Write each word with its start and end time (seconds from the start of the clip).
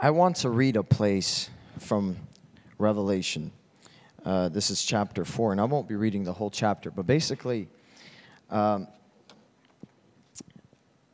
I 0.00 0.10
want 0.10 0.36
to 0.36 0.50
read 0.50 0.76
a 0.76 0.84
place 0.84 1.50
from 1.80 2.16
Revelation. 2.78 3.50
Uh, 4.24 4.48
this 4.48 4.70
is 4.70 4.84
chapter 4.84 5.24
4, 5.24 5.50
and 5.50 5.60
I 5.60 5.64
won't 5.64 5.88
be 5.88 5.96
reading 5.96 6.22
the 6.22 6.32
whole 6.32 6.50
chapter, 6.50 6.92
but 6.92 7.04
basically, 7.04 7.66
um, 8.48 8.86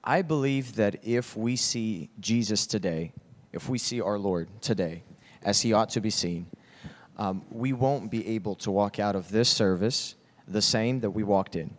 I 0.03 0.21
believe 0.21 0.77
that 0.77 0.97
if 1.03 1.35
we 1.35 1.57
see 1.57 2.11
Jesus 2.21 2.67
today, 2.67 3.15
if 3.55 3.71
we 3.71 3.79
see 3.79 4.03
our 4.03 4.19
Lord 4.19 4.49
today 4.61 5.03
as 5.43 5.63
he 5.63 5.73
ought 5.73 5.89
to 5.91 6.03
be 6.03 6.11
seen, 6.11 6.47
um, 7.17 7.43
we 7.51 7.73
won't 7.73 8.11
be 8.11 8.35
able 8.35 8.55
to 8.57 8.71
walk 8.71 8.99
out 8.99 9.17
of 9.17 9.31
this 9.31 9.49
service 9.49 10.15
the 10.47 10.61
same 10.61 11.01
that 11.01 11.11
we 11.11 11.23
walked 11.23 11.57
in. 11.57 11.75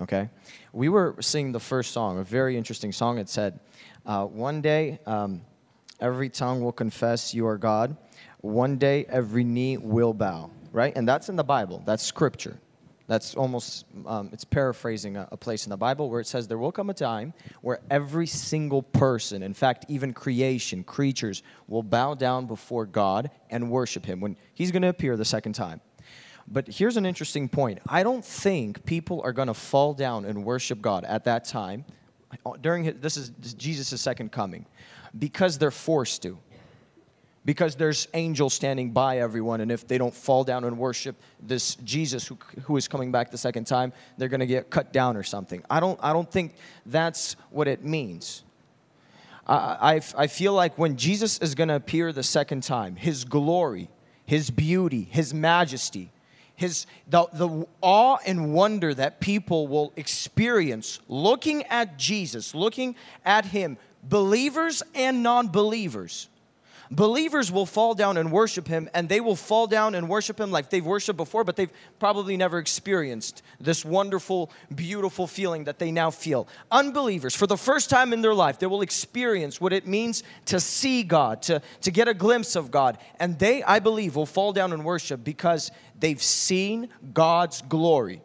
Okay? 0.00 0.30
We 0.72 0.88
were 0.88 1.14
singing 1.20 1.52
the 1.52 1.60
first 1.60 1.92
song, 1.92 2.18
a 2.18 2.24
very 2.24 2.56
interesting 2.56 2.90
song. 2.90 3.18
It 3.18 3.28
said, 3.28 3.60
uh, 4.04 4.24
One 4.26 4.60
day, 4.60 4.98
um, 5.06 5.42
every 6.00 6.28
tongue 6.28 6.60
will 6.60 6.72
confess 6.72 7.34
you 7.34 7.46
are 7.46 7.58
God. 7.58 7.96
One 8.40 8.76
day, 8.76 9.04
every 9.08 9.44
knee 9.44 9.76
will 9.76 10.14
bow, 10.14 10.50
right? 10.72 10.92
And 10.96 11.08
that's 11.08 11.28
in 11.28 11.36
the 11.36 11.44
Bible, 11.44 11.82
that's 11.84 12.02
scripture. 12.02 12.58
That's 13.08 13.34
almost, 13.34 13.86
um, 14.06 14.28
it's 14.34 14.44
paraphrasing 14.44 15.16
a, 15.16 15.26
a, 15.32 15.36
place 15.36 15.64
in 15.64 15.70
the 15.70 15.78
Bible 15.78 16.10
where 16.10 16.20
it 16.20 16.26
says 16.26 16.46
there 16.46 16.58
will 16.58 16.70
come 16.70 16.90
a 16.90 16.94
time 16.94 17.32
where 17.62 17.80
every 17.90 18.26
single 18.26 18.82
person, 18.82 19.42
in 19.42 19.54
fact, 19.54 19.86
even 19.88 20.12
creation, 20.12 20.84
creatures, 20.84 21.42
will 21.68 21.82
bow 21.82 22.14
down 22.14 22.44
before 22.44 22.84
God 22.84 23.30
and 23.48 23.70
worship 23.70 24.04
Him 24.04 24.20
when 24.20 24.36
He's 24.52 24.70
going 24.70 24.82
to 24.82 24.88
appear 24.88 25.16
the 25.16 25.24
second 25.24 25.54
time. 25.54 25.80
But 26.46 26.68
here's 26.68 26.98
an 26.98 27.06
interesting 27.06 27.48
point 27.48 27.80
I 27.88 28.02
don't 28.02 28.24
think 28.24 28.84
people 28.84 29.22
are 29.24 29.32
going 29.32 29.48
to 29.48 29.54
fall 29.54 29.94
down 29.94 30.26
and 30.26 30.44
worship 30.44 30.82
God 30.82 31.04
at 31.04 31.24
that 31.24 31.46
time. 31.46 31.86
During 32.60 32.84
his, 32.84 32.94
this 33.00 33.16
is 33.16 33.30
Jesus' 33.54 34.00
second 34.02 34.32
coming 34.32 34.66
because 35.16 35.58
they're 35.58 35.70
forced 35.70 36.22
to. 36.22 36.38
Because 37.44 37.76
there's 37.76 38.08
angels 38.12 38.52
standing 38.52 38.90
by 38.90 39.18
everyone 39.18 39.60
and 39.60 39.72
if 39.72 39.86
they 39.88 39.96
don't 39.96 40.14
fall 40.14 40.44
down 40.44 40.64
and 40.64 40.76
worship 40.76 41.16
this 41.40 41.76
jesus 41.76 42.26
who, 42.26 42.36
who 42.64 42.76
is 42.76 42.88
coming 42.88 43.10
back 43.10 43.30
the 43.30 43.38
second 43.38 43.66
time 43.66 43.92
they're 44.18 44.28
going 44.28 44.40
to 44.40 44.46
get 44.46 44.68
cut 44.68 44.92
down 44.92 45.16
or 45.16 45.22
something. 45.22 45.64
I 45.70 45.80
don't, 45.80 45.98
I 46.02 46.12
don't 46.12 46.30
think 46.30 46.56
that's 46.84 47.36
what 47.50 47.66
it 47.66 47.82
means. 47.82 48.42
I, 49.48 49.94
I, 49.94 50.00
I 50.16 50.26
feel 50.26 50.52
like 50.52 50.76
when 50.78 50.96
jesus 50.96 51.38
is 51.38 51.54
going 51.54 51.68
to 51.68 51.76
appear 51.76 52.12
the 52.12 52.22
second 52.22 52.62
time 52.62 52.96
his 52.96 53.24
glory 53.24 53.88
his 54.26 54.50
beauty 54.50 55.08
his 55.10 55.32
majesty 55.32 56.10
his 56.54 56.86
the, 57.08 57.26
the 57.32 57.66
awe 57.80 58.18
and 58.26 58.52
wonder 58.52 58.92
that 58.92 59.20
people 59.20 59.68
will 59.68 59.92
experience 59.96 61.00
looking 61.08 61.62
at 61.64 61.96
jesus 61.96 62.54
looking 62.54 62.94
at 63.24 63.46
him 63.46 63.78
believers 64.02 64.82
and 64.94 65.22
non-believers 65.22 66.28
Believers 66.90 67.52
will 67.52 67.66
fall 67.66 67.94
down 67.94 68.16
and 68.16 68.32
worship 68.32 68.66
him, 68.66 68.88
and 68.94 69.08
they 69.08 69.20
will 69.20 69.36
fall 69.36 69.66
down 69.66 69.94
and 69.94 70.08
worship 70.08 70.40
him 70.40 70.50
like 70.50 70.70
they've 70.70 70.84
worshiped 70.84 71.18
before, 71.18 71.44
but 71.44 71.56
they've 71.56 71.72
probably 71.98 72.36
never 72.36 72.58
experienced 72.58 73.42
this 73.60 73.84
wonderful, 73.84 74.50
beautiful 74.74 75.26
feeling 75.26 75.64
that 75.64 75.78
they 75.78 75.90
now 75.90 76.10
feel. 76.10 76.48
Unbelievers, 76.70 77.34
for 77.34 77.46
the 77.46 77.58
first 77.58 77.90
time 77.90 78.12
in 78.12 78.22
their 78.22 78.34
life, 78.34 78.58
they 78.58 78.66
will 78.66 78.80
experience 78.80 79.60
what 79.60 79.74
it 79.74 79.86
means 79.86 80.22
to 80.46 80.58
see 80.60 81.02
God, 81.02 81.42
to, 81.42 81.60
to 81.82 81.90
get 81.90 82.08
a 82.08 82.14
glimpse 82.14 82.56
of 82.56 82.70
God. 82.70 82.96
And 83.20 83.38
they, 83.38 83.62
I 83.62 83.80
believe, 83.80 84.16
will 84.16 84.26
fall 84.26 84.54
down 84.54 84.72
and 84.72 84.84
worship 84.84 85.22
because 85.22 85.70
they've 85.98 86.22
seen 86.22 86.88
God's 87.12 87.60
glory. 87.62 88.22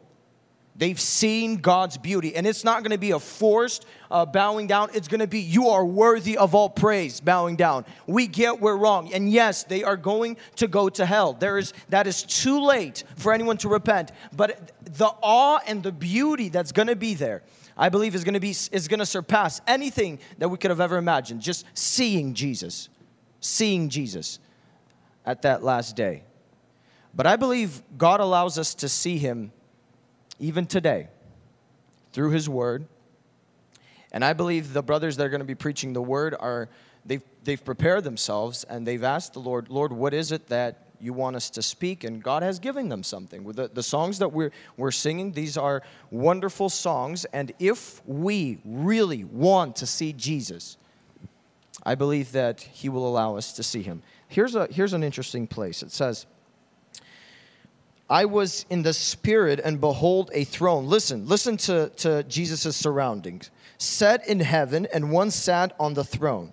They've 0.76 1.00
seen 1.00 1.58
God's 1.58 1.98
beauty, 1.98 2.36
and 2.36 2.48
it's 2.48 2.64
not 2.64 2.82
going 2.82 2.92
to 2.92 2.98
be 2.98 3.12
a 3.12 3.20
forced 3.20 3.86
uh, 4.10 4.26
bowing 4.26 4.66
down. 4.66 4.90
It's 4.94 5.08
going 5.08 5.20
to 5.20 5.28
be, 5.28 5.40
You 5.40 5.70
are 5.70 5.86
worthy 5.86 6.36
of 6.36 6.56
all 6.56 6.70
praise, 6.70 7.20
bowing 7.20 7.56
down. 7.56 7.86
We 8.08 8.26
get 8.26 8.60
we're 8.60 8.76
wrong. 8.76 9.14
And 9.14 9.32
yes, 9.32 9.64
they 9.64 9.84
are 9.84 9.96
going 9.96 10.38
to 10.56 10.68
go 10.68 10.90
to 10.90 11.06
hell. 11.06 11.34
There 11.34 11.60
is, 11.60 11.74
that 11.90 12.08
is 12.08 12.24
too 12.24 12.60
late 12.60 13.04
for 13.18 13.32
anyone 13.34 13.58
to 13.58 13.70
repent. 13.70 14.12
But 14.36 14.72
the 14.84 15.12
awe 15.22 15.60
and 15.68 15.84
the 15.84 15.92
beauty 15.92 16.50
that's 16.50 16.72
going 16.72 16.88
to 16.88 16.96
be 16.96 17.14
there, 17.14 17.44
I 17.78 17.90
believe, 17.90 18.16
is 18.16 18.24
going 18.24 18.34
to 18.34 18.40
be 18.40 18.50
is 18.50 18.88
going 18.88 19.00
to 19.00 19.06
surpass 19.06 19.62
anything 19.68 20.20
that 20.40 20.50
we 20.50 20.58
could 20.58 20.72
have 20.72 20.82
ever 20.82 20.98
imagined. 20.98 21.42
Just 21.42 21.66
seeing 21.76 22.34
Jesus, 22.34 22.90
seeing 23.42 23.90
Jesus 23.90 24.40
at 25.24 25.44
that 25.44 25.64
last 25.64 25.96
day. 25.96 26.24
But 27.14 27.28
I 27.28 27.36
believe 27.36 27.84
God 27.96 28.22
allows 28.22 28.58
us 28.58 28.74
to 28.76 28.90
see 28.90 29.20
Him 29.20 29.52
even 30.40 30.66
today, 30.66 31.08
through 32.12 32.32
His 32.32 32.50
Word. 32.50 32.86
And 34.12 34.24
I 34.24 34.34
believe 34.34 34.74
the 34.74 34.84
brothers 34.84 35.18
that 35.18 35.26
are 35.26 35.30
going 35.30 35.42
to 35.42 35.46
be 35.46 35.56
preaching 35.56 35.94
the 35.94 36.02
Word 36.02 36.36
are, 36.40 36.70
they've, 37.06 37.24
they've 37.44 37.64
prepared 37.64 38.04
themselves 38.04 38.64
and 38.66 38.86
they've 38.86 39.04
asked 39.04 39.34
the 39.34 39.40
Lord, 39.40 39.70
Lord, 39.70 39.92
what 39.92 40.14
is 40.14 40.32
it 40.32 40.48
that 40.48 40.88
you 41.00 41.14
want 41.14 41.36
us 41.36 41.50
to 41.52 41.62
speak? 41.62 42.04
And 42.04 42.22
God 42.24 42.44
has 42.44 42.60
given 42.60 42.90
them 42.90 43.04
something. 43.04 43.44
The, 43.52 43.68
the 43.68 43.84
songs 43.84 44.20
that 44.20 44.32
we're, 44.32 44.52
we're 44.78 44.92
singing, 44.92 45.32
these 45.32 45.58
are 45.58 45.82
wonderful 46.12 46.70
songs. 46.70 47.26
And 47.26 47.52
if 47.60 48.06
we 48.08 48.60
really 48.64 49.24
want 49.24 49.76
to 49.78 49.88
see 49.88 50.14
Jesus, 50.14 50.78
I 51.84 51.96
believe 51.96 52.32
that 52.34 52.62
He 52.62 52.88
will 52.88 53.08
allow 53.08 53.36
us 53.36 53.54
to 53.54 53.64
see 53.64 53.82
Him. 53.82 54.04
Here's, 54.28 54.56
a, 54.56 54.68
here's 54.72 54.94
an 54.94 55.04
interesting 55.04 55.48
place. 55.48 55.84
It 55.84 55.92
says, 55.92 56.26
I 58.10 58.26
was 58.26 58.66
in 58.70 58.84
the 58.84 58.94
spirit 58.94 59.60
and 59.64 59.80
behold 59.80 60.30
a 60.34 60.44
throne. 60.44 60.88
Listen, 60.88 61.28
listen 61.28 61.58
to, 61.58 61.90
to 61.98 62.24
Jesus' 62.24 62.76
surroundings. 62.76 63.50
Set 63.78 64.28
in 64.28 64.40
heaven, 64.40 64.88
and 64.94 65.12
one 65.12 65.32
sat 65.32 65.74
on 65.80 65.94
the 65.94 66.04
throne. 66.04 66.52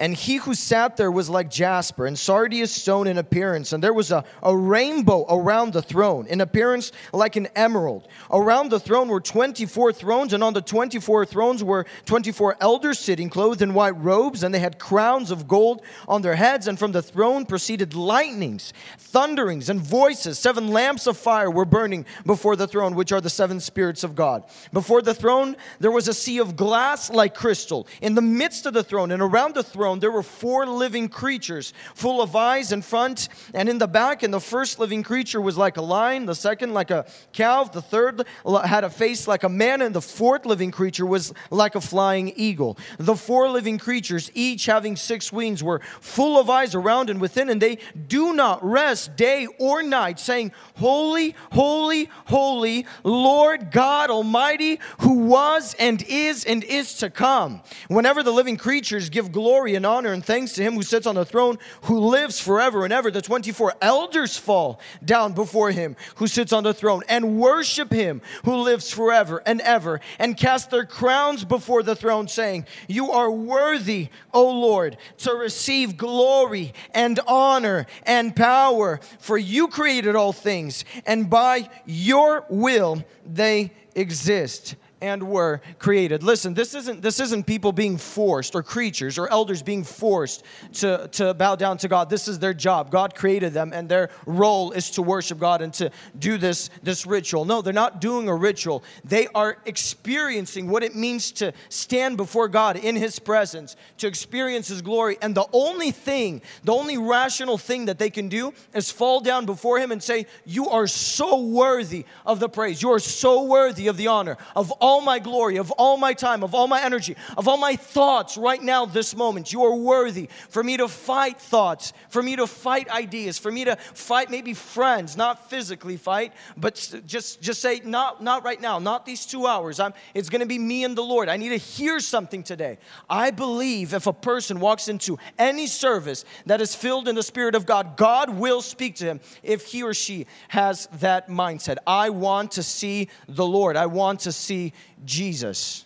And 0.00 0.14
he 0.14 0.36
who 0.36 0.54
sat 0.54 0.96
there 0.96 1.10
was 1.10 1.28
like 1.28 1.50
jasper 1.50 2.06
and 2.06 2.16
sardius 2.16 2.70
stone 2.70 3.08
in 3.08 3.18
appearance. 3.18 3.72
And 3.72 3.82
there 3.82 3.92
was 3.92 4.12
a, 4.12 4.24
a 4.44 4.56
rainbow 4.56 5.26
around 5.28 5.72
the 5.72 5.82
throne, 5.82 6.26
in 6.28 6.40
appearance 6.40 6.92
like 7.12 7.34
an 7.34 7.48
emerald. 7.56 8.06
Around 8.30 8.70
the 8.70 8.78
throne 8.78 9.08
were 9.08 9.20
24 9.20 9.92
thrones, 9.92 10.32
and 10.32 10.44
on 10.44 10.54
the 10.54 10.60
24 10.60 11.26
thrones 11.26 11.64
were 11.64 11.84
24 12.06 12.58
elders 12.60 13.00
sitting, 13.00 13.28
clothed 13.28 13.60
in 13.60 13.74
white 13.74 13.98
robes, 13.98 14.44
and 14.44 14.54
they 14.54 14.60
had 14.60 14.78
crowns 14.78 15.32
of 15.32 15.48
gold 15.48 15.82
on 16.06 16.22
their 16.22 16.36
heads. 16.36 16.68
And 16.68 16.78
from 16.78 16.92
the 16.92 17.02
throne 17.02 17.44
proceeded 17.44 17.94
lightnings, 17.94 18.72
thunderings, 18.98 19.68
and 19.68 19.80
voices. 19.80 20.38
Seven 20.38 20.68
lamps 20.68 21.08
of 21.08 21.16
fire 21.16 21.50
were 21.50 21.64
burning 21.64 22.06
before 22.24 22.54
the 22.54 22.68
throne, 22.68 22.94
which 22.94 23.10
are 23.10 23.20
the 23.20 23.28
seven 23.28 23.58
spirits 23.58 24.04
of 24.04 24.14
God. 24.14 24.44
Before 24.72 25.02
the 25.02 25.14
throne, 25.14 25.56
there 25.80 25.90
was 25.90 26.06
a 26.06 26.14
sea 26.14 26.38
of 26.38 26.54
glass 26.54 27.10
like 27.10 27.34
crystal. 27.34 27.88
In 28.00 28.14
the 28.14 28.22
midst 28.22 28.64
of 28.64 28.74
the 28.74 28.84
throne 28.84 29.10
and 29.10 29.20
around 29.20 29.54
the 29.56 29.64
throne, 29.64 29.87
throne, 29.88 30.00
there 30.00 30.10
were 30.10 30.22
four 30.22 30.66
living 30.66 31.08
creatures, 31.08 31.72
full 31.94 32.20
of 32.20 32.36
eyes 32.36 32.72
in 32.72 32.82
front 32.82 33.28
and 33.54 33.68
in 33.68 33.78
the 33.78 33.88
back. 33.88 34.22
And 34.22 34.32
the 34.32 34.40
first 34.40 34.78
living 34.78 35.02
creature 35.02 35.40
was 35.40 35.56
like 35.56 35.78
a 35.78 35.82
lion, 35.82 36.26
the 36.26 36.34
second 36.34 36.74
like 36.74 36.90
a 36.90 37.06
calf, 37.32 37.72
the 37.72 37.80
third 37.80 38.26
had 38.64 38.84
a 38.84 38.90
face 38.90 39.26
like 39.26 39.44
a 39.44 39.48
man, 39.48 39.80
and 39.80 39.94
the 39.94 40.02
fourth 40.02 40.44
living 40.44 40.70
creature 40.70 41.06
was 41.06 41.32
like 41.50 41.74
a 41.74 41.80
flying 41.80 42.32
eagle. 42.36 42.76
The 42.98 43.16
four 43.16 43.48
living 43.48 43.78
creatures, 43.78 44.30
each 44.34 44.66
having 44.66 44.96
six 44.96 45.32
wings, 45.32 45.62
were 45.64 45.80
full 46.00 46.38
of 46.38 46.50
eyes 46.50 46.74
around 46.74 47.08
and 47.08 47.20
within, 47.20 47.48
and 47.48 47.62
they 47.62 47.78
do 48.08 48.34
not 48.34 48.62
rest 48.62 49.16
day 49.16 49.46
or 49.58 49.82
night, 49.82 50.20
saying, 50.20 50.52
Holy, 50.76 51.34
holy, 51.52 52.10
holy, 52.26 52.86
Lord 53.04 53.70
God 53.70 54.10
Almighty, 54.10 54.80
who 55.00 55.26
was 55.26 55.74
and 55.78 56.02
is 56.02 56.44
and 56.44 56.62
is 56.64 56.94
to 56.98 57.08
come. 57.08 57.62
Whenever 57.88 58.22
the 58.22 58.32
living 58.32 58.58
creatures 58.58 59.08
give 59.08 59.32
glory 59.32 59.77
and 59.78 59.86
honor 59.86 60.12
and 60.12 60.24
thanks 60.24 60.52
to 60.52 60.62
him 60.62 60.74
who 60.74 60.82
sits 60.82 61.06
on 61.06 61.14
the 61.14 61.24
throne, 61.24 61.56
who 61.84 62.00
lives 62.00 62.40
forever 62.40 62.84
and 62.84 62.92
ever. 62.92 63.10
The 63.10 63.22
24 63.22 63.74
elders 63.80 64.36
fall 64.36 64.80
down 65.02 65.32
before 65.32 65.70
him 65.70 65.96
who 66.16 66.26
sits 66.26 66.52
on 66.52 66.64
the 66.64 66.74
throne 66.74 67.04
and 67.08 67.38
worship 67.38 67.92
him 67.92 68.20
who 68.44 68.56
lives 68.56 68.90
forever 68.90 69.40
and 69.46 69.60
ever 69.60 70.00
and 70.18 70.36
cast 70.36 70.70
their 70.70 70.84
crowns 70.84 71.44
before 71.44 71.84
the 71.84 71.96
throne, 71.96 72.26
saying, 72.26 72.66
You 72.88 73.12
are 73.12 73.30
worthy, 73.30 74.08
O 74.34 74.50
Lord, 74.50 74.96
to 75.18 75.32
receive 75.34 75.96
glory 75.96 76.74
and 76.92 77.20
honor 77.28 77.86
and 78.02 78.34
power, 78.34 78.98
for 79.20 79.38
you 79.38 79.68
created 79.68 80.16
all 80.16 80.32
things, 80.32 80.84
and 81.06 81.30
by 81.30 81.70
your 81.86 82.44
will 82.50 83.04
they 83.24 83.72
exist 83.94 84.74
and 85.00 85.22
were 85.22 85.60
created. 85.78 86.22
Listen, 86.22 86.54
this 86.54 86.74
isn't 86.74 87.02
this 87.02 87.20
isn't 87.20 87.46
people 87.46 87.72
being 87.72 87.96
forced 87.96 88.54
or 88.54 88.62
creatures 88.62 89.18
or 89.18 89.30
elders 89.30 89.62
being 89.62 89.84
forced 89.84 90.44
to, 90.74 91.08
to 91.12 91.34
bow 91.34 91.56
down 91.56 91.78
to 91.78 91.88
God. 91.88 92.10
This 92.10 92.28
is 92.28 92.38
their 92.38 92.54
job. 92.54 92.90
God 92.90 93.14
created 93.14 93.52
them 93.52 93.72
and 93.72 93.88
their 93.88 94.10
role 94.26 94.72
is 94.72 94.90
to 94.92 95.02
worship 95.02 95.38
God 95.38 95.62
and 95.62 95.72
to 95.74 95.90
do 96.18 96.38
this 96.38 96.70
this 96.82 97.06
ritual. 97.06 97.44
No, 97.44 97.62
they're 97.62 97.72
not 97.72 98.00
doing 98.00 98.28
a 98.28 98.34
ritual. 98.34 98.82
They 99.04 99.28
are 99.34 99.58
experiencing 99.66 100.68
what 100.68 100.82
it 100.82 100.94
means 100.94 101.32
to 101.32 101.52
stand 101.68 102.16
before 102.16 102.48
God 102.48 102.76
in 102.76 102.96
his 102.96 103.18
presence, 103.18 103.76
to 103.98 104.06
experience 104.06 104.68
his 104.68 104.82
glory. 104.82 105.16
And 105.22 105.34
the 105.34 105.46
only 105.52 105.90
thing, 105.90 106.42
the 106.64 106.72
only 106.72 106.98
rational 106.98 107.58
thing 107.58 107.86
that 107.86 107.98
they 107.98 108.10
can 108.10 108.28
do 108.28 108.52
is 108.74 108.90
fall 108.90 109.20
down 109.20 109.46
before 109.46 109.78
him 109.78 109.92
and 109.92 110.02
say, 110.02 110.26
"You 110.44 110.68
are 110.68 110.86
so 110.86 111.40
worthy 111.40 112.04
of 112.26 112.40
the 112.40 112.48
praise. 112.48 112.82
You 112.82 112.92
are 112.92 112.98
so 112.98 113.44
worthy 113.44 113.86
of 113.88 113.96
the 113.96 114.08
honor 114.08 114.36
of 114.56 114.72
all 114.72 114.87
all 114.88 115.02
my 115.02 115.18
glory, 115.18 115.58
of 115.58 115.70
all 115.72 115.98
my 115.98 116.14
time, 116.14 116.42
of 116.42 116.54
all 116.54 116.66
my 116.66 116.82
energy, 116.82 117.14
of 117.36 117.46
all 117.46 117.58
my 117.58 117.76
thoughts 117.76 118.38
right 118.38 118.62
now, 118.62 118.86
this 118.86 119.14
moment. 119.14 119.52
You 119.52 119.64
are 119.64 119.74
worthy 119.74 120.30
for 120.48 120.64
me 120.64 120.78
to 120.78 120.88
fight 120.88 121.38
thoughts, 121.38 121.92
for 122.08 122.22
me 122.22 122.36
to 122.36 122.46
fight 122.46 122.88
ideas, 122.88 123.38
for 123.38 123.52
me 123.52 123.66
to 123.66 123.76
fight 123.76 124.30
maybe 124.30 124.54
friends, 124.54 125.14
not 125.14 125.50
physically 125.50 125.98
fight, 125.98 126.32
but 126.56 126.74
just, 127.06 127.42
just 127.42 127.60
say, 127.60 127.82
not, 127.84 128.22
not 128.22 128.44
right 128.44 128.58
now, 128.58 128.78
not 128.78 129.04
these 129.04 129.26
two 129.26 129.46
hours. 129.46 129.78
I'm, 129.78 129.92
it's 130.14 130.30
going 130.30 130.40
to 130.40 130.46
be 130.46 130.58
me 130.58 130.84
and 130.84 130.96
the 130.96 131.02
Lord. 131.02 131.28
I 131.28 131.36
need 131.36 131.50
to 131.50 131.58
hear 131.58 132.00
something 132.00 132.42
today. 132.42 132.78
I 133.10 133.30
believe 133.30 133.92
if 133.92 134.06
a 134.06 134.12
person 134.14 134.58
walks 134.58 134.88
into 134.88 135.18
any 135.38 135.66
service 135.66 136.24
that 136.46 136.62
is 136.62 136.74
filled 136.74 137.08
in 137.08 137.14
the 137.14 137.22
Spirit 137.22 137.54
of 137.54 137.66
God, 137.66 137.98
God 137.98 138.30
will 138.30 138.62
speak 138.62 138.96
to 138.96 139.04
him 139.04 139.20
if 139.42 139.66
he 139.66 139.82
or 139.82 139.92
she 139.92 140.26
has 140.48 140.88
that 141.00 141.28
mindset. 141.28 141.76
I 141.86 142.08
want 142.08 142.52
to 142.52 142.62
see 142.62 143.08
the 143.28 143.44
Lord. 143.44 143.76
I 143.76 143.84
want 143.84 144.20
to 144.20 144.32
see 144.32 144.72
Jesus. 145.04 145.84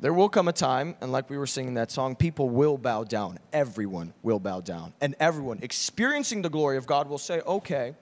There 0.00 0.12
will 0.12 0.28
come 0.28 0.48
a 0.48 0.52
time, 0.52 0.96
and 1.00 1.12
like 1.12 1.30
we 1.30 1.38
were 1.38 1.46
singing 1.46 1.74
that 1.74 1.90
song, 1.90 2.16
people 2.16 2.50
will 2.50 2.76
bow 2.76 3.04
down. 3.04 3.38
Everyone 3.52 4.12
will 4.22 4.38
bow 4.38 4.60
down. 4.60 4.92
And 5.00 5.14
everyone 5.18 5.60
experiencing 5.62 6.42
the 6.42 6.50
glory 6.50 6.76
of 6.76 6.86
God 6.86 7.08
will 7.08 7.18
say, 7.18 7.40
Okay, 7.40 7.94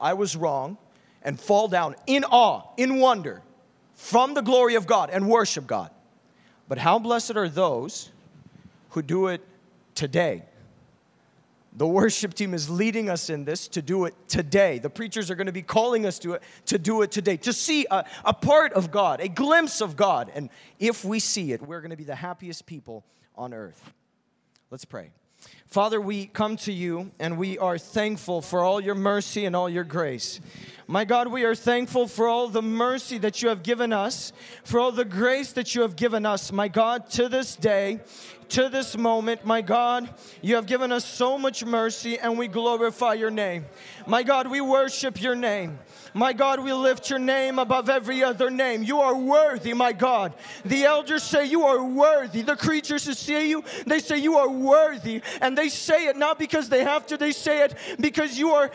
I 0.00 0.14
was 0.14 0.36
wrong, 0.36 0.76
and 1.22 1.40
fall 1.40 1.68
down 1.68 1.96
in 2.06 2.24
awe, 2.24 2.62
in 2.76 2.98
wonder, 2.98 3.42
from 3.94 4.34
the 4.34 4.42
glory 4.42 4.74
of 4.74 4.86
God 4.86 5.10
and 5.10 5.28
worship 5.28 5.66
God. 5.66 5.90
But 6.68 6.78
how 6.78 6.98
blessed 6.98 7.36
are 7.36 7.48
those 7.48 8.10
who 8.90 9.02
do 9.02 9.28
it 9.28 9.40
today? 9.94 10.42
The 11.76 11.86
worship 11.86 12.34
team 12.34 12.54
is 12.54 12.70
leading 12.70 13.10
us 13.10 13.30
in 13.30 13.44
this 13.44 13.66
to 13.68 13.82
do 13.82 14.04
it 14.04 14.14
today. 14.28 14.78
The 14.78 14.90
preachers 14.90 15.28
are 15.30 15.34
going 15.34 15.48
to 15.48 15.52
be 15.52 15.62
calling 15.62 16.06
us 16.06 16.20
to 16.20 16.34
it 16.34 16.42
to 16.66 16.78
do 16.78 17.02
it 17.02 17.10
today, 17.10 17.36
to 17.38 17.52
see 17.52 17.84
a, 17.90 18.04
a 18.24 18.32
part 18.32 18.72
of 18.74 18.92
God, 18.92 19.20
a 19.20 19.28
glimpse 19.28 19.80
of 19.80 19.96
God. 19.96 20.30
And 20.34 20.50
if 20.78 21.04
we 21.04 21.18
see 21.18 21.52
it, 21.52 21.60
we're 21.60 21.80
going 21.80 21.90
to 21.90 21.96
be 21.96 22.04
the 22.04 22.14
happiest 22.14 22.66
people 22.66 23.04
on 23.34 23.52
earth. 23.52 23.92
Let's 24.70 24.84
pray. 24.84 25.10
Father, 25.66 26.00
we 26.00 26.26
come 26.26 26.56
to 26.58 26.72
you 26.72 27.10
and 27.18 27.36
we 27.36 27.58
are 27.58 27.78
thankful 27.78 28.40
for 28.40 28.60
all 28.60 28.80
your 28.80 28.94
mercy 28.94 29.44
and 29.44 29.56
all 29.56 29.68
your 29.68 29.84
grace. 29.84 30.40
My 30.86 31.04
God, 31.04 31.28
we 31.28 31.44
are 31.44 31.54
thankful 31.54 32.06
for 32.06 32.28
all 32.28 32.48
the 32.48 32.62
mercy 32.62 33.18
that 33.18 33.42
you 33.42 33.48
have 33.48 33.62
given 33.62 33.92
us, 33.92 34.32
for 34.62 34.78
all 34.78 34.92
the 34.92 35.04
grace 35.04 35.52
that 35.52 35.74
you 35.74 35.82
have 35.82 35.96
given 35.96 36.24
us. 36.24 36.52
My 36.52 36.68
God, 36.68 37.10
to 37.10 37.28
this 37.28 37.56
day, 37.56 38.00
to 38.50 38.68
this 38.68 38.96
moment, 38.96 39.44
my 39.44 39.62
God, 39.62 40.08
you 40.42 40.56
have 40.56 40.66
given 40.66 40.92
us 40.92 41.04
so 41.04 41.38
much 41.38 41.64
mercy 41.64 42.18
and 42.18 42.38
we 42.38 42.48
glorify 42.48 43.14
your 43.14 43.30
name. 43.30 43.64
My 44.06 44.22
God, 44.22 44.48
we 44.48 44.60
worship 44.60 45.20
your 45.20 45.34
name. 45.34 45.78
My 46.16 46.32
God, 46.32 46.60
we 46.60 46.72
lift 46.72 47.10
your 47.10 47.18
name 47.18 47.58
above 47.58 47.90
every 47.90 48.22
other 48.22 48.48
name. 48.48 48.84
You 48.84 49.00
are 49.00 49.16
worthy, 49.16 49.74
my 49.74 49.92
God. 49.92 50.32
The 50.64 50.84
elders 50.84 51.24
say 51.24 51.46
you 51.46 51.64
are 51.64 51.84
worthy. 51.84 52.42
The 52.42 52.54
creatures 52.54 53.04
who 53.04 53.14
see 53.14 53.50
you, 53.50 53.64
they 53.84 53.98
say 53.98 54.18
you 54.18 54.36
are 54.36 54.48
worthy. 54.48 55.22
And 55.40 55.58
they 55.58 55.68
say 55.68 56.06
it 56.06 56.16
not 56.16 56.38
because 56.38 56.68
they 56.68 56.84
have 56.84 57.04
to, 57.06 57.16
they 57.16 57.32
say 57.32 57.64
it 57.64 57.74
because 57.98 58.38
you 58.38 58.50
are 58.50 58.70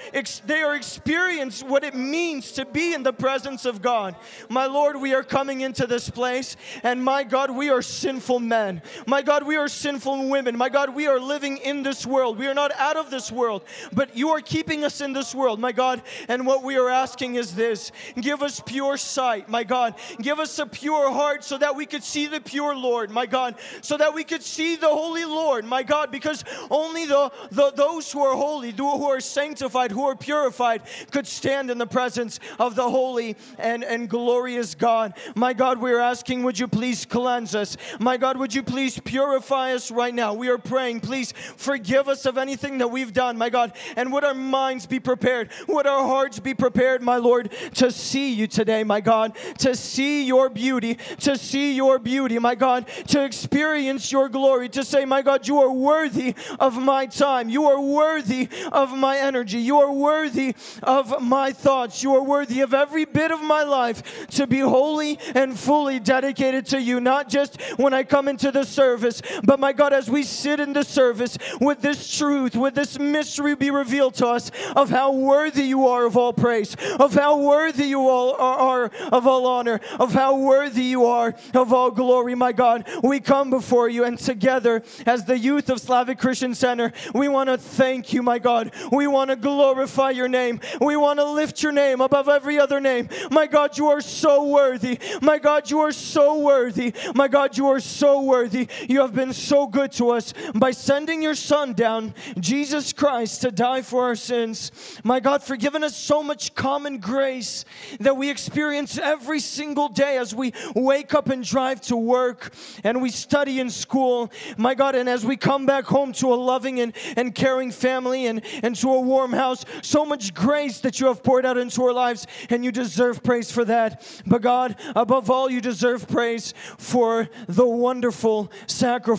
they 0.45 0.61
are 0.61 0.75
experienced 0.75 1.65
what 1.65 1.85
it 1.85 1.95
means 1.95 2.51
to 2.53 2.65
be 2.65 2.93
in 2.93 3.03
the 3.03 3.13
presence 3.13 3.65
of 3.65 3.81
God. 3.81 4.15
My 4.49 4.65
Lord, 4.65 4.97
we 4.97 5.13
are 5.13 5.23
coming 5.23 5.61
into 5.61 5.87
this 5.87 6.09
place, 6.09 6.57
and 6.83 7.01
my 7.01 7.23
God, 7.23 7.51
we 7.51 7.69
are 7.69 7.81
sinful 7.81 8.39
men. 8.39 8.81
My 9.05 9.21
God, 9.21 9.45
we 9.45 9.55
are 9.59 9.67
sinful 9.67 10.29
women. 10.29 10.57
My 10.57 10.69
God, 10.69 10.95
we 10.95 11.07
are 11.07 11.19
living 11.19 11.57
in 11.57 11.83
this 11.83 12.05
world. 12.05 12.37
We 12.37 12.47
are 12.47 12.53
not 12.53 12.71
out 12.77 12.97
of 12.97 13.11
this 13.11 13.31
world, 13.31 13.63
but 13.93 14.15
you 14.15 14.29
are 14.29 14.41
keeping 14.41 14.83
us 14.83 15.01
in 15.01 15.13
this 15.13 15.35
world, 15.35 15.59
my 15.59 15.71
God. 15.71 16.01
And 16.27 16.47
what 16.47 16.63
we 16.63 16.77
are 16.77 16.89
asking 16.89 17.35
is 17.35 17.53
this 17.53 17.91
give 18.19 18.41
us 18.41 18.61
pure 18.65 18.97
sight, 18.97 19.49
my 19.49 19.63
God. 19.63 19.95
Give 20.21 20.39
us 20.39 20.57
a 20.59 20.65
pure 20.65 21.11
heart 21.11 21.43
so 21.43 21.57
that 21.57 21.75
we 21.75 21.85
could 21.85 22.03
see 22.03 22.27
the 22.27 22.41
pure 22.41 22.75
Lord, 22.75 23.11
my 23.11 23.25
God. 23.25 23.55
So 23.81 23.97
that 23.97 24.13
we 24.13 24.23
could 24.23 24.41
see 24.41 24.75
the 24.75 24.87
holy 24.87 25.25
Lord, 25.25 25.65
my 25.65 25.83
God, 25.83 26.11
because 26.11 26.43
only 26.71 27.05
the, 27.05 27.31
the 27.51 27.71
those 27.71 28.11
who 28.11 28.21
are 28.21 28.35
holy, 28.35 28.71
who 28.71 29.05
are 29.05 29.19
sanctified, 29.19 29.91
who 29.91 30.05
are 30.05 30.15
purified, 30.15 30.83
could 31.11 31.27
stand 31.27 31.69
in 31.69 31.77
the 31.77 31.87
presence 31.87 32.39
of 32.57 32.75
the 32.75 32.89
holy 32.89 33.35
and, 33.57 33.83
and 33.83 34.09
glorious 34.09 34.73
God. 34.73 35.13
My 35.35 35.53
God, 35.53 35.79
we're 35.79 35.99
asking, 35.99 36.43
would 36.43 36.57
you 36.57 36.67
please 36.67 37.05
cleanse 37.05 37.55
us? 37.55 37.77
My 37.99 38.17
God, 38.17 38.37
would 38.37 38.53
you 38.53 38.63
please 38.63 38.97
purify 38.99 39.48
us 39.51 39.91
right 39.91 40.13
now? 40.13 40.33
We 40.33 40.49
are 40.49 40.57
praying, 40.57 41.01
please 41.01 41.33
forgive 41.57 42.07
us 42.07 42.25
of 42.25 42.37
anything 42.37 42.79
that 42.79 42.89
we've 42.89 43.13
done, 43.13 43.37
my 43.37 43.49
God, 43.49 43.73
and 43.95 44.11
would 44.11 44.23
our 44.23 44.33
minds 44.33 44.85
be 44.85 44.99
prepared? 44.99 45.49
Would 45.67 45.87
our 45.87 46.05
hearts 46.05 46.39
be 46.39 46.53
prepared, 46.53 47.01
my 47.01 47.17
Lord, 47.17 47.51
to 47.75 47.91
see 47.91 48.33
you 48.33 48.47
today, 48.47 48.83
my 48.83 49.01
God, 49.01 49.35
to 49.59 49.75
see 49.75 50.23
your 50.23 50.49
beauty, 50.49 50.97
to 51.21 51.37
see 51.37 51.73
your 51.73 51.99
beauty, 51.99 52.39
my 52.39 52.55
God, 52.55 52.87
to 53.07 53.23
experience 53.23 54.11
your 54.11 54.29
glory, 54.29 54.69
to 54.69 54.83
say, 54.83 55.05
my 55.05 55.21
God, 55.21 55.47
you 55.47 55.59
are 55.59 55.71
worthy 55.71 56.35
of 56.59 56.77
my 56.77 57.05
time. 57.05 57.49
You 57.49 57.65
are 57.65 57.81
worthy 57.81 58.49
of 58.71 58.95
my 58.95 59.17
energy. 59.17 59.59
You 59.59 59.79
are 59.79 59.91
worthy 59.91 60.55
of 60.83 61.21
my 61.21 61.51
thoughts. 61.51 62.03
You 62.03 62.15
are 62.15 62.23
worthy 62.23 62.61
of 62.61 62.73
every 62.73 63.05
bit 63.05 63.31
of 63.31 63.41
my 63.41 63.63
life 63.63 64.27
to 64.29 64.47
be 64.47 64.59
holy 64.59 65.19
and 65.35 65.57
fully 65.57 65.99
dedicated 65.99 66.65
to 66.67 66.81
you, 66.81 66.99
not 66.99 67.29
just 67.29 67.61
when 67.77 67.93
I 67.93 68.03
come 68.03 68.27
into 68.27 68.51
the 68.51 68.63
service, 68.63 69.21
but 69.43 69.59
my 69.59 69.73
God, 69.73 69.93
as 69.93 70.09
we 70.09 70.23
sit 70.23 70.59
in 70.59 70.73
the 70.73 70.83
service 70.83 71.37
with 71.59 71.81
this 71.81 72.15
truth, 72.15 72.55
with 72.55 72.75
this 72.75 72.99
mystery 72.99 73.55
be 73.55 73.71
revealed 73.71 74.15
to 74.15 74.27
us 74.27 74.51
of 74.75 74.89
how 74.89 75.11
worthy 75.11 75.63
you 75.63 75.87
are 75.87 76.05
of 76.05 76.17
all 76.17 76.33
praise, 76.33 76.75
of 76.99 77.13
how 77.13 77.39
worthy 77.39 77.85
you 77.85 78.07
all 78.07 78.35
are 78.35 78.91
of 79.11 79.27
all 79.27 79.45
honor, 79.47 79.79
of 79.99 80.13
how 80.13 80.37
worthy 80.37 80.83
you 80.83 81.05
are 81.05 81.35
of 81.53 81.73
all 81.73 81.91
glory, 81.91 82.35
my 82.35 82.51
God. 82.51 82.87
We 83.03 83.19
come 83.19 83.49
before 83.49 83.89
you, 83.89 84.03
and 84.03 84.17
together, 84.17 84.83
as 85.05 85.25
the 85.25 85.37
youth 85.37 85.69
of 85.69 85.79
Slavic 85.79 86.19
Christian 86.19 86.53
Center, 86.55 86.91
we 87.13 87.27
want 87.27 87.49
to 87.49 87.57
thank 87.57 88.13
you, 88.13 88.23
my 88.23 88.39
God. 88.39 88.71
We 88.91 89.07
want 89.07 89.29
to 89.29 89.35
glorify 89.35 90.11
your 90.11 90.27
name. 90.27 90.59
We 90.79 90.95
want 90.95 91.19
to 91.19 91.25
lift 91.25 91.63
your 91.63 91.71
name 91.71 92.01
above 92.01 92.29
every 92.29 92.59
other 92.59 92.79
name. 92.79 93.09
My 93.31 93.47
God, 93.47 93.77
you 93.77 93.87
are 93.87 94.01
so 94.01 94.45
worthy. 94.47 94.99
My 95.21 95.37
God, 95.37 95.69
you 95.69 95.79
are 95.79 95.91
so 95.91 96.39
worthy. 96.39 96.93
My 97.15 97.27
God, 97.27 97.57
you 97.57 97.67
are 97.67 97.79
so 97.79 98.21
worthy. 98.21 98.67
You 98.87 99.01
have 99.01 99.13
been 99.13 99.28
so 99.33 99.67
good 99.67 99.91
to 99.93 100.11
us 100.11 100.33
by 100.55 100.71
sending 100.71 101.21
your 101.21 101.35
Son 101.35 101.73
down, 101.73 102.13
Jesus 102.39 102.93
Christ, 102.93 103.41
to 103.41 103.51
die 103.51 103.81
for 103.81 104.03
our 104.05 104.15
sins. 104.15 104.71
My 105.03 105.19
God, 105.19 105.43
forgiving 105.43 105.83
us 105.83 105.95
so 105.95 106.23
much 106.23 106.55
common 106.55 106.97
grace 106.97 107.65
that 107.99 108.17
we 108.17 108.29
experience 108.29 108.97
every 108.97 109.39
single 109.39 109.89
day 109.89 110.17
as 110.17 110.33
we 110.33 110.53
wake 110.75 111.13
up 111.13 111.29
and 111.29 111.43
drive 111.43 111.81
to 111.81 111.95
work 111.95 112.53
and 112.83 113.01
we 113.01 113.09
study 113.09 113.59
in 113.59 113.69
school. 113.69 114.31
My 114.57 114.75
God, 114.75 114.95
and 114.95 115.07
as 115.07 115.25
we 115.25 115.37
come 115.37 115.65
back 115.65 115.85
home 115.85 116.11
to 116.13 116.33
a 116.33 116.35
loving 116.35 116.79
and, 116.79 116.93
and 117.15 117.35
caring 117.35 117.71
family 117.71 118.25
and, 118.25 118.41
and 118.63 118.75
to 118.77 118.89
a 118.89 119.01
warm 119.01 119.33
house, 119.33 119.65
so 119.81 120.05
much 120.05 120.33
grace 120.33 120.79
that 120.81 120.99
you 120.99 121.07
have 121.07 121.23
poured 121.23 121.45
out 121.45 121.57
into 121.57 121.83
our 121.83 121.93
lives, 121.93 122.25
and 122.49 122.63
you 122.65 122.71
deserve 122.71 123.21
praise 123.23 123.51
for 123.51 123.65
that. 123.65 124.21
But 124.25 124.41
God, 124.41 124.75
above 124.95 125.29
all, 125.29 125.49
you 125.49 125.61
deserve 125.61 126.07
praise 126.07 126.53
for 126.77 127.29
the 127.47 127.67
wonderful 127.67 128.51
sacrifice 128.67 129.18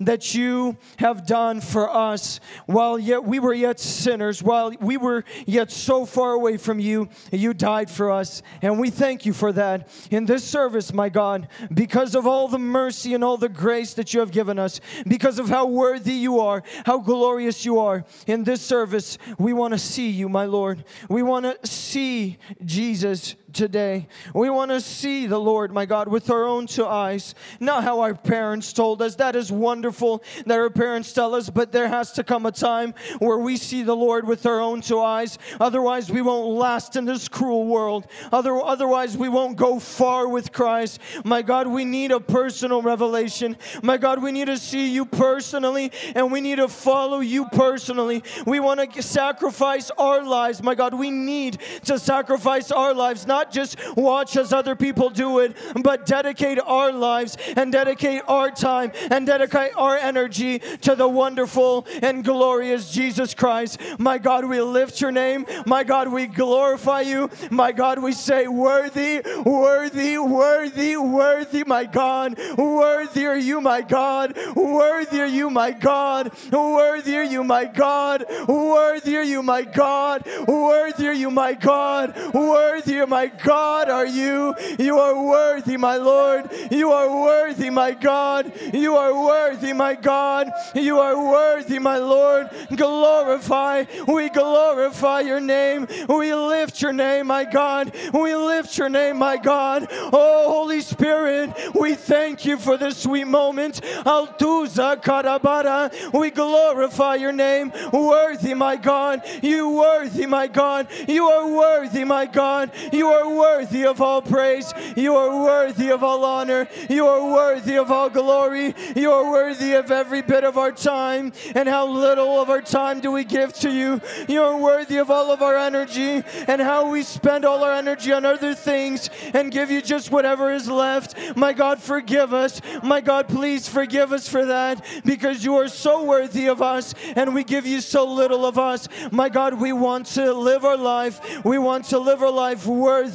that 0.00 0.34
you 0.34 0.76
have 0.98 1.26
done 1.26 1.60
for 1.60 1.88
us 1.88 2.40
while 2.66 2.98
yet 2.98 3.24
we 3.24 3.38
were 3.38 3.54
yet 3.54 3.78
sinners, 3.78 4.42
while 4.42 4.72
we 4.80 4.96
were 4.96 5.24
yet 5.46 5.70
so 5.70 6.04
far 6.04 6.32
away 6.32 6.56
from 6.56 6.80
you 6.80 6.88
you. 6.88 7.08
You 7.30 7.54
died 7.54 7.90
for 7.90 8.10
us. 8.10 8.42
And 8.62 8.80
we 8.80 8.90
thank 8.90 9.24
you 9.24 9.32
for 9.32 9.52
that 9.52 9.88
in 10.10 10.26
this 10.26 10.42
service, 10.42 10.92
my 10.92 11.08
God, 11.08 11.48
because 11.72 12.14
of 12.14 12.26
all 12.26 12.48
the 12.48 12.58
mercy 12.58 13.14
and 13.14 13.22
all 13.22 13.36
the 13.36 13.48
grace 13.48 13.94
that 13.94 14.12
you 14.12 14.20
have 14.20 14.32
given 14.32 14.58
us, 14.58 14.80
because 15.06 15.38
of 15.38 15.48
how 15.48 15.66
worthy 15.66 16.14
you 16.14 16.40
are, 16.40 16.64
how 16.84 16.98
glorious 16.98 17.64
you 17.64 17.78
are. 17.78 18.04
In 18.26 18.42
this 18.42 18.62
service, 18.62 19.18
we 19.38 19.52
want 19.52 19.74
to 19.74 19.78
see 19.78 20.10
you, 20.10 20.28
my 20.28 20.46
Lord. 20.46 20.84
We 21.08 21.22
want 21.22 21.44
to 21.44 21.66
see 21.66 22.38
Jesus 22.64 23.36
today. 23.52 24.08
We 24.34 24.50
want 24.50 24.70
to 24.70 24.80
see 24.80 25.26
the 25.26 25.38
Lord, 25.38 25.72
my 25.72 25.86
God, 25.86 26.08
with 26.08 26.30
our 26.30 26.44
own 26.44 26.66
two 26.66 26.86
eyes. 26.86 27.34
Not 27.60 27.84
how 27.84 28.00
our 28.00 28.14
parents 28.14 28.72
told 28.72 29.02
us. 29.02 29.16
That 29.16 29.36
is 29.36 29.50
wonderful 29.50 30.22
that 30.46 30.58
our 30.58 30.70
parents 30.70 31.12
tell 31.12 31.34
us, 31.34 31.50
but 31.50 31.72
there 31.72 31.88
has 31.88 32.12
to 32.12 32.24
come 32.24 32.46
a 32.46 32.52
time 32.52 32.94
where 33.18 33.38
we 33.38 33.56
see 33.56 33.82
the 33.82 33.96
Lord 33.96 34.26
with 34.26 34.44
our 34.46 34.60
own 34.60 34.80
two 34.80 35.00
eyes. 35.00 35.38
Otherwise, 35.60 36.10
we 36.10 36.22
won't 36.22 36.48
last 36.48 36.96
in 36.96 37.04
this 37.04 37.28
cruel 37.28 37.66
world. 37.66 38.06
Other, 38.32 38.60
otherwise, 38.60 39.16
we 39.16 39.28
won't 39.28 39.56
go 39.56 39.78
far 39.78 40.28
with 40.28 40.52
Christ. 40.52 41.00
My 41.24 41.42
God, 41.42 41.66
we 41.66 41.84
need 41.84 42.10
a 42.10 42.20
personal 42.20 42.82
revelation. 42.82 43.56
My 43.82 43.96
God, 43.96 44.22
we 44.22 44.32
need 44.32 44.46
to 44.46 44.58
see 44.58 44.92
you 44.92 45.04
personally 45.04 45.92
and 46.14 46.30
we 46.32 46.40
need 46.40 46.56
to 46.56 46.68
follow 46.68 47.20
you 47.20 47.46
personally. 47.46 48.22
We 48.46 48.60
want 48.60 48.92
to 48.92 49.02
sacrifice 49.02 49.90
our 49.92 50.22
lives. 50.22 50.62
My 50.62 50.74
God, 50.74 50.94
we 50.94 51.10
need 51.10 51.58
to 51.84 51.98
sacrifice 51.98 52.70
our 52.70 52.94
lives, 52.94 53.26
not 53.26 53.37
not 53.38 53.52
just 53.52 53.76
watch 53.96 54.36
as 54.36 54.52
other 54.52 54.74
people 54.74 55.10
do 55.10 55.38
it, 55.38 55.56
but 55.82 56.06
dedicate 56.06 56.58
our 56.58 56.90
lives 56.90 57.36
and 57.56 57.70
dedicate 57.70 58.22
our 58.26 58.50
time 58.50 58.90
and 59.12 59.26
dedicate 59.26 59.72
our 59.76 59.96
energy 59.96 60.58
to 60.80 60.96
the 60.96 61.06
wonderful 61.06 61.86
and 62.02 62.24
glorious 62.24 62.90
Jesus 62.90 63.34
Christ. 63.34 63.80
My 63.98 64.18
God, 64.18 64.44
we 64.44 64.60
lift 64.60 65.00
your 65.00 65.12
name. 65.12 65.46
My 65.66 65.84
God, 65.84 66.08
we 66.08 66.26
glorify 66.26 67.02
you. 67.02 67.30
My 67.50 67.70
God, 67.70 68.00
we 68.00 68.12
say, 68.12 68.48
Worthy, 68.48 69.22
worthy, 69.44 70.18
worthy, 70.18 70.96
worthy, 70.96 71.62
my 71.64 71.84
God. 71.84 72.36
Worthy 72.56 73.24
are 73.26 73.38
you, 73.38 73.60
my 73.60 73.82
God. 73.82 74.36
Worthy 74.56 75.20
are 75.20 75.26
you, 75.26 75.48
my 75.48 75.70
God. 75.70 76.32
Worthy 76.50 77.16
are 77.16 77.22
you, 77.34 77.44
my 77.44 77.64
God. 77.66 78.24
Worthy 78.48 79.16
are 79.16 79.22
you, 79.22 79.42
my 79.42 79.62
God. 79.62 80.26
Worthy 80.48 81.06
are 81.06 81.12
you, 81.12 81.30
my 81.30 81.52
God. 81.54 82.16
Worthy, 82.34 83.06
my 83.06 83.27
God, 83.28 83.88
are 83.88 84.06
you. 84.06 84.54
You 84.78 84.98
are 84.98 85.22
worthy, 85.24 85.76
my 85.76 85.96
Lord. 85.96 86.50
You 86.70 86.92
are 86.92 87.22
worthy, 87.22 87.70
my 87.70 87.92
God. 87.92 88.52
You 88.72 88.96
are 88.96 89.24
worthy, 89.24 89.72
my 89.72 89.94
God. 89.94 90.50
You 90.74 90.98
are 90.98 91.16
worthy, 91.16 91.78
my 91.78 91.98
Lord. 91.98 92.50
Glorify. 92.74 93.84
We 94.06 94.28
glorify 94.30 95.20
your 95.20 95.40
name. 95.40 95.86
We 96.08 96.34
lift 96.34 96.80
your 96.82 96.92
name, 96.92 97.26
my 97.28 97.44
God. 97.44 97.92
We 98.12 98.34
lift 98.34 98.76
your 98.78 98.88
name, 98.88 99.18
my 99.18 99.36
God. 99.36 99.86
Oh, 99.90 100.44
Holy 100.48 100.80
Spirit, 100.80 101.50
we 101.74 101.94
thank 101.94 102.44
you 102.44 102.58
for 102.58 102.76
this 102.76 102.98
sweet 102.98 103.26
moment. 103.26 103.80
Altuza 104.04 105.02
Karabara. 105.02 106.12
We 106.12 106.30
glorify 106.30 107.16
your 107.16 107.32
name. 107.32 107.72
Worthy, 107.92 108.54
my 108.54 108.76
God. 108.76 109.22
You 109.42 109.70
worthy, 109.70 110.26
my 110.26 110.46
God. 110.46 110.88
You 111.08 111.24
are 111.26 111.48
worthy, 111.48 112.04
my 112.04 112.26
God. 112.26 112.70
You 112.92 113.08
are 113.08 113.17
worthy 113.26 113.86
of 113.86 114.00
all 114.02 114.20
praise. 114.20 114.72
You 114.96 115.16
are 115.16 115.42
worthy 115.42 115.90
of 115.90 116.02
all 116.02 116.24
honor. 116.24 116.68
You 116.90 117.06
are 117.06 117.32
worthy 117.32 117.76
of 117.76 117.90
all 117.90 118.10
glory. 118.10 118.74
You 118.94 119.10
are 119.10 119.30
worthy 119.30 119.72
of 119.74 119.90
every 119.90 120.22
bit 120.22 120.44
of 120.44 120.58
our 120.58 120.72
time. 120.72 121.32
And 121.54 121.68
how 121.68 121.88
little 121.88 122.40
of 122.40 122.50
our 122.50 122.62
time 122.62 123.00
do 123.00 123.10
we 123.10 123.24
give 123.24 123.52
to 123.54 123.70
you? 123.70 124.00
You 124.28 124.42
are 124.42 124.56
worthy 124.56 124.98
of 124.98 125.10
all 125.10 125.30
of 125.30 125.42
our 125.42 125.56
energy 125.56 126.22
and 126.46 126.60
how 126.60 126.90
we 126.90 127.02
spend 127.02 127.44
all 127.44 127.64
our 127.64 127.72
energy 127.72 128.12
on 128.12 128.24
other 128.24 128.54
things 128.54 129.08
and 129.34 129.50
give 129.50 129.70
you 129.70 129.80
just 129.80 130.10
whatever 130.10 130.52
is 130.52 130.68
left. 130.68 131.36
My 131.36 131.52
God, 131.52 131.80
forgive 131.80 132.34
us. 132.34 132.60
My 132.82 133.00
God, 133.00 133.28
please 133.28 133.68
forgive 133.68 134.12
us 134.12 134.28
for 134.28 134.44
that 134.46 134.84
because 135.04 135.44
you 135.44 135.56
are 135.56 135.68
so 135.68 136.04
worthy 136.04 136.46
of 136.48 136.60
us 136.62 136.94
and 137.16 137.34
we 137.34 137.44
give 137.44 137.66
you 137.66 137.80
so 137.80 138.04
little 138.04 138.44
of 138.44 138.58
us. 138.58 138.88
My 139.10 139.28
God, 139.28 139.60
we 139.60 139.72
want 139.72 140.06
to 140.08 140.32
live 140.32 140.64
our 140.64 140.76
life. 140.76 141.44
We 141.44 141.58
want 141.58 141.86
to 141.86 141.98
live 141.98 142.22
our 142.22 142.30
life 142.30 142.66
worthy 142.66 143.07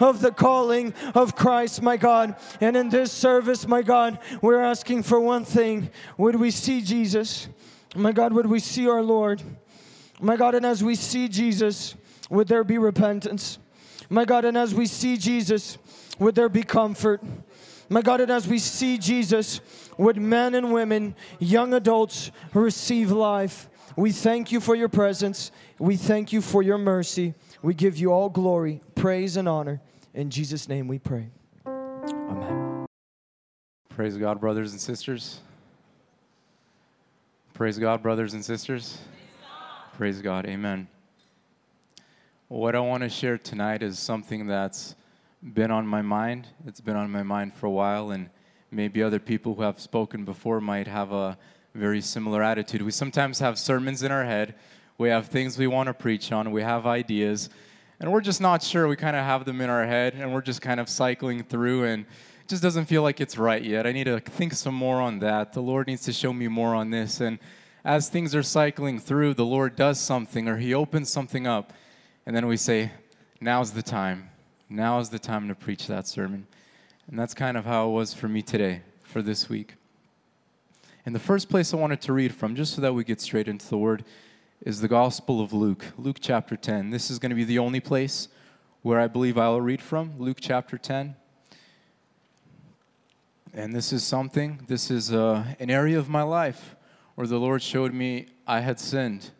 of 0.00 0.20
the 0.20 0.32
calling 0.32 0.94
of 1.14 1.36
Christ, 1.36 1.82
my 1.82 1.96
God. 1.96 2.36
And 2.60 2.76
in 2.76 2.88
this 2.88 3.12
service, 3.12 3.66
my 3.66 3.82
God, 3.82 4.18
we're 4.40 4.60
asking 4.60 5.02
for 5.02 5.20
one 5.20 5.44
thing. 5.44 5.90
Would 6.16 6.36
we 6.36 6.50
see 6.50 6.80
Jesus? 6.80 7.48
My 7.94 8.12
God, 8.12 8.32
would 8.32 8.46
we 8.46 8.60
see 8.60 8.88
our 8.88 9.02
Lord? 9.02 9.42
My 10.20 10.36
God, 10.36 10.54
and 10.54 10.64
as 10.64 10.82
we 10.82 10.94
see 10.94 11.28
Jesus, 11.28 11.94
would 12.30 12.48
there 12.48 12.64
be 12.64 12.78
repentance? 12.78 13.58
My 14.08 14.24
God, 14.24 14.44
and 14.44 14.56
as 14.56 14.74
we 14.74 14.86
see 14.86 15.16
Jesus, 15.16 15.78
would 16.18 16.34
there 16.34 16.48
be 16.48 16.62
comfort? 16.62 17.22
My 17.88 18.02
God, 18.02 18.20
and 18.20 18.30
as 18.30 18.48
we 18.48 18.58
see 18.58 18.98
Jesus, 18.98 19.60
would 19.96 20.16
men 20.16 20.54
and 20.54 20.72
women, 20.72 21.14
young 21.38 21.74
adults 21.74 22.30
receive 22.52 23.10
life? 23.10 23.68
We 23.96 24.12
thank 24.12 24.52
you 24.52 24.60
for 24.60 24.74
your 24.74 24.88
presence. 24.88 25.50
We 25.78 25.96
thank 25.96 26.32
you 26.32 26.40
for 26.40 26.62
your 26.62 26.78
mercy. 26.78 27.34
We 27.62 27.74
give 27.74 27.96
you 27.96 28.12
all 28.12 28.28
glory, 28.28 28.82
praise, 28.94 29.36
and 29.36 29.48
honor. 29.48 29.80
In 30.14 30.30
Jesus' 30.30 30.68
name 30.68 30.88
we 30.88 30.98
pray. 30.98 31.28
Amen. 31.66 32.86
Praise 33.88 34.16
God, 34.16 34.40
brothers 34.40 34.72
and 34.72 34.80
sisters. 34.80 35.40
Praise 37.54 37.78
God, 37.78 38.02
brothers 38.02 38.34
and 38.34 38.44
sisters. 38.44 38.98
Praise 39.94 40.20
God. 40.20 40.44
Amen. 40.46 40.88
What 42.48 42.76
I 42.76 42.80
want 42.80 43.02
to 43.02 43.08
share 43.08 43.38
tonight 43.38 43.82
is 43.82 43.98
something 43.98 44.46
that's 44.46 44.94
been 45.42 45.70
on 45.70 45.86
my 45.86 46.02
mind. 46.02 46.48
It's 46.66 46.82
been 46.82 46.96
on 46.96 47.10
my 47.10 47.22
mind 47.22 47.54
for 47.54 47.66
a 47.66 47.70
while, 47.70 48.10
and 48.10 48.28
maybe 48.70 49.02
other 49.02 49.18
people 49.18 49.54
who 49.54 49.62
have 49.62 49.80
spoken 49.80 50.24
before 50.24 50.60
might 50.60 50.86
have 50.86 51.12
a 51.12 51.38
very 51.74 52.02
similar 52.02 52.42
attitude. 52.42 52.82
We 52.82 52.90
sometimes 52.90 53.38
have 53.38 53.58
sermons 53.58 54.02
in 54.02 54.12
our 54.12 54.24
head, 54.24 54.54
we 54.98 55.08
have 55.08 55.26
things 55.26 55.58
we 55.58 55.66
want 55.66 55.88
to 55.88 55.94
preach 55.94 56.32
on, 56.32 56.50
we 56.52 56.62
have 56.62 56.86
ideas, 56.86 57.50
and 58.00 58.12
we're 58.12 58.20
just 58.20 58.40
not 58.40 58.62
sure. 58.62 58.88
We 58.88 58.96
kind 58.96 59.16
of 59.16 59.24
have 59.24 59.44
them 59.44 59.60
in 59.60 59.70
our 59.70 59.86
head, 59.86 60.14
and 60.14 60.32
we're 60.32 60.42
just 60.42 60.60
kind 60.60 60.80
of 60.80 60.88
cycling 60.88 61.42
through, 61.42 61.84
and 61.84 62.04
it 62.04 62.48
just 62.48 62.62
doesn't 62.62 62.86
feel 62.86 63.02
like 63.02 63.20
it's 63.20 63.38
right 63.38 63.62
yet. 63.62 63.86
I 63.86 63.92
need 63.92 64.04
to 64.04 64.20
think 64.20 64.52
some 64.52 64.74
more 64.74 65.00
on 65.00 65.18
that. 65.20 65.52
The 65.52 65.62
Lord 65.62 65.86
needs 65.86 66.02
to 66.04 66.12
show 66.12 66.32
me 66.32 66.48
more 66.48 66.74
on 66.74 66.90
this. 66.90 67.20
And 67.20 67.38
as 67.84 68.08
things 68.08 68.34
are 68.34 68.42
cycling 68.42 68.98
through, 68.98 69.34
the 69.34 69.44
Lord 69.44 69.76
does 69.76 70.00
something 70.00 70.48
or 70.48 70.56
He 70.56 70.74
opens 70.74 71.10
something 71.10 71.46
up, 71.46 71.72
and 72.26 72.34
then 72.36 72.46
we 72.46 72.56
say, 72.56 72.92
Now's 73.40 73.72
the 73.72 73.82
time. 73.82 74.30
Now 74.68 74.98
is 74.98 75.10
the 75.10 75.18
time 75.18 75.48
to 75.48 75.54
preach 75.54 75.86
that 75.86 76.06
sermon. 76.06 76.46
And 77.08 77.18
that's 77.18 77.34
kind 77.34 77.56
of 77.56 77.64
how 77.64 77.88
it 77.88 77.92
was 77.92 78.12
for 78.14 78.28
me 78.28 78.42
today, 78.42 78.80
for 79.04 79.22
this 79.22 79.48
week. 79.48 79.74
And 81.04 81.14
the 81.14 81.20
first 81.20 81.48
place 81.48 81.72
I 81.72 81.76
wanted 81.76 82.00
to 82.02 82.12
read 82.12 82.34
from, 82.34 82.56
just 82.56 82.74
so 82.74 82.80
that 82.80 82.94
we 82.94 83.04
get 83.04 83.20
straight 83.20 83.46
into 83.46 83.68
the 83.68 83.78
word, 83.78 84.04
is 84.64 84.80
the 84.80 84.88
Gospel 84.88 85.40
of 85.40 85.52
Luke, 85.52 85.84
Luke 85.98 86.16
chapter 86.20 86.56
10. 86.56 86.90
This 86.90 87.10
is 87.10 87.18
going 87.18 87.30
to 87.30 87.36
be 87.36 87.44
the 87.44 87.58
only 87.58 87.80
place 87.80 88.28
where 88.82 88.98
I 88.98 89.06
believe 89.06 89.36
I'll 89.36 89.60
read 89.60 89.82
from, 89.82 90.14
Luke 90.18 90.38
chapter 90.40 90.78
10. 90.78 91.14
And 93.52 93.74
this 93.74 93.92
is 93.92 94.02
something, 94.02 94.60
this 94.66 94.90
is 94.90 95.12
uh, 95.12 95.44
an 95.60 95.70
area 95.70 95.98
of 95.98 96.08
my 96.08 96.22
life 96.22 96.74
where 97.14 97.26
the 97.26 97.38
Lord 97.38 97.62
showed 97.62 97.92
me 97.92 98.26
I 98.46 98.60
had 98.60 98.80
sinned. 98.80 99.30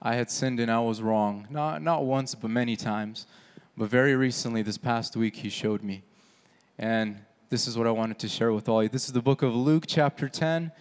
I 0.00 0.14
had 0.14 0.30
sinned 0.30 0.60
and 0.60 0.70
I 0.70 0.80
was 0.80 1.02
wrong. 1.02 1.46
Not, 1.50 1.82
not 1.82 2.04
once, 2.04 2.34
but 2.34 2.50
many 2.50 2.76
times. 2.76 3.26
But 3.76 3.90
very 3.90 4.14
recently, 4.14 4.62
this 4.62 4.78
past 4.78 5.16
week, 5.16 5.36
He 5.36 5.48
showed 5.48 5.82
me. 5.82 6.02
And 6.78 7.18
this 7.48 7.66
is 7.66 7.76
what 7.76 7.86
I 7.86 7.90
wanted 7.90 8.18
to 8.20 8.28
share 8.28 8.52
with 8.52 8.68
all 8.68 8.82
you. 8.82 8.88
This 8.88 9.06
is 9.06 9.12
the 9.12 9.22
book 9.22 9.42
of 9.42 9.54
Luke, 9.54 9.84
chapter 9.86 10.28
10, 10.28 10.72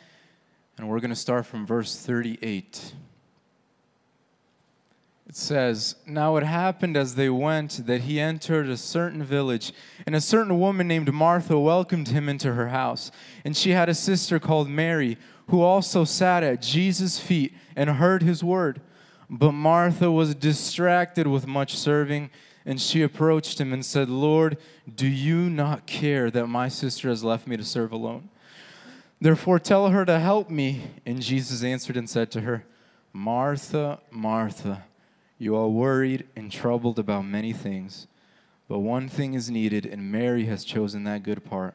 and 0.78 0.90
we're 0.90 1.00
going 1.00 1.10
to 1.10 1.16
start 1.16 1.46
from 1.46 1.66
verse 1.66 1.96
38. 1.96 2.94
It 5.30 5.36
says, 5.36 5.96
Now 6.08 6.38
it 6.38 6.44
happened 6.44 6.98
as 6.98 7.14
they 7.14 7.30
went 7.30 7.86
that 7.86 8.02
he 8.02 8.20
entered 8.20 8.68
a 8.68 8.76
certain 8.76 9.24
village, 9.24 9.72
and 10.08 10.16
a 10.16 10.22
certain 10.22 10.60
woman 10.60 10.88
named 10.88 11.14
Martha 11.14 11.60
welcomed 11.60 12.08
him 12.08 12.28
into 12.28 12.56
her 12.56 12.70
house. 12.70 13.12
And 13.46 13.56
she 13.56 13.70
had 13.70 13.90
a 13.90 13.94
sister 13.94 14.40
called 14.40 14.68
Mary, 14.68 15.20
who 15.50 15.62
also 15.62 16.04
sat 16.04 16.42
at 16.42 16.64
Jesus' 16.64 17.20
feet 17.20 17.54
and 17.76 17.92
heard 17.92 18.24
his 18.24 18.44
word. 18.44 18.82
But 19.30 19.52
Martha 19.52 20.12
was 20.12 20.34
distracted 20.34 21.28
with 21.28 21.46
much 21.46 21.78
serving, 21.78 22.32
and 22.66 22.82
she 22.82 23.04
approached 23.04 23.62
him 23.62 23.72
and 23.72 23.86
said, 23.86 24.10
Lord, 24.10 24.58
do 24.92 25.06
you 25.08 25.48
not 25.48 25.86
care 25.86 26.32
that 26.32 26.48
my 26.48 26.70
sister 26.70 27.08
has 27.08 27.24
left 27.24 27.46
me 27.46 27.56
to 27.56 27.64
serve 27.64 27.92
alone? 27.92 28.30
Therefore, 29.22 29.60
tell 29.60 29.90
her 29.90 30.06
to 30.06 30.18
help 30.18 30.50
me. 30.50 30.82
And 31.06 31.22
Jesus 31.22 31.64
answered 31.64 31.98
and 31.98 32.10
said 32.10 32.32
to 32.32 32.42
her, 32.42 32.66
Martha, 33.14 34.00
Martha, 34.10 34.86
you 35.40 35.56
are 35.56 35.70
worried 35.70 36.28
and 36.36 36.52
troubled 36.52 37.00
about 37.00 37.26
many 37.26 37.54
things, 37.54 38.08
but 38.68 38.80
one 38.80 39.08
thing 39.08 39.34
is 39.34 39.50
needed, 39.50 39.86
and 39.86 40.12
Mary 40.12 40.46
has 40.46 40.66
chosen 40.66 41.06
that 41.06 41.24
good 41.24 41.44
part, 41.46 41.74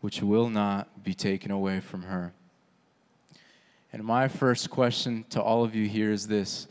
which 0.00 0.22
will 0.22 0.48
not 0.48 1.04
be 1.04 1.12
taken 1.12 1.50
away 1.50 1.78
from 1.78 2.04
her. 2.04 2.32
And 3.92 4.02
my 4.02 4.26
first 4.26 4.70
question 4.70 5.26
to 5.28 5.42
all 5.42 5.62
of 5.62 5.74
you 5.74 5.86
here 5.86 6.10
is 6.10 6.26
this 6.26 6.66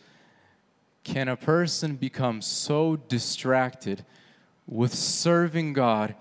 Can 1.04 1.28
a 1.28 1.38
person 1.38 1.96
become 1.96 2.42
so 2.42 2.96
distracted 2.96 4.04
with 4.68 4.96
serving 4.96 5.74
God 5.74 6.16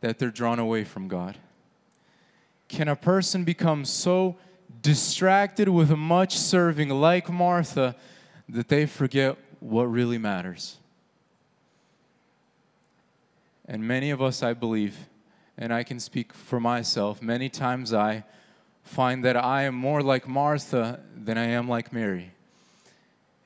that 0.00 0.20
they're 0.20 0.30
drawn 0.30 0.60
away 0.60 0.84
from 0.84 1.08
God? 1.08 1.38
Can 2.68 2.86
a 2.86 2.96
person 2.96 3.42
become 3.42 3.84
so 3.84 4.36
distracted 4.80 5.68
with 5.68 5.90
much 5.90 6.38
serving, 6.38 6.88
like 6.88 7.28
Martha? 7.28 7.96
That 8.48 8.68
they 8.68 8.86
forget 8.86 9.36
what 9.60 9.84
really 9.84 10.18
matters. 10.18 10.78
And 13.66 13.86
many 13.86 14.10
of 14.10 14.20
us, 14.20 14.42
I 14.42 14.52
believe, 14.52 14.96
and 15.56 15.72
I 15.72 15.82
can 15.84 16.00
speak 16.00 16.32
for 16.32 16.60
myself, 16.60 17.22
many 17.22 17.48
times 17.48 17.94
I 17.94 18.24
find 18.82 19.24
that 19.24 19.36
I 19.36 19.62
am 19.62 19.74
more 19.74 20.02
like 20.02 20.26
Martha 20.26 21.00
than 21.16 21.38
I 21.38 21.44
am 21.44 21.68
like 21.68 21.92
Mary. 21.92 22.32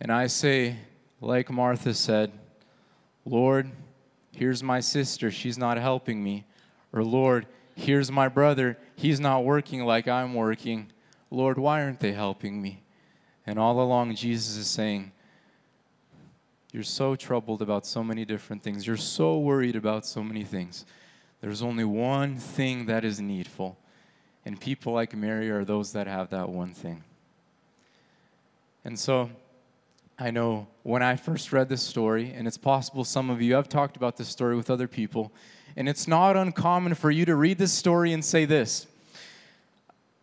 And 0.01 0.11
I 0.11 0.27
say, 0.27 0.77
like 1.21 1.51
Martha 1.51 1.95
said, 1.95 2.33
Lord, 3.25 3.71
here's 4.33 4.63
my 4.63 4.81
sister, 4.81 5.31
she's 5.31 5.59
not 5.59 5.79
helping 5.79 6.23
me. 6.23 6.45
Or, 6.93 7.05
Lord, 7.05 7.47
here's 7.75 8.11
my 8.11 8.29
brother, 8.29 8.79
he's 8.95 9.21
not 9.21 9.45
working 9.45 9.85
like 9.85 10.09
I'm 10.09 10.35
working. 10.35 10.91
Lord, 11.31 11.59
why 11.59 11.83
aren't 11.83 12.01
they 12.01 12.13
helping 12.13 12.63
me? 12.63 12.83
And 13.47 13.59
all 13.59 13.81
along, 13.81 14.15
Jesus 14.17 14.57
is 14.57 14.69
saying, 14.69 15.13
You're 16.73 16.83
so 16.83 17.15
troubled 17.15 17.63
about 17.63 17.87
so 17.87 18.03
many 18.03 18.25
different 18.25 18.63
things. 18.63 18.87
You're 18.87 18.97
so 18.97 19.39
worried 19.39 19.77
about 19.77 20.05
so 20.05 20.23
many 20.23 20.45
things. 20.45 20.85
There's 21.41 21.63
only 21.63 21.85
one 21.85 22.37
thing 22.37 22.87
that 22.87 23.05
is 23.05 23.21
needful. 23.21 23.79
And 24.45 24.61
people 24.61 24.93
like 24.93 25.15
Mary 25.15 25.51
are 25.51 25.65
those 25.65 25.93
that 25.93 26.07
have 26.07 26.31
that 26.31 26.49
one 26.49 26.73
thing. 26.73 27.05
And 28.85 28.99
so 28.99 29.31
I 30.19 30.31
know 30.31 30.69
when 30.83 31.03
I 31.03 31.17
first 31.17 31.53
read 31.53 31.69
this 31.69 31.83
story, 31.83 32.33
and 32.35 32.47
it's 32.47 32.57
possible 32.57 33.05
some 33.05 33.29
of 33.29 33.43
you 33.43 33.55
have 33.55 33.69
talked 33.69 33.97
about 33.97 34.17
this 34.17 34.29
story 34.29 34.57
with 34.57 34.71
other 34.71 34.89
people, 34.89 35.33
and 35.77 35.89
it's 35.89 36.09
not 36.09 36.37
uncommon 36.37 36.95
for 36.95 37.11
you 37.11 37.25
to 37.27 37.35
read 37.35 37.59
this 37.59 37.73
story 37.73 38.13
and 38.13 38.25
say 38.25 38.45
this 38.45 38.87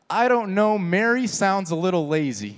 I 0.09 0.27
don't 0.27 0.55
know, 0.55 0.77
Mary 0.77 1.27
sounds 1.27 1.71
a 1.71 1.75
little 1.75 2.07
lazy. 2.07 2.57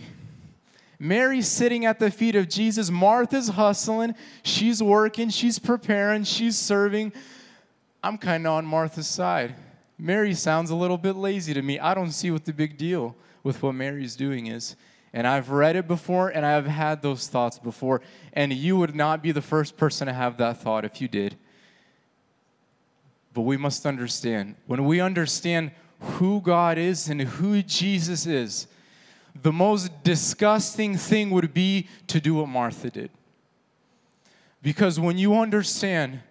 Mary's 0.99 1.47
sitting 1.47 1.85
at 1.85 1.99
the 1.99 2.09
feet 2.09 2.35
of 2.35 2.47
Jesus. 2.47 2.89
Martha's 2.89 3.49
hustling. 3.49 4.15
She's 4.43 4.81
working. 4.81 5.29
She's 5.29 5.59
preparing. 5.59 6.23
She's 6.23 6.57
serving. 6.57 7.13
I'm 8.03 8.17
kind 8.17 8.45
of 8.45 8.53
on 8.53 8.65
Martha's 8.65 9.07
side. 9.07 9.55
Mary 9.97 10.33
sounds 10.33 10.69
a 10.69 10.75
little 10.75 10.97
bit 10.97 11.15
lazy 11.15 11.53
to 11.53 11.61
me. 11.61 11.79
I 11.79 11.93
don't 11.93 12.11
see 12.11 12.31
what 12.31 12.45
the 12.45 12.53
big 12.53 12.77
deal 12.77 13.15
with 13.43 13.63
what 13.63 13.73
Mary's 13.73 14.15
doing 14.15 14.47
is. 14.47 14.75
And 15.13 15.25
I've 15.25 15.49
read 15.49 15.77
it 15.77 15.87
before 15.87 16.29
and 16.29 16.45
I've 16.45 16.67
had 16.67 17.01
those 17.01 17.27
thoughts 17.27 17.57
before. 17.57 18.01
And 18.33 18.51
you 18.51 18.75
would 18.77 18.95
not 18.95 19.23
be 19.23 19.31
the 19.31 19.41
first 19.41 19.77
person 19.77 20.07
to 20.07 20.13
have 20.13 20.37
that 20.37 20.61
thought 20.61 20.83
if 20.83 20.99
you 21.01 21.07
did. 21.07 21.37
But 23.33 23.41
we 23.41 23.57
must 23.57 23.85
understand 23.85 24.55
when 24.65 24.85
we 24.85 24.99
understand 24.99 25.71
who 25.99 26.41
God 26.41 26.77
is 26.77 27.07
and 27.09 27.21
who 27.21 27.61
Jesus 27.61 28.25
is, 28.25 28.67
the 29.41 29.51
most 29.51 30.03
disgusting 30.03 30.97
thing 30.97 31.29
would 31.31 31.53
be 31.53 31.87
to 32.07 32.21
do 32.21 32.35
what 32.35 32.47
Martha 32.47 32.89
did. 32.89 33.11
Because 34.61 34.99
when 34.99 35.17
you 35.17 35.35
understand 35.35 36.21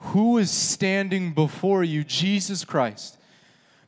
who 0.00 0.38
is 0.38 0.50
standing 0.50 1.32
before 1.32 1.82
you, 1.82 2.04
Jesus 2.04 2.64
Christ, 2.64 3.18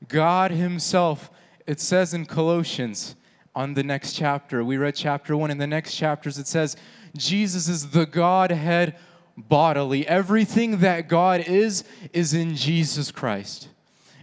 God 0.09 0.50
Himself, 0.50 1.31
it 1.67 1.81
says 1.81 2.12
in 2.12 2.26
Colossians 2.26 3.14
on 3.55 3.75
the 3.75 3.83
next 3.83 4.14
chapter, 4.14 4.64
we 4.64 4.76
read 4.76 4.95
chapter 4.95 5.37
one, 5.37 5.50
in 5.50 5.59
the 5.59 5.67
next 5.67 5.95
chapters 5.95 6.38
it 6.38 6.47
says, 6.47 6.76
Jesus 7.17 7.69
is 7.69 7.91
the 7.91 8.07
Godhead 8.07 8.97
bodily. 9.37 10.07
Everything 10.09 10.79
that 10.79 11.09
God 11.09 11.41
is, 11.41 11.85
is 12.12 12.35
in 12.35 12.57
Jesus 12.57 13.11
Christ. 13.11 13.69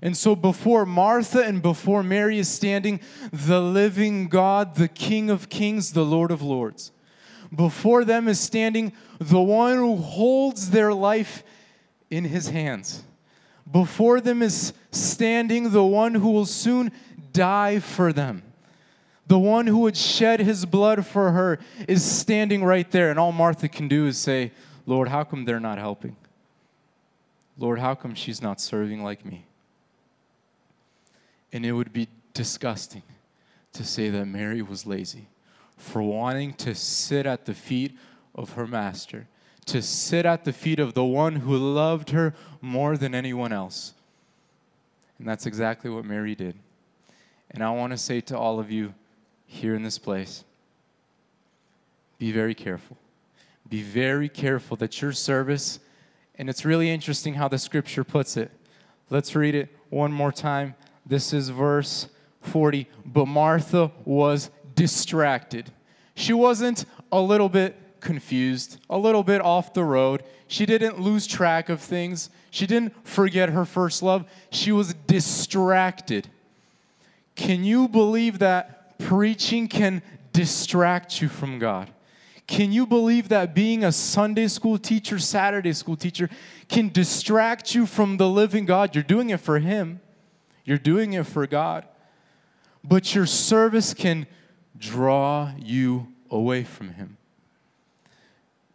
And 0.02 0.16
so 0.16 0.36
before 0.36 0.86
Martha 0.86 1.44
and 1.44 1.62
before 1.62 2.04
Mary 2.04 2.40
is 2.40 2.48
standing 2.48 3.00
the 3.32 3.62
living 3.62 4.28
God, 4.28 4.76
the 4.76 4.88
King 4.88 5.30
of 5.30 5.50
Kings, 5.50 5.92
the 5.92 6.06
Lord 6.06 6.32
of 6.32 6.42
Lords. 6.42 6.92
Before 7.54 8.06
them 8.06 8.28
is 8.28 8.40
standing 8.40 8.94
the 9.20 9.42
one 9.42 9.76
who 9.76 9.98
holds 9.98 10.70
their 10.70 10.94
life 10.94 11.44
in 12.10 12.26
his 12.26 12.50
hands. 12.50 13.04
Before 13.70 14.22
them 14.22 14.42
is 14.42 14.74
standing 14.92 15.72
the 15.72 15.84
one 15.84 16.16
who 16.16 16.32
will 16.32 16.46
soon 16.46 16.92
die 17.34 17.80
for 17.80 18.14
them. 18.14 18.44
The 19.28 19.38
one 19.38 19.68
who 19.68 19.80
would 19.80 19.98
shed 19.98 20.40
his 20.40 20.66
blood 20.66 21.06
for 21.06 21.32
her 21.32 21.60
is 21.88 22.04
standing 22.04 22.64
right 22.64 22.90
there. 22.90 23.12
And 23.12 23.20
all 23.20 23.32
Martha 23.32 23.68
can 23.68 23.88
do 23.88 24.08
is 24.08 24.18
say, 24.18 24.52
Lord, 24.88 25.08
how 25.08 25.24
come 25.24 25.46
they're 25.46 25.60
not 25.60 25.78
helping? 25.78 26.16
Lord, 27.58 27.78
how 27.78 27.94
come 27.94 28.16
she's 28.16 28.42
not 28.42 28.60
serving 28.60 29.04
like 29.04 29.24
me? 29.26 29.46
And 31.52 31.66
it 31.66 31.72
would 31.72 31.94
be 31.94 32.08
disgusting 32.34 33.04
to 33.74 33.84
say 33.84 34.10
that 34.10 34.26
Mary 34.26 34.62
was 34.62 34.86
lazy 34.86 35.28
for 35.78 36.02
wanting 36.02 36.54
to 36.54 36.76
sit 36.76 37.26
at 37.26 37.46
the 37.46 37.54
feet 37.54 37.98
of 38.36 38.54
her 38.54 38.68
master, 38.68 39.28
to 39.66 39.82
sit 39.82 40.26
at 40.26 40.44
the 40.46 40.54
feet 40.54 40.80
of 40.80 40.94
the 40.94 41.04
one 41.04 41.38
who 41.38 41.56
loved 41.56 42.10
her 42.12 42.34
more 42.62 42.98
than 42.98 43.16
anyone 43.16 43.54
else. 43.54 43.94
And 45.18 45.28
that's 45.28 45.46
exactly 45.46 45.90
what 45.90 46.06
Mary 46.06 46.36
did. 46.36 46.56
And 47.52 47.64
I 47.64 47.72
want 47.72 47.92
to 47.92 47.98
say 47.98 48.22
to 48.22 48.38
all 48.38 48.60
of 48.60 48.72
you 48.72 48.94
here 49.46 49.76
in 49.76 49.84
this 49.84 49.98
place 49.98 50.44
be 52.20 52.32
very 52.34 52.54
careful. 52.54 52.98
Be 53.68 53.82
very 53.82 54.28
careful 54.28 54.76
that 54.78 55.02
your 55.02 55.14
service, 55.14 55.80
and 56.36 56.50
it's 56.50 56.66
really 56.66 56.92
interesting 56.92 57.36
how 57.36 57.48
the 57.48 57.58
scripture 57.58 58.04
puts 58.04 58.36
it. 58.36 58.52
Let's 59.10 59.36
read 59.36 59.56
it 59.56 59.70
one 59.90 60.12
more 60.12 60.32
time. 60.32 60.76
This 61.10 61.34
is 61.34 61.50
verse 61.50 62.08
40. 62.42 62.88
But 63.06 63.26
Martha 63.26 63.92
was 64.06 64.52
distracted. 64.76 65.72
She 66.16 66.34
wasn't 66.34 66.86
a 67.12 67.20
little 67.20 67.50
bit 67.50 67.76
confused, 68.00 68.78
a 68.90 68.98
little 68.98 69.24
bit 69.24 69.42
off 69.42 69.74
the 69.74 69.84
road. 69.84 70.24
She 70.48 70.66
didn't 70.66 71.02
lose 71.02 71.28
track 71.28 71.68
of 71.68 71.82
things. 71.82 72.30
She 72.52 72.66
didn't 72.66 72.94
forget 73.06 73.50
her 73.50 73.66
first 73.66 74.04
love. 74.04 74.26
She 74.52 74.72
was 74.72 74.94
distracted. 75.08 76.30
Can 77.36 77.64
you 77.64 77.88
believe 77.88 78.40
that 78.40 78.98
preaching 79.00 79.68
can 79.68 80.02
distract 80.32 81.22
you 81.22 81.28
from 81.28 81.58
God? 81.58 81.90
Can 82.48 82.72
you 82.72 82.86
believe 82.86 83.30
that 83.30 83.54
being 83.54 83.84
a 83.84 83.92
Sunday 83.92 84.48
school 84.48 84.78
teacher, 84.78 85.20
Saturday 85.20 85.74
school 85.74 85.96
teacher, 85.96 86.30
can 86.68 86.90
distract 86.90 87.76
you 87.76 87.86
from 87.86 88.18
the 88.18 88.28
living 88.28 88.66
God? 88.66 88.96
You're 88.96 89.04
doing 89.04 89.30
it 89.30 89.40
for 89.40 89.60
Him. 89.60 90.02
You're 90.70 90.78
doing 90.78 91.14
it 91.14 91.26
for 91.26 91.48
God. 91.48 91.88
But 92.84 93.16
your 93.16 93.26
service 93.26 93.96
can 93.96 94.28
draw 94.78 95.52
you 95.58 96.14
away 96.30 96.64
from 96.64 96.92
Him. 96.92 97.18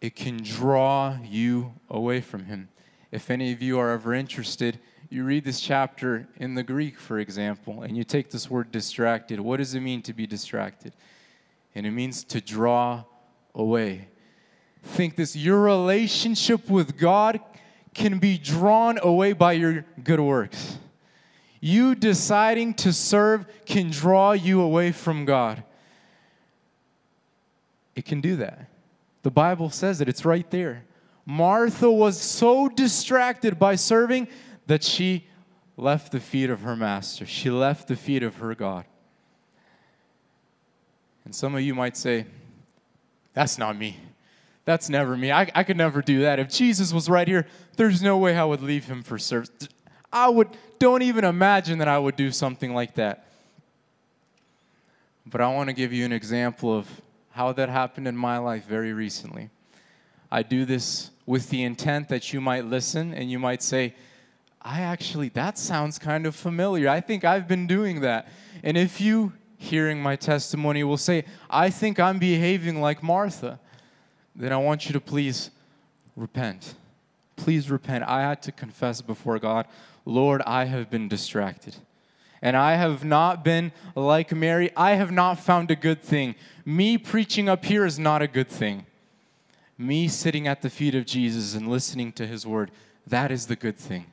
It 0.01 0.17
can 0.17 0.43
draw 0.43 1.17
you 1.23 1.75
away 1.89 2.21
from 2.21 2.47
Him. 2.47 2.69
If 3.13 3.31
any 3.31 3.53
of 3.53 3.63
you 3.63 3.79
are 3.79 3.93
ever 3.93 4.13
interested, 4.13 4.81
you 5.09 5.23
read 5.23 5.45
this 5.45 5.61
chapter 5.61 6.27
in 6.37 6.57
the 6.57 6.65
Greek, 6.65 6.99
for 6.99 7.21
example, 7.21 7.83
and 7.83 7.97
you 7.97 8.03
take 8.03 8.29
this 8.29 8.51
word 8.51 8.73
distracted. 8.73 9.39
What 9.39 9.59
does 9.59 9.77
it 9.77 9.81
mean 9.81 10.03
to 10.03 10.13
be 10.13 10.27
distracted? 10.27 10.95
And 11.77 11.87
it 11.87 11.93
means 11.93 12.25
to 12.25 12.41
draw 12.41 13.05
away. 13.55 14.09
Think 14.83 15.15
this 15.15 15.37
your 15.37 15.61
relationship 15.61 16.69
with 16.69 16.99
God 16.99 17.39
can 17.95 18.19
be 18.19 18.37
drawn 18.37 18.99
away 19.01 19.33
by 19.33 19.53
your 19.53 19.87
good 20.03 20.19
works 20.19 20.79
you 21.65 21.95
deciding 21.95 22.75
to 22.75 22.93
serve 22.93 23.47
can 23.65 23.91
draw 23.91 24.33
you 24.33 24.61
away 24.61 24.93
from 24.93 25.25
God. 25.25 25.65
It 27.97 28.05
can 28.05 28.21
do 28.21 28.37
that. 28.37 28.69
The 29.23 29.31
Bible 29.31 29.71
says 29.71 30.03
it, 30.03 30.09
it's 30.09 30.27
right 30.27 30.49
there. 30.51 30.85
Martha 31.25 31.91
was 31.91 32.21
so 32.21 32.69
distracted 32.69 33.59
by 33.59 33.77
serving 33.77 34.29
that 34.67 34.85
she 34.85 35.27
left 35.79 36.13
the 36.13 36.21
feet 36.21 36.51
of 36.51 36.61
her 36.61 36.77
master. 36.77 37.25
She 37.25 37.49
left 37.49 37.89
the 37.89 37.97
feet 37.97 38.23
of 38.23 38.37
her 38.37 38.55
God. 38.55 38.85
And 41.25 41.35
some 41.35 41.55
of 41.55 41.63
you 41.63 41.75
might 41.75 41.97
say, 41.97 42.27
That's 43.33 43.57
not 43.57 43.79
me. 43.79 43.97
That's 44.67 44.91
never 44.91 45.17
me. 45.17 45.33
I, 45.33 45.51
I 45.55 45.65
could 45.65 45.79
never 45.79 46.03
do 46.03 46.21
that. 46.21 46.39
If 46.39 46.51
Jesus 46.51 46.93
was 46.93 47.09
right 47.09 47.27
here, 47.27 47.47
there's 47.77 48.03
no 48.03 48.19
way 48.19 48.37
I 48.37 48.45
would 48.45 48.63
leave 48.63 48.85
him 48.85 49.03
for 49.03 49.19
service. 49.19 49.51
I 50.13 50.29
would 50.29 50.49
don't 50.85 51.01
even 51.01 51.25
imagine 51.25 51.79
that 51.79 51.89
I 51.89 51.99
would 51.99 52.15
do 52.15 52.31
something 52.31 52.75
like 52.75 52.97
that. 52.97 53.27
But 55.25 55.41
I 55.41 55.49
want 55.49 55.71
to 55.71 55.73
give 55.73 55.95
you 55.95 56.05
an 56.05 56.13
example 56.13 56.77
of 56.77 56.87
how 57.31 57.53
that 57.53 57.71
happened 57.71 58.07
in 58.07 58.15
my 58.15 58.37
life 58.37 58.67
very 58.67 58.93
recently. 58.93 59.49
I 60.31 60.43
do 60.43 60.67
this 60.67 61.11
with 61.25 61.49
the 61.49 61.63
intent 61.63 62.11
that 62.11 62.35
you 62.35 62.41
might 62.43 62.67
listen 62.67 63.15
and 63.15 63.31
you 63.31 63.39
might 63.39 63.63
say, 63.63 63.95
I 64.61 64.83
actually, 64.83 65.31
that 65.31 65.57
sounds 65.57 65.99
kind 65.99 66.27
of 66.27 66.37
familiar. 66.37 66.91
I 66.91 67.01
think 67.01 67.25
I've 67.25 67.49
been 67.49 67.67
doing 67.67 68.03
that. 68.03 68.29
And 68.63 68.77
if 68.77 69.01
you, 69.01 69.33
hearing 69.57 70.03
my 70.03 70.17
testimony, 70.17 70.85
will 70.85 70.99
say, 70.99 71.25
I 71.49 71.71
think 71.71 71.99
I'm 71.99 72.19
behaving 72.19 72.83
like 72.83 73.03
Martha, 73.03 73.59
then 74.37 74.53
I 74.53 74.59
want 74.59 74.85
you 74.85 74.93
to 74.93 75.01
please 75.01 75.51
repent. 76.15 76.75
Please 77.45 77.71
repent. 77.71 78.05
I 78.05 78.23
had 78.23 78.41
to 78.45 78.53
confess 78.53 79.03
before 79.03 79.39
God 79.39 79.67
Lord, 80.07 80.41
I 80.47 80.65
have 80.65 80.89
been 80.89 81.09
distracted. 81.09 81.77
And 82.41 82.57
I 82.57 82.77
have 82.77 83.05
not 83.05 83.45
been 83.45 83.71
like 83.95 84.33
Mary. 84.33 84.71
I 84.75 84.93
have 84.95 85.11
not 85.11 85.39
found 85.39 85.71
a 85.71 85.77
good 85.77 86.01
thing. 86.01 86.37
Me 86.65 86.97
preaching 86.97 87.47
up 87.47 87.67
here 87.67 87.85
is 87.85 87.99
not 87.99 88.23
a 88.23 88.27
good 88.27 88.49
thing. 88.49 88.87
Me 89.77 90.09
sitting 90.09 90.49
at 90.49 90.63
the 90.63 90.71
feet 90.71 90.95
of 90.95 91.05
Jesus 91.05 91.55
and 91.55 91.69
listening 91.69 92.13
to 92.13 92.27
his 92.27 92.47
word, 92.47 92.71
that 93.07 93.31
is 93.31 93.45
the 93.45 93.57
good 93.57 93.77
thing. 93.77 94.07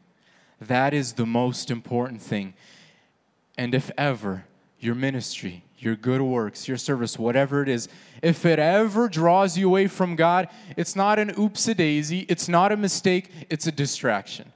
That 0.60 0.94
is 0.94 1.14
the 1.14 1.26
most 1.26 1.72
important 1.72 2.22
thing. 2.22 2.54
And 3.58 3.74
if 3.74 3.92
ever 3.98 4.44
your 4.82 4.96
ministry, 4.96 5.64
your 5.78 5.96
good 5.96 6.22
works, 6.22 6.68
your 6.68 6.78
service, 6.78 7.18
whatever 7.18 7.62
it 7.62 7.70
is, 7.70 7.88
if 8.22 8.46
it 8.46 8.60
ever 8.60 9.08
draws 9.08 9.58
you 9.58 9.68
away 9.68 9.88
from 9.88 10.16
God, 10.16 10.50
it's 10.76 10.96
not 10.96 11.20
an 11.20 11.34
oops 11.38 11.68
a 11.68 11.76
daisy, 11.76 12.26
it's 12.28 12.50
not 12.50 12.72
a 12.72 12.78
mistake, 12.78 13.30
it's 13.50 13.68
a 13.68 13.72
distraction. 13.72 14.52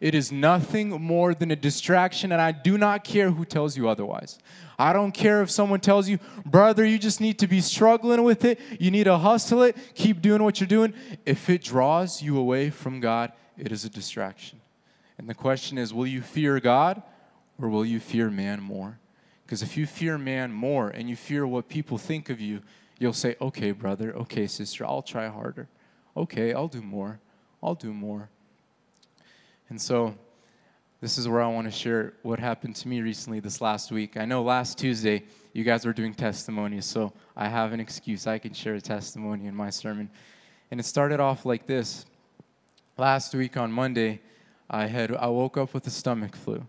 It 0.00 0.16
is 0.16 0.32
nothing 0.32 0.90
more 0.90 1.32
than 1.32 1.52
a 1.52 1.56
distraction, 1.56 2.32
and 2.32 2.40
I 2.40 2.50
do 2.50 2.76
not 2.76 3.04
care 3.04 3.30
who 3.30 3.44
tells 3.44 3.76
you 3.76 3.88
otherwise. 3.88 4.38
I 4.78 4.92
don't 4.92 5.12
care 5.12 5.42
if 5.42 5.50
someone 5.50 5.78
tells 5.78 6.08
you, 6.08 6.18
brother, 6.44 6.84
you 6.84 6.98
just 6.98 7.20
need 7.20 7.38
to 7.38 7.46
be 7.46 7.60
struggling 7.60 8.24
with 8.24 8.44
it. 8.44 8.58
You 8.80 8.90
need 8.90 9.04
to 9.04 9.16
hustle 9.16 9.62
it. 9.62 9.76
Keep 9.94 10.20
doing 10.22 10.42
what 10.42 10.58
you're 10.60 10.66
doing. 10.66 10.92
If 11.24 11.48
it 11.48 11.62
draws 11.62 12.20
you 12.20 12.36
away 12.36 12.70
from 12.70 12.98
God, 12.98 13.32
it 13.56 13.70
is 13.70 13.84
a 13.84 13.88
distraction. 13.88 14.60
And 15.18 15.28
the 15.28 15.34
question 15.34 15.78
is, 15.78 15.94
will 15.94 16.06
you 16.06 16.20
fear 16.20 16.58
God 16.58 17.00
or 17.60 17.68
will 17.68 17.86
you 17.86 18.00
fear 18.00 18.28
man 18.28 18.60
more? 18.60 18.98
Because 19.52 19.62
if 19.62 19.76
you 19.76 19.84
fear 19.84 20.16
man 20.16 20.50
more 20.50 20.88
and 20.88 21.10
you 21.10 21.14
fear 21.14 21.46
what 21.46 21.68
people 21.68 21.98
think 21.98 22.30
of 22.30 22.40
you, 22.40 22.62
you'll 22.98 23.12
say, 23.12 23.36
okay, 23.38 23.72
brother, 23.72 24.16
okay, 24.16 24.46
sister, 24.46 24.86
I'll 24.86 25.02
try 25.02 25.28
harder. 25.28 25.68
Okay, 26.16 26.54
I'll 26.54 26.68
do 26.68 26.80
more. 26.80 27.20
I'll 27.62 27.74
do 27.74 27.92
more. 27.92 28.30
And 29.68 29.78
so, 29.78 30.14
this 31.02 31.18
is 31.18 31.28
where 31.28 31.42
I 31.42 31.48
want 31.48 31.66
to 31.66 31.70
share 31.70 32.14
what 32.22 32.38
happened 32.38 32.76
to 32.76 32.88
me 32.88 33.02
recently 33.02 33.40
this 33.40 33.60
last 33.60 33.92
week. 33.92 34.16
I 34.16 34.24
know 34.24 34.42
last 34.42 34.78
Tuesday 34.78 35.24
you 35.52 35.64
guys 35.64 35.84
were 35.84 35.92
doing 35.92 36.14
testimonies, 36.14 36.86
so 36.86 37.12
I 37.36 37.46
have 37.50 37.74
an 37.74 37.80
excuse. 37.80 38.26
I 38.26 38.38
can 38.38 38.54
share 38.54 38.76
a 38.76 38.80
testimony 38.80 39.44
in 39.44 39.54
my 39.54 39.68
sermon. 39.68 40.08
And 40.70 40.80
it 40.80 40.84
started 40.84 41.20
off 41.20 41.44
like 41.44 41.66
this. 41.66 42.06
Last 42.96 43.34
week 43.34 43.58
on 43.58 43.70
Monday, 43.70 44.22
I 44.70 44.86
had 44.86 45.14
I 45.14 45.26
woke 45.26 45.58
up 45.58 45.74
with 45.74 45.86
a 45.86 45.90
stomach 45.90 46.36
flu. 46.36 46.66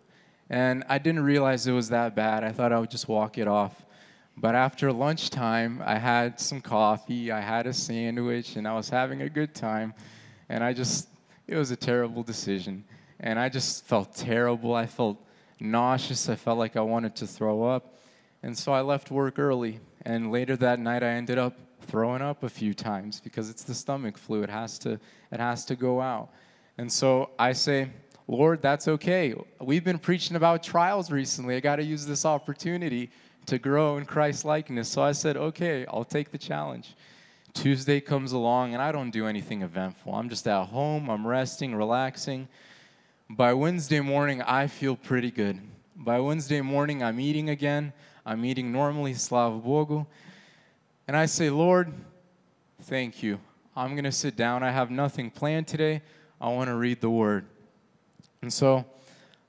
And 0.50 0.84
I 0.90 0.98
didn't 0.98 1.24
realize 1.24 1.68
it 1.68 1.72
was 1.72 1.90
that 1.90 2.16
bad. 2.16 2.44
I 2.44 2.52
thought 2.52 2.72
I 2.72 2.80
would 2.80 2.92
just 2.92 3.08
walk 3.08 3.38
it 3.38 3.48
off. 3.48 3.84
But 4.36 4.56
after 4.56 4.92
lunchtime, 4.92 5.82
I 5.86 5.98
had 5.98 6.40
some 6.40 6.60
coffee, 6.60 7.32
I 7.32 7.40
had 7.40 7.68
a 7.68 7.74
sandwich, 7.74 8.56
and 8.56 8.68
I 8.68 8.74
was 8.74 8.90
having 8.90 9.22
a 9.22 9.30
good 9.30 9.54
time. 9.54 9.94
And 10.50 10.64
I 10.64 10.74
just, 10.74 11.08
it 11.48 11.56
was 11.56 11.72
a 11.72 11.76
terrible 11.76 12.24
decision. 12.24 12.84
And 13.20 13.40
I 13.40 13.50
just 13.50 13.86
felt 13.86 14.16
terrible. 14.16 14.74
I 14.74 14.86
felt 14.86 15.18
nauseous. 15.60 16.30
I 16.30 16.36
felt 16.36 16.58
like 16.58 16.76
I 16.76 16.82
wanted 16.82 17.16
to 17.18 17.28
throw 17.28 17.64
up. 17.64 18.00
And 18.42 18.58
so 18.58 18.74
I 18.74 18.82
left 18.82 19.12
work 19.12 19.40
early. 19.40 19.80
And 20.02 20.32
later 20.32 20.58
that 20.58 20.80
night, 20.80 21.04
I 21.04 21.10
ended 21.10 21.38
up 21.38 21.58
throwing 21.82 22.22
up 22.22 22.44
a 22.44 22.50
few 22.50 22.74
times 22.74 23.20
because 23.20 23.50
it's 23.50 23.64
the 23.64 23.74
stomach 23.74 24.18
flu. 24.18 24.44
It 24.44 24.50
has 24.50 24.78
to, 24.80 25.00
it 25.32 25.40
has 25.40 25.64
to 25.66 25.76
go 25.76 26.02
out. 26.02 26.30
And 26.78 26.92
so 26.92 27.30
I 27.38 27.54
say, 27.54 27.90
Lord, 28.28 28.62
that's 28.62 28.88
okay. 28.88 29.36
We've 29.60 29.84
been 29.84 30.00
preaching 30.00 30.36
about 30.36 30.64
trials 30.64 31.12
recently. 31.12 31.56
I 31.56 31.60
got 31.60 31.78
to 31.78 31.84
use 31.84 32.06
this 32.06 32.26
opportunity 32.26 33.10
to 33.48 33.60
grow 33.60 33.98
in 33.98 34.06
Christ 34.06 34.46
likeness. 34.46 34.90
So 34.90 35.02
I 35.02 35.12
said, 35.12 35.36
okay, 35.36 35.86
I'll 35.88 36.06
take 36.06 36.32
the 36.32 36.38
challenge. 36.38 36.96
Tuesday 37.54 38.00
comes 38.00 38.32
along 38.32 38.74
and 38.74 38.82
I 38.82 38.92
don't 38.92 39.12
do 39.12 39.28
anything 39.28 39.62
eventful. 39.62 40.16
I'm 40.16 40.30
just 40.30 40.48
at 40.48 40.66
home, 40.68 41.10
I'm 41.10 41.28
resting, 41.28 41.76
relaxing. 41.76 42.48
By 43.30 43.54
Wednesday 43.54 44.00
morning, 44.00 44.42
I 44.42 44.68
feel 44.68 44.96
pretty 44.96 45.30
good. 45.30 45.60
By 45.96 46.20
Wednesday 46.20 46.62
morning, 46.62 47.04
I'm 47.04 47.20
eating 47.20 47.50
again. 47.50 47.94
I'm 48.26 48.46
eating 48.46 48.72
normally, 48.72 49.14
Slava 49.14 49.60
Bogu. 49.60 50.06
And 51.08 51.18
I 51.18 51.26
say, 51.26 51.50
Lord, 51.50 51.94
thank 52.84 53.22
you. 53.22 53.40
I'm 53.76 53.92
going 53.92 54.04
to 54.06 54.12
sit 54.12 54.36
down. 54.36 54.64
I 54.64 54.72
have 54.72 54.90
nothing 54.90 55.30
planned 55.30 55.68
today. 55.68 56.02
I 56.40 56.50
want 56.50 56.70
to 56.70 56.76
read 56.76 57.02
the 57.02 57.10
word. 57.10 57.46
And 58.44 58.52
so 58.52 58.84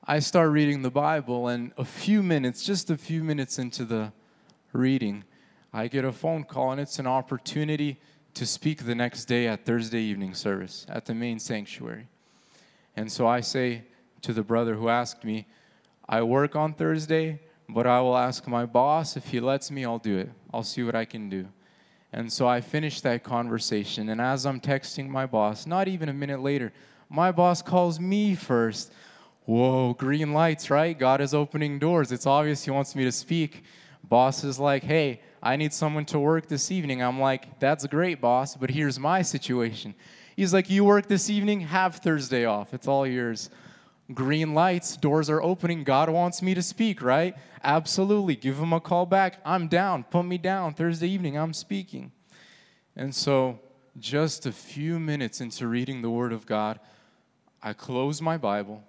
I 0.04 0.20
start 0.20 0.52
reading 0.52 0.82
the 0.82 0.90
Bible, 0.90 1.48
and 1.48 1.72
a 1.76 1.84
few 1.84 2.22
minutes, 2.22 2.64
just 2.64 2.90
a 2.90 2.96
few 2.96 3.24
minutes 3.24 3.58
into 3.58 3.84
the 3.84 4.12
reading, 4.72 5.24
I 5.72 5.88
get 5.88 6.04
a 6.04 6.12
phone 6.12 6.44
call, 6.44 6.70
and 6.70 6.80
it's 6.80 7.00
an 7.00 7.06
opportunity 7.08 7.98
to 8.34 8.46
speak 8.46 8.86
the 8.86 8.94
next 8.94 9.24
day 9.24 9.48
at 9.48 9.66
Thursday 9.66 10.00
evening 10.00 10.32
service 10.32 10.86
at 10.88 11.06
the 11.06 11.12
main 11.12 11.40
sanctuary. 11.40 12.06
And 12.94 13.10
so 13.10 13.26
I 13.26 13.40
say 13.40 13.82
to 14.22 14.32
the 14.32 14.44
brother 14.44 14.76
who 14.76 14.88
asked 14.88 15.24
me, 15.24 15.48
I 16.08 16.22
work 16.22 16.54
on 16.54 16.72
Thursday, 16.72 17.40
but 17.68 17.88
I 17.88 18.00
will 18.00 18.16
ask 18.16 18.46
my 18.46 18.64
boss 18.64 19.16
if 19.16 19.26
he 19.26 19.40
lets 19.40 19.72
me, 19.72 19.84
I'll 19.84 19.98
do 19.98 20.18
it. 20.18 20.30
I'll 20.52 20.62
see 20.62 20.84
what 20.84 20.94
I 20.94 21.04
can 21.04 21.28
do. 21.28 21.48
And 22.12 22.32
so 22.32 22.46
I 22.46 22.60
finish 22.60 23.00
that 23.00 23.24
conversation, 23.24 24.08
and 24.08 24.20
as 24.20 24.46
I'm 24.46 24.60
texting 24.60 25.08
my 25.08 25.26
boss, 25.26 25.66
not 25.66 25.88
even 25.88 26.08
a 26.08 26.14
minute 26.14 26.40
later, 26.40 26.72
my 27.14 27.30
boss 27.30 27.62
calls 27.62 28.00
me 28.00 28.34
first. 28.34 28.92
Whoa, 29.44 29.94
green 29.94 30.32
lights, 30.32 30.68
right? 30.68 30.98
God 30.98 31.20
is 31.20 31.32
opening 31.32 31.78
doors. 31.78 32.10
It's 32.10 32.26
obvious 32.26 32.64
He 32.64 32.72
wants 32.72 32.96
me 32.96 33.04
to 33.04 33.12
speak. 33.12 33.62
Boss 34.02 34.42
is 34.42 34.58
like, 34.58 34.82
hey, 34.82 35.20
I 35.40 35.54
need 35.54 35.72
someone 35.72 36.06
to 36.06 36.18
work 36.18 36.48
this 36.48 36.72
evening. 36.72 37.02
I'm 37.02 37.20
like, 37.20 37.60
that's 37.60 37.86
great, 37.86 38.20
boss, 38.20 38.56
but 38.56 38.68
here's 38.68 38.98
my 38.98 39.22
situation. 39.22 39.94
He's 40.34 40.52
like, 40.52 40.68
you 40.68 40.84
work 40.84 41.06
this 41.06 41.30
evening, 41.30 41.60
have 41.60 41.96
Thursday 41.96 42.44
off. 42.46 42.74
It's 42.74 42.88
all 42.88 43.06
yours. 43.06 43.48
Green 44.12 44.52
lights, 44.52 44.96
doors 44.96 45.30
are 45.30 45.40
opening. 45.40 45.84
God 45.84 46.10
wants 46.10 46.42
me 46.42 46.52
to 46.54 46.62
speak, 46.62 47.00
right? 47.00 47.36
Absolutely. 47.62 48.34
Give 48.34 48.58
him 48.58 48.72
a 48.72 48.80
call 48.80 49.06
back. 49.06 49.40
I'm 49.44 49.68
down. 49.68 50.02
Put 50.04 50.24
me 50.24 50.36
down. 50.36 50.74
Thursday 50.74 51.08
evening, 51.08 51.38
I'm 51.38 51.54
speaking. 51.54 52.10
And 52.96 53.14
so, 53.14 53.60
just 53.98 54.46
a 54.46 54.52
few 54.52 54.98
minutes 54.98 55.40
into 55.40 55.68
reading 55.68 56.02
the 56.02 56.10
Word 56.10 56.32
of 56.32 56.46
God, 56.46 56.80
I 57.66 57.72
close 57.72 58.20
my 58.20 58.36
Bible, 58.36 58.84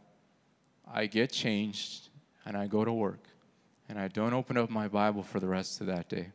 I 0.86 1.06
get 1.06 1.32
changed, 1.32 2.10
and 2.46 2.58
I 2.58 2.68
go 2.68 2.84
to 2.84 2.92
work. 2.92 3.24
And 3.88 3.98
I 3.98 4.10
don't 4.10 4.34
open 4.34 4.58
up 4.58 4.70
my 4.70 4.90
Bible 4.90 5.24
for 5.24 5.40
the 5.40 5.48
rest 5.48 5.80
of 5.80 5.88
that 5.88 6.10
day. 6.10 6.28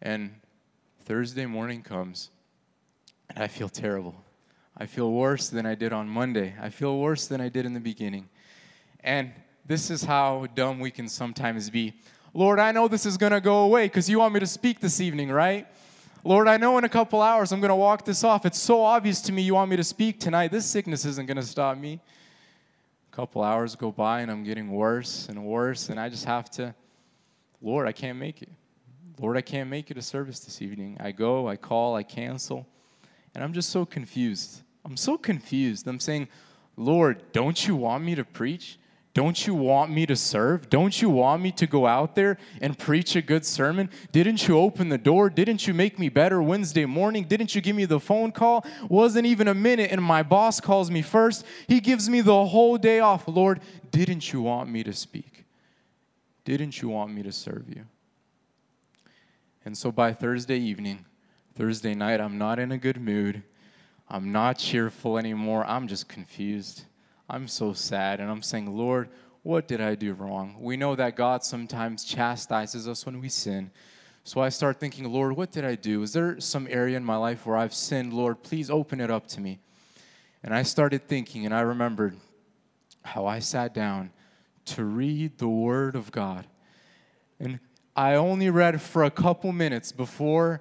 And 0.00 0.30
Thursday 1.04 1.44
morning 1.44 1.82
comes, 1.82 2.30
and 3.28 3.42
I 3.42 3.48
feel 3.48 3.68
terrible. 3.68 4.14
I 4.76 4.86
feel 4.86 5.10
worse 5.10 5.48
than 5.48 5.66
I 5.66 5.74
did 5.74 5.92
on 5.92 6.08
Monday. 6.08 6.54
I 6.60 6.68
feel 6.68 6.96
worse 6.98 7.26
than 7.26 7.40
I 7.40 7.48
did 7.48 7.66
in 7.66 7.74
the 7.74 7.80
beginning. 7.80 8.28
And 9.00 9.32
this 9.66 9.90
is 9.90 10.04
how 10.04 10.46
dumb 10.54 10.78
we 10.78 10.92
can 10.92 11.08
sometimes 11.08 11.68
be. 11.68 11.94
Lord, 12.32 12.60
I 12.60 12.70
know 12.70 12.86
this 12.86 13.06
is 13.06 13.16
going 13.16 13.32
to 13.32 13.40
go 13.40 13.64
away 13.64 13.86
because 13.86 14.08
you 14.08 14.20
want 14.20 14.34
me 14.34 14.40
to 14.40 14.46
speak 14.46 14.78
this 14.78 15.00
evening, 15.00 15.30
right? 15.30 15.66
Lord, 16.24 16.46
I 16.46 16.56
know 16.56 16.78
in 16.78 16.84
a 16.84 16.88
couple 16.88 17.20
hours 17.20 17.50
I'm 17.50 17.60
going 17.60 17.70
to 17.70 17.74
walk 17.74 18.04
this 18.04 18.22
off. 18.22 18.46
It's 18.46 18.58
so 18.58 18.82
obvious 18.82 19.20
to 19.22 19.32
me 19.32 19.42
you 19.42 19.54
want 19.54 19.70
me 19.70 19.76
to 19.76 19.84
speak 19.84 20.20
tonight. 20.20 20.52
This 20.52 20.64
sickness 20.64 21.04
isn't 21.04 21.26
going 21.26 21.36
to 21.36 21.42
stop 21.42 21.76
me. 21.76 22.00
A 23.12 23.16
couple 23.16 23.42
hours 23.42 23.74
go 23.74 23.90
by 23.90 24.20
and 24.20 24.30
I'm 24.30 24.44
getting 24.44 24.70
worse 24.70 25.28
and 25.28 25.44
worse, 25.44 25.88
and 25.88 25.98
I 25.98 26.08
just 26.08 26.24
have 26.24 26.48
to, 26.52 26.74
Lord, 27.60 27.88
I 27.88 27.92
can't 27.92 28.18
make 28.18 28.40
it. 28.40 28.50
Lord, 29.18 29.36
I 29.36 29.40
can't 29.40 29.68
make 29.68 29.90
it 29.90 29.98
a 29.98 30.02
service 30.02 30.40
this 30.40 30.62
evening. 30.62 30.96
I 31.00 31.10
go, 31.10 31.48
I 31.48 31.56
call, 31.56 31.96
I 31.96 32.04
cancel, 32.04 32.66
and 33.34 33.42
I'm 33.42 33.52
just 33.52 33.70
so 33.70 33.84
confused. 33.84 34.62
I'm 34.84 34.96
so 34.96 35.18
confused. 35.18 35.86
I'm 35.88 36.00
saying, 36.00 36.28
Lord, 36.76 37.20
don't 37.32 37.66
you 37.66 37.76
want 37.76 38.04
me 38.04 38.14
to 38.14 38.24
preach? 38.24 38.78
Don't 39.14 39.46
you 39.46 39.54
want 39.54 39.90
me 39.90 40.06
to 40.06 40.16
serve? 40.16 40.70
Don't 40.70 41.02
you 41.02 41.10
want 41.10 41.42
me 41.42 41.52
to 41.52 41.66
go 41.66 41.86
out 41.86 42.14
there 42.14 42.38
and 42.62 42.78
preach 42.78 43.14
a 43.14 43.20
good 43.20 43.44
sermon? 43.44 43.90
Didn't 44.10 44.48
you 44.48 44.58
open 44.58 44.88
the 44.88 44.96
door? 44.96 45.28
Didn't 45.28 45.66
you 45.66 45.74
make 45.74 45.98
me 45.98 46.08
better 46.08 46.42
Wednesday 46.42 46.86
morning? 46.86 47.24
Didn't 47.24 47.54
you 47.54 47.60
give 47.60 47.76
me 47.76 47.84
the 47.84 48.00
phone 48.00 48.32
call? 48.32 48.64
Wasn't 48.88 49.26
even 49.26 49.48
a 49.48 49.54
minute, 49.54 49.90
and 49.90 50.02
my 50.02 50.22
boss 50.22 50.60
calls 50.60 50.90
me 50.90 51.02
first. 51.02 51.44
He 51.68 51.80
gives 51.80 52.08
me 52.08 52.22
the 52.22 52.46
whole 52.46 52.78
day 52.78 53.00
off. 53.00 53.28
Lord, 53.28 53.60
didn't 53.90 54.32
you 54.32 54.40
want 54.40 54.70
me 54.70 54.82
to 54.82 54.94
speak? 54.94 55.44
Didn't 56.44 56.80
you 56.80 56.88
want 56.88 57.12
me 57.12 57.22
to 57.22 57.32
serve 57.32 57.68
you? 57.68 57.84
And 59.64 59.76
so 59.76 59.92
by 59.92 60.14
Thursday 60.14 60.58
evening, 60.58 61.04
Thursday 61.54 61.94
night, 61.94 62.18
I'm 62.18 62.38
not 62.38 62.58
in 62.58 62.72
a 62.72 62.78
good 62.78 63.00
mood. 63.00 63.42
I'm 64.08 64.32
not 64.32 64.58
cheerful 64.58 65.18
anymore. 65.18 65.66
I'm 65.66 65.86
just 65.86 66.08
confused. 66.08 66.84
I'm 67.32 67.48
so 67.48 67.72
sad. 67.72 68.20
And 68.20 68.30
I'm 68.30 68.42
saying, 68.42 68.76
Lord, 68.76 69.08
what 69.42 69.66
did 69.66 69.80
I 69.80 69.94
do 69.94 70.12
wrong? 70.12 70.54
We 70.60 70.76
know 70.76 70.94
that 70.94 71.16
God 71.16 71.42
sometimes 71.42 72.04
chastises 72.04 72.86
us 72.86 73.06
when 73.06 73.20
we 73.22 73.30
sin. 73.30 73.70
So 74.22 74.42
I 74.42 74.50
start 74.50 74.78
thinking, 74.78 75.10
Lord, 75.10 75.34
what 75.34 75.50
did 75.50 75.64
I 75.64 75.74
do? 75.74 76.02
Is 76.02 76.12
there 76.12 76.38
some 76.40 76.68
area 76.70 76.94
in 76.96 77.04
my 77.04 77.16
life 77.16 77.46
where 77.46 77.56
I've 77.56 77.72
sinned? 77.72 78.12
Lord, 78.12 78.42
please 78.42 78.68
open 78.70 79.00
it 79.00 79.10
up 79.10 79.26
to 79.28 79.40
me. 79.40 79.60
And 80.42 80.54
I 80.54 80.62
started 80.62 81.08
thinking, 81.08 81.46
and 81.46 81.54
I 81.54 81.62
remembered 81.62 82.18
how 83.02 83.24
I 83.24 83.38
sat 83.38 83.72
down 83.72 84.12
to 84.66 84.84
read 84.84 85.38
the 85.38 85.48
Word 85.48 85.96
of 85.96 86.12
God. 86.12 86.46
And 87.40 87.60
I 87.96 88.14
only 88.14 88.50
read 88.50 88.80
for 88.80 89.04
a 89.04 89.10
couple 89.10 89.52
minutes 89.52 89.90
before 89.90 90.60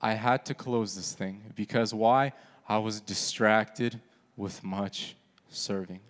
I 0.00 0.14
had 0.14 0.46
to 0.46 0.54
close 0.54 0.94
this 0.94 1.12
thing. 1.12 1.52
Because 1.56 1.92
why? 1.92 2.34
I 2.68 2.78
was 2.78 3.00
distracted 3.00 4.00
with 4.36 4.62
much 4.62 5.16
serving. 5.54 6.00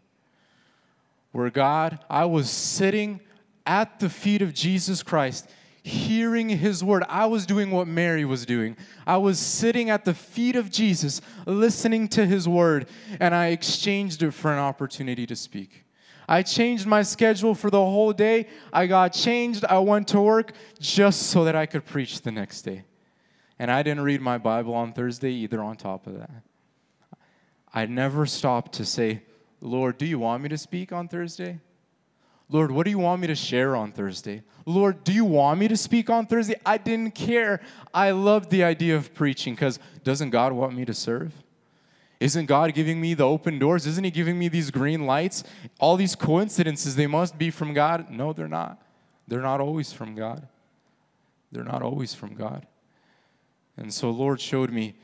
Where 1.32 1.50
God, 1.50 1.98
I 2.08 2.24
was 2.26 2.48
sitting 2.50 3.20
at 3.66 3.98
the 3.98 4.08
feet 4.08 4.42
of 4.42 4.54
Jesus 4.54 5.02
Christ, 5.02 5.48
hearing 5.82 6.48
his 6.48 6.82
word. 6.82 7.04
I 7.08 7.26
was 7.26 7.44
doing 7.44 7.70
what 7.70 7.86
Mary 7.86 8.24
was 8.24 8.46
doing. 8.46 8.76
I 9.06 9.16
was 9.18 9.38
sitting 9.38 9.90
at 9.90 10.04
the 10.04 10.14
feet 10.14 10.56
of 10.56 10.70
Jesus, 10.70 11.20
listening 11.46 12.08
to 12.08 12.24
his 12.24 12.48
word, 12.48 12.88
and 13.20 13.34
I 13.34 13.48
exchanged 13.48 14.22
it 14.22 14.32
for 14.32 14.52
an 14.52 14.58
opportunity 14.58 15.26
to 15.26 15.36
speak. 15.36 15.84
I 16.26 16.42
changed 16.42 16.86
my 16.86 17.02
schedule 17.02 17.54
for 17.54 17.68
the 17.68 17.78
whole 17.78 18.12
day. 18.12 18.48
I 18.72 18.86
got 18.86 19.12
changed. 19.12 19.64
I 19.66 19.78
went 19.78 20.08
to 20.08 20.20
work 20.20 20.52
just 20.80 21.24
so 21.24 21.44
that 21.44 21.54
I 21.54 21.66
could 21.66 21.84
preach 21.84 22.22
the 22.22 22.32
next 22.32 22.62
day. 22.62 22.84
And 23.58 23.70
I 23.70 23.82
didn't 23.82 24.04
read 24.04 24.20
my 24.20 24.38
Bible 24.38 24.74
on 24.74 24.92
Thursday 24.92 25.32
either, 25.32 25.62
on 25.62 25.76
top 25.76 26.06
of 26.06 26.18
that. 26.18 26.42
I 27.74 27.86
never 27.86 28.24
stopped 28.24 28.72
to 28.74 28.84
say, 28.84 29.22
Lord, 29.64 29.96
do 29.96 30.04
you 30.04 30.18
want 30.18 30.42
me 30.42 30.50
to 30.50 30.58
speak 30.58 30.92
on 30.92 31.08
Thursday? 31.08 31.58
Lord, 32.50 32.70
what 32.70 32.84
do 32.84 32.90
you 32.90 32.98
want 32.98 33.22
me 33.22 33.26
to 33.28 33.34
share 33.34 33.74
on 33.74 33.92
Thursday? 33.92 34.42
Lord, 34.66 35.02
do 35.02 35.12
you 35.12 35.24
want 35.24 35.58
me 35.58 35.68
to 35.68 35.76
speak 35.76 36.10
on 36.10 36.26
Thursday? 36.26 36.56
I 36.66 36.76
didn't 36.76 37.12
care. 37.12 37.62
I 37.92 38.10
loved 38.10 38.50
the 38.50 38.62
idea 38.62 38.94
of 38.94 39.14
preaching 39.14 39.54
because 39.54 39.78
doesn't 40.02 40.30
God 40.30 40.52
want 40.52 40.76
me 40.76 40.84
to 40.84 40.92
serve? 40.92 41.32
Isn't 42.20 42.44
God 42.46 42.74
giving 42.74 43.00
me 43.00 43.14
the 43.14 43.26
open 43.26 43.58
doors? 43.58 43.86
Isn't 43.86 44.04
He 44.04 44.10
giving 44.10 44.38
me 44.38 44.48
these 44.48 44.70
green 44.70 45.06
lights? 45.06 45.44
All 45.80 45.96
these 45.96 46.14
coincidences, 46.14 46.96
they 46.96 47.06
must 47.06 47.38
be 47.38 47.50
from 47.50 47.72
God. 47.72 48.10
No, 48.10 48.34
they're 48.34 48.46
not. 48.46 48.82
They're 49.26 49.40
not 49.40 49.60
always 49.60 49.92
from 49.92 50.14
God. 50.14 50.46
They're 51.50 51.64
not 51.64 51.82
always 51.82 52.14
from 52.14 52.34
God. 52.34 52.66
And 53.78 53.92
so, 53.92 54.10
Lord 54.10 54.40
showed 54.40 54.70
me, 54.70 54.94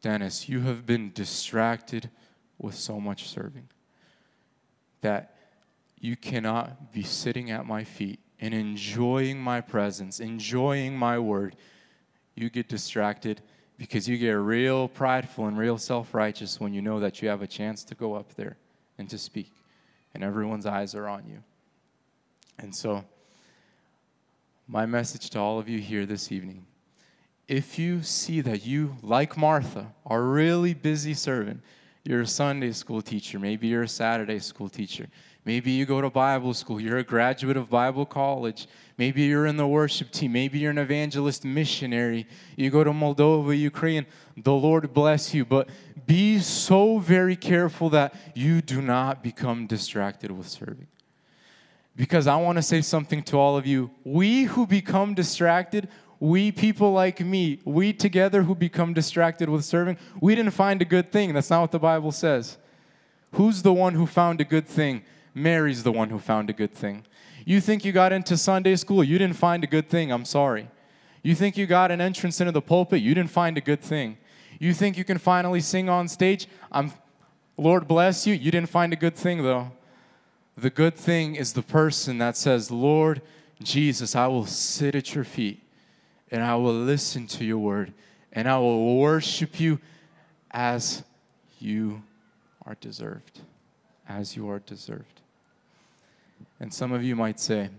Dennis, 0.00 0.48
you 0.48 0.60
have 0.60 0.86
been 0.86 1.10
distracted 1.12 2.10
with 2.58 2.76
so 2.76 3.00
much 3.00 3.28
serving 3.28 3.68
that 5.06 5.36
you 6.00 6.16
cannot 6.16 6.92
be 6.92 7.04
sitting 7.04 7.52
at 7.52 7.64
my 7.64 7.84
feet 7.84 8.18
and 8.40 8.52
enjoying 8.52 9.40
my 9.40 9.60
presence, 9.60 10.18
enjoying 10.18 10.98
my 10.98 11.16
word. 11.16 11.54
You 12.34 12.50
get 12.50 12.68
distracted 12.68 13.40
because 13.78 14.08
you 14.08 14.18
get 14.18 14.32
real 14.32 14.88
prideful 14.88 15.46
and 15.46 15.56
real 15.56 15.78
self 15.78 16.12
righteous 16.12 16.58
when 16.58 16.74
you 16.74 16.82
know 16.82 16.98
that 16.98 17.22
you 17.22 17.28
have 17.28 17.40
a 17.40 17.46
chance 17.46 17.84
to 17.84 17.94
go 17.94 18.14
up 18.14 18.34
there 18.34 18.56
and 18.98 19.08
to 19.08 19.16
speak, 19.16 19.52
and 20.12 20.24
everyone's 20.24 20.66
eyes 20.66 20.92
are 20.96 21.06
on 21.06 21.22
you. 21.28 21.38
And 22.58 22.74
so, 22.74 23.04
my 24.66 24.86
message 24.86 25.30
to 25.30 25.38
all 25.38 25.60
of 25.60 25.68
you 25.68 25.78
here 25.78 26.04
this 26.04 26.32
evening 26.32 26.66
if 27.46 27.78
you 27.78 28.02
see 28.02 28.40
that 28.40 28.66
you, 28.66 28.96
like 29.02 29.36
Martha, 29.36 29.94
are 30.04 30.24
really 30.24 30.74
busy 30.74 31.14
serving, 31.14 31.62
you're 32.06 32.22
a 32.22 32.26
Sunday 32.26 32.72
school 32.72 33.02
teacher, 33.02 33.38
maybe 33.38 33.66
you're 33.66 33.82
a 33.82 33.88
Saturday 33.88 34.38
school 34.38 34.68
teacher, 34.68 35.06
maybe 35.44 35.70
you 35.70 35.84
go 35.84 36.00
to 36.00 36.10
Bible 36.10 36.54
school, 36.54 36.80
you're 36.80 36.98
a 36.98 37.04
graduate 37.04 37.56
of 37.56 37.68
Bible 37.68 38.06
college, 38.06 38.68
maybe 38.96 39.22
you're 39.22 39.46
in 39.46 39.56
the 39.56 39.66
worship 39.66 40.10
team, 40.10 40.32
maybe 40.32 40.58
you're 40.58 40.70
an 40.70 40.78
evangelist 40.78 41.44
missionary, 41.44 42.26
you 42.56 42.70
go 42.70 42.84
to 42.84 42.90
Moldova, 42.90 43.58
Ukraine, 43.58 44.06
the 44.36 44.52
Lord 44.52 44.92
bless 44.94 45.34
you, 45.34 45.44
but 45.44 45.68
be 46.06 46.38
so 46.38 46.98
very 46.98 47.36
careful 47.36 47.90
that 47.90 48.14
you 48.34 48.60
do 48.62 48.80
not 48.80 49.22
become 49.22 49.66
distracted 49.66 50.30
with 50.30 50.48
serving. 50.48 50.86
Because 51.96 52.26
I 52.26 52.36
want 52.36 52.56
to 52.56 52.62
say 52.62 52.82
something 52.82 53.22
to 53.24 53.38
all 53.38 53.56
of 53.56 53.66
you. 53.66 53.90
We 54.04 54.44
who 54.44 54.66
become 54.66 55.14
distracted, 55.14 55.88
we 56.18 56.50
people 56.50 56.92
like 56.92 57.20
me, 57.20 57.60
we 57.64 57.92
together 57.92 58.42
who 58.42 58.54
become 58.54 58.94
distracted 58.94 59.48
with 59.48 59.64
serving, 59.64 59.98
we 60.20 60.34
didn't 60.34 60.52
find 60.52 60.80
a 60.80 60.84
good 60.84 61.12
thing. 61.12 61.34
That's 61.34 61.50
not 61.50 61.60
what 61.60 61.72
the 61.72 61.78
Bible 61.78 62.12
says. 62.12 62.56
Who's 63.32 63.62
the 63.62 63.72
one 63.72 63.94
who 63.94 64.06
found 64.06 64.40
a 64.40 64.44
good 64.44 64.66
thing? 64.66 65.02
Mary's 65.34 65.82
the 65.82 65.92
one 65.92 66.08
who 66.08 66.18
found 66.18 66.48
a 66.48 66.54
good 66.54 66.72
thing. 66.72 67.04
You 67.44 67.60
think 67.60 67.84
you 67.84 67.92
got 67.92 68.12
into 68.12 68.36
Sunday 68.36 68.76
school, 68.76 69.04
you 69.04 69.18
didn't 69.18 69.36
find 69.36 69.62
a 69.62 69.66
good 69.66 69.88
thing. 69.88 70.10
I'm 70.10 70.24
sorry. 70.24 70.68
You 71.22 71.34
think 71.34 71.56
you 71.56 71.66
got 71.66 71.90
an 71.90 72.00
entrance 72.00 72.40
into 72.40 72.52
the 72.52 72.62
pulpit, 72.62 73.02
you 73.02 73.14
didn't 73.14 73.30
find 73.30 73.58
a 73.58 73.60
good 73.60 73.80
thing. 73.80 74.16
You 74.58 74.72
think 74.72 74.96
you 74.96 75.04
can 75.04 75.18
finally 75.18 75.60
sing 75.60 75.88
on 75.88 76.08
stage, 76.08 76.48
I'm 76.72 76.92
Lord 77.58 77.88
bless 77.88 78.26
you, 78.26 78.34
you 78.34 78.50
didn't 78.50 78.70
find 78.70 78.92
a 78.92 78.96
good 78.96 79.16
thing 79.16 79.42
though. 79.42 79.72
The 80.56 80.70
good 80.70 80.94
thing 80.94 81.34
is 81.34 81.52
the 81.52 81.62
person 81.62 82.16
that 82.18 82.36
says, 82.36 82.70
Lord 82.70 83.20
Jesus, 83.62 84.16
I 84.16 84.26
will 84.28 84.46
sit 84.46 84.94
at 84.94 85.14
your 85.14 85.24
feet 85.24 85.65
and 86.30 86.42
I 86.42 86.54
will 86.56 86.74
listen 86.74 87.26
to 87.28 87.44
your 87.44 87.58
word 87.58 87.92
and 88.32 88.48
I 88.48 88.58
will 88.58 88.98
worship 88.98 89.58
you 89.58 89.80
as 90.50 91.02
you 91.58 92.02
are 92.64 92.76
deserved. 92.80 93.40
As 94.08 94.36
you 94.36 94.48
are 94.50 94.58
deserved. 94.60 95.20
And 96.60 96.72
some 96.72 96.92
of 96.92 97.02
you 97.02 97.16
might 97.16 97.40
say, 97.40 97.70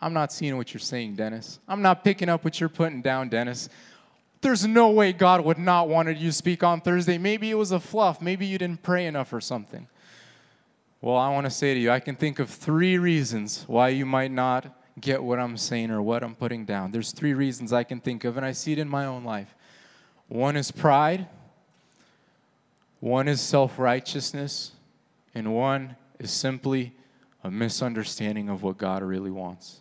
I'm 0.00 0.12
not 0.12 0.32
seeing 0.32 0.56
what 0.56 0.72
you're 0.72 0.80
saying, 0.80 1.16
Dennis. 1.16 1.58
I'm 1.68 1.82
not 1.82 2.04
picking 2.04 2.28
up 2.28 2.44
what 2.44 2.58
you're 2.58 2.68
putting 2.68 3.02
down, 3.02 3.28
Dennis. 3.28 3.68
There's 4.40 4.66
no 4.66 4.90
way 4.90 5.12
God 5.12 5.44
would 5.44 5.58
not 5.58 5.88
wanted 5.88 6.16
you 6.16 6.30
to 6.30 6.36
speak 6.36 6.62
on 6.62 6.80
Thursday. 6.80 7.18
Maybe 7.18 7.50
it 7.50 7.56
was 7.56 7.72
a 7.72 7.80
fluff. 7.80 8.22
Maybe 8.22 8.46
you 8.46 8.56
didn't 8.56 8.82
pray 8.82 9.06
enough 9.06 9.32
or 9.32 9.40
something. 9.40 9.86
Well, 11.02 11.16
I 11.16 11.30
want 11.30 11.44
to 11.44 11.50
say 11.50 11.74
to 11.74 11.80
you, 11.80 11.90
I 11.90 12.00
can 12.00 12.16
think 12.16 12.38
of 12.38 12.48
three 12.48 12.96
reasons 12.96 13.64
why 13.66 13.88
you 13.90 14.06
might 14.06 14.30
not 14.30 14.79
get 14.98 15.22
what 15.22 15.38
I'm 15.38 15.56
saying 15.56 15.90
or 15.90 16.00
what 16.02 16.22
I'm 16.22 16.34
putting 16.34 16.64
down. 16.64 16.90
There's 16.90 17.12
three 17.12 17.34
reasons 17.34 17.72
I 17.72 17.84
can 17.84 18.00
think 18.00 18.24
of, 18.24 18.36
and 18.36 18.46
I 18.46 18.52
see 18.52 18.72
it 18.72 18.78
in 18.78 18.88
my 18.88 19.06
own 19.06 19.24
life. 19.24 19.54
One 20.28 20.56
is 20.56 20.70
pride, 20.70 21.26
one 23.00 23.28
is 23.28 23.40
self 23.40 23.78
righteousness, 23.78 24.72
and 25.34 25.54
one 25.54 25.96
is 26.18 26.30
simply 26.30 26.92
a 27.42 27.50
misunderstanding 27.50 28.48
of 28.48 28.62
what 28.62 28.78
God 28.78 29.02
really 29.02 29.30
wants. 29.30 29.80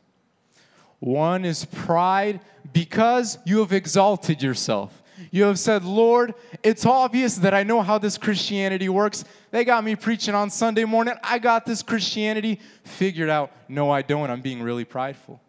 One 0.99 1.45
is 1.45 1.65
pride 1.65 2.41
because 2.73 3.37
you 3.45 3.59
have 3.59 3.71
exalted 3.71 4.41
yourself. 4.41 4.98
You 5.31 5.43
have 5.43 5.59
said, 5.59 5.83
Lord, 5.83 6.33
it's 6.63 6.85
obvious 6.85 7.35
that 7.37 7.53
I 7.53 7.63
know 7.63 7.81
how 7.81 7.97
this 7.97 8.17
Christianity 8.17 8.89
works. 8.89 9.25
They 9.51 9.65
got 9.65 9.83
me 9.83 9.95
preaching 9.95 10.35
on 10.35 10.49
Sunday 10.49 10.85
morning. 10.85 11.15
I 11.23 11.39
got 11.39 11.65
this 11.65 11.81
Christianity 11.81 12.59
figured 12.83 13.29
out. 13.29 13.51
No, 13.67 13.89
I 13.91 14.01
don't. 14.01 14.29
I'm 14.29 14.41
being 14.41 14.61
really 14.61 14.85
prideful. 14.85 15.41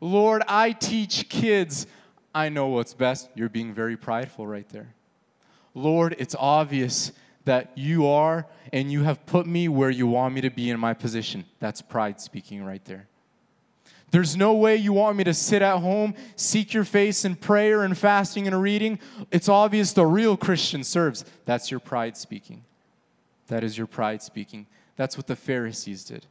Lord, 0.00 0.42
I 0.46 0.72
teach 0.72 1.28
kids. 1.28 1.86
I 2.34 2.48
know 2.48 2.68
what's 2.68 2.94
best. 2.94 3.28
You're 3.34 3.48
being 3.48 3.74
very 3.74 3.96
prideful 3.96 4.46
right 4.46 4.68
there. 4.68 4.94
Lord, 5.74 6.16
it's 6.18 6.36
obvious 6.38 7.12
that 7.44 7.72
you 7.76 8.06
are 8.06 8.46
and 8.72 8.92
you 8.92 9.04
have 9.04 9.24
put 9.26 9.46
me 9.46 9.68
where 9.68 9.90
you 9.90 10.06
want 10.06 10.34
me 10.34 10.40
to 10.42 10.50
be 10.50 10.70
in 10.70 10.78
my 10.78 10.92
position. 10.92 11.44
That's 11.60 11.80
pride 11.80 12.20
speaking 12.20 12.62
right 12.62 12.84
there. 12.84 13.08
There's 14.10 14.36
no 14.36 14.54
way 14.54 14.76
you 14.76 14.92
want 14.92 15.16
me 15.16 15.24
to 15.24 15.34
sit 15.34 15.60
at 15.60 15.78
home, 15.78 16.14
seek 16.34 16.72
your 16.72 16.84
face 16.84 17.24
in 17.24 17.36
prayer 17.36 17.82
and 17.82 17.96
fasting 17.96 18.46
and 18.46 18.60
reading. 18.60 18.98
It's 19.30 19.48
obvious 19.48 19.92
the 19.92 20.06
real 20.06 20.36
Christian 20.36 20.82
serves. 20.82 21.24
That's 21.44 21.70
your 21.70 21.80
pride 21.80 22.16
speaking. 22.16 22.64
That 23.48 23.64
is 23.64 23.76
your 23.76 23.86
pride 23.86 24.22
speaking. 24.22 24.66
That's 24.96 25.16
what 25.16 25.26
the 25.26 25.36
Pharisees 25.36 26.04
did. 26.04 26.26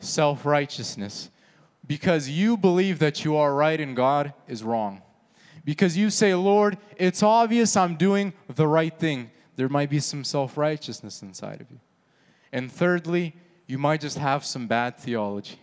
Self 0.00 0.44
righteousness. 0.44 1.30
Because 1.86 2.28
you 2.28 2.56
believe 2.56 2.98
that 2.98 3.24
you 3.24 3.36
are 3.36 3.54
right 3.54 3.80
and 3.80 3.96
God 3.96 4.34
is 4.48 4.62
wrong. 4.62 5.02
Because 5.64 5.96
you 5.96 6.10
say, 6.10 6.34
Lord, 6.34 6.78
it's 6.96 7.22
obvious 7.22 7.76
I'm 7.76 7.96
doing 7.96 8.32
the 8.54 8.66
right 8.66 8.96
thing. 8.96 9.30
There 9.54 9.68
might 9.68 9.88
be 9.88 10.00
some 10.00 10.24
self 10.24 10.58
righteousness 10.58 11.22
inside 11.22 11.60
of 11.60 11.70
you. 11.70 11.80
And 12.52 12.70
thirdly, 12.70 13.34
you 13.66 13.78
might 13.78 14.00
just 14.02 14.18
have 14.18 14.44
some 14.44 14.66
bad 14.66 14.98
theology 14.98 15.58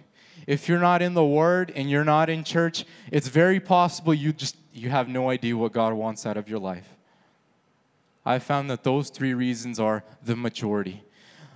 if 0.47 0.67
you're 0.67 0.79
not 0.79 1.01
in 1.01 1.13
the 1.13 1.25
word 1.25 1.71
and 1.75 1.89
you're 1.89 2.03
not 2.03 2.29
in 2.29 2.43
church 2.43 2.85
it's 3.11 3.27
very 3.27 3.59
possible 3.59 4.13
you 4.13 4.33
just 4.33 4.55
you 4.73 4.89
have 4.89 5.07
no 5.07 5.29
idea 5.29 5.55
what 5.55 5.71
god 5.71 5.93
wants 5.93 6.25
out 6.25 6.37
of 6.37 6.49
your 6.49 6.59
life 6.59 6.87
i 8.25 8.39
found 8.39 8.69
that 8.69 8.83
those 8.83 9.09
three 9.09 9.33
reasons 9.33 9.79
are 9.79 10.03
the 10.23 10.35
majority 10.35 11.03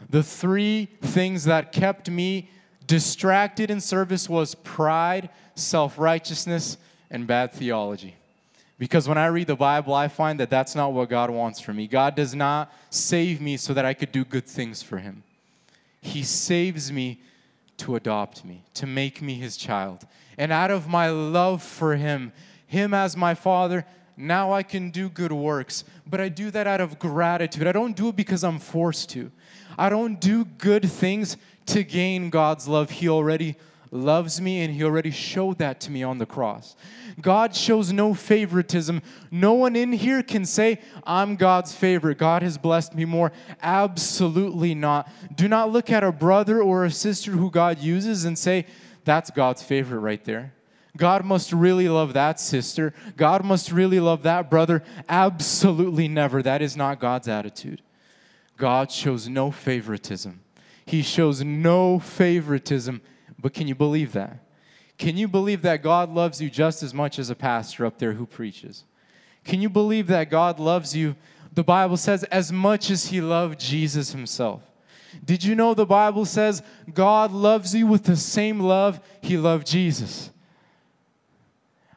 the 0.10 0.23
three 0.23 0.88
things 1.02 1.45
that 1.45 1.71
kept 1.71 2.10
me 2.10 2.50
distracted 2.86 3.69
in 3.69 3.82
service 3.82 4.30
was 4.30 4.56
pride 4.56 5.30
self-righteousness 5.56 6.78
and 7.10 7.28
bad 7.28 7.52
theology 7.52 8.15
because 8.80 9.08
when 9.08 9.17
I 9.17 9.28
read 9.28 9.47
the 9.47 9.56
Bible, 9.56 9.93
I 9.93 10.08
find 10.08 10.39
that 10.39 10.50
that's 10.50 10.76
not 10.76 10.93
what 10.93 11.10
God 11.10 11.30
wants 11.30 11.60
for 11.60 11.73
me. 11.73 11.88
God 11.88 12.15
does 12.15 12.36
not 12.36 12.71
save 12.89 13.41
me 13.41 13.58
so 13.58 13.73
that 13.73 13.86
I 13.86 13.93
could 13.93 14.12
do 14.12 14.23
good 14.23 14.45
things 14.45 14.84
for 14.84 14.97
Him. 14.97 15.23
He 16.00 16.23
saves 16.23 16.91
me 16.91 17.19
to 17.78 17.96
adopt 17.96 18.44
me, 18.44 18.63
to 18.74 18.88
make 18.88 19.22
me 19.22 19.36
his 19.36 19.58
child. 19.58 20.06
And 20.38 20.52
out 20.52 20.72
of 20.72 20.88
my 20.88 21.10
love 21.10 21.63
for 21.63 21.96
him, 21.96 22.34
him 22.66 22.94
as 22.94 23.16
my 23.16 23.34
father, 23.34 23.86
now 24.16 24.52
I 24.52 24.63
can 24.63 24.90
do 24.90 25.10
good 25.10 25.32
works. 25.32 25.84
But 26.06 26.20
I 26.20 26.30
do 26.30 26.52
that 26.52 26.68
out 26.68 26.82
of 26.82 27.00
gratitude. 27.00 27.68
I 27.68 27.72
don't 27.72 27.96
do 27.96 28.10
it 28.10 28.16
because 28.16 28.44
I'm 28.44 28.60
forced 28.60 29.10
to. 29.12 29.32
I 29.78 29.90
don't 29.90 30.20
do 30.20 30.46
good 30.46 30.90
things 30.90 31.38
to 31.68 31.84
gain 31.84 32.30
God's 32.30 32.68
love. 32.68 32.90
He 32.90 33.08
already 33.08 33.56
loves 33.91 34.41
me 34.41 34.62
and 34.62 34.73
he 34.73 34.84
already 34.84 35.12
showed 35.12 35.58
that 35.60 35.80
to 35.82 35.91
me 35.91 36.04
on 36.04 36.17
the 36.17 36.26
cross. 36.26 36.76
God 37.21 37.56
shows 37.56 37.91
no 37.91 38.13
favoritism. 38.13 39.02
No 39.32 39.54
one 39.54 39.76
in 39.76 39.91
here 39.91 40.21
can 40.21 40.45
say, 40.45 40.80
I'm 41.04 41.36
God's 41.36 41.73
favorite. 41.73 42.17
God 42.17 42.43
has 42.43 42.58
blessed 42.58 42.95
me 42.95 43.06
more. 43.06 43.32
Absolutely 43.62 44.76
not. 44.76 45.10
Do 45.36 45.47
not 45.47 45.71
look 45.71 45.89
at 45.89 46.04
a 46.04 46.12
brother 46.12 46.62
or 46.62 46.86
a 46.86 46.91
sister 46.91 47.32
who 47.32 47.50
God 47.50 47.80
uses 47.80 48.26
and 48.26 48.38
say, 48.38 48.65
that's 49.04 49.32
God's 49.32 49.63
favorite 49.63 50.00
right 50.00 50.23
there. 50.26 50.54
God 50.95 51.23
must 51.23 51.54
really 51.54 51.88
love 51.88 52.13
that 52.13 52.39
sister. 52.39 52.93
God 53.15 53.45
must 53.45 53.71
really 53.71 54.00
love 54.00 54.23
that 54.23 54.50
brother. 54.50 54.84
Absolutely 55.08 56.08
never. 56.08 56.41
That 56.41 56.62
is 56.62 56.76
not 56.76 57.00
God's 57.00 57.28
attitude. 57.28 57.82
God 58.58 58.91
shows 58.91 59.30
no 59.30 59.52
favoritism. 59.52 60.41
He 60.86 61.04
shows 61.04 61.43
no 61.43 62.00
favoritism 62.00 63.02
but 63.39 63.54
can 63.54 63.67
you 63.67 63.76
believe 63.76 64.13
that? 64.13 64.39
Can 64.97 65.17
you 65.17 65.28
believe 65.28 65.62
that 65.62 65.84
God 65.84 66.10
loves 66.10 66.41
you 66.41 66.50
just 66.50 66.82
as 66.82 66.93
much 66.93 67.19
as 67.19 67.30
a 67.30 67.36
pastor 67.36 67.86
up 67.86 68.00
there 68.00 68.13
who 68.13 68.26
preaches? 68.26 68.84
Can 69.43 69.62
you 69.62 69.69
believe 69.69 70.08
that 70.08 70.30
God 70.30 70.60
loves 70.60 70.95
you 70.95 71.15
the 71.58 71.63
Bible 71.63 71.97
says, 71.97 72.23
as 72.26 72.52
much 72.52 72.91
as 72.91 73.08
he 73.08 73.19
loved 73.19 73.60
Jesus 73.60 74.12
himself. 74.12 74.62
Did 75.26 75.43
you 75.43 75.56
know 75.56 75.73
the 75.73 75.88
Bible 75.88 76.23
says 76.23 76.62
God 76.93 77.32
loves 77.32 77.73
you 77.73 77.88
with 77.88 78.04
the 78.04 78.15
same 78.15 78.60
love 78.60 79.00
he 79.21 79.38
loved 79.38 79.65
Jesus? 79.65 80.30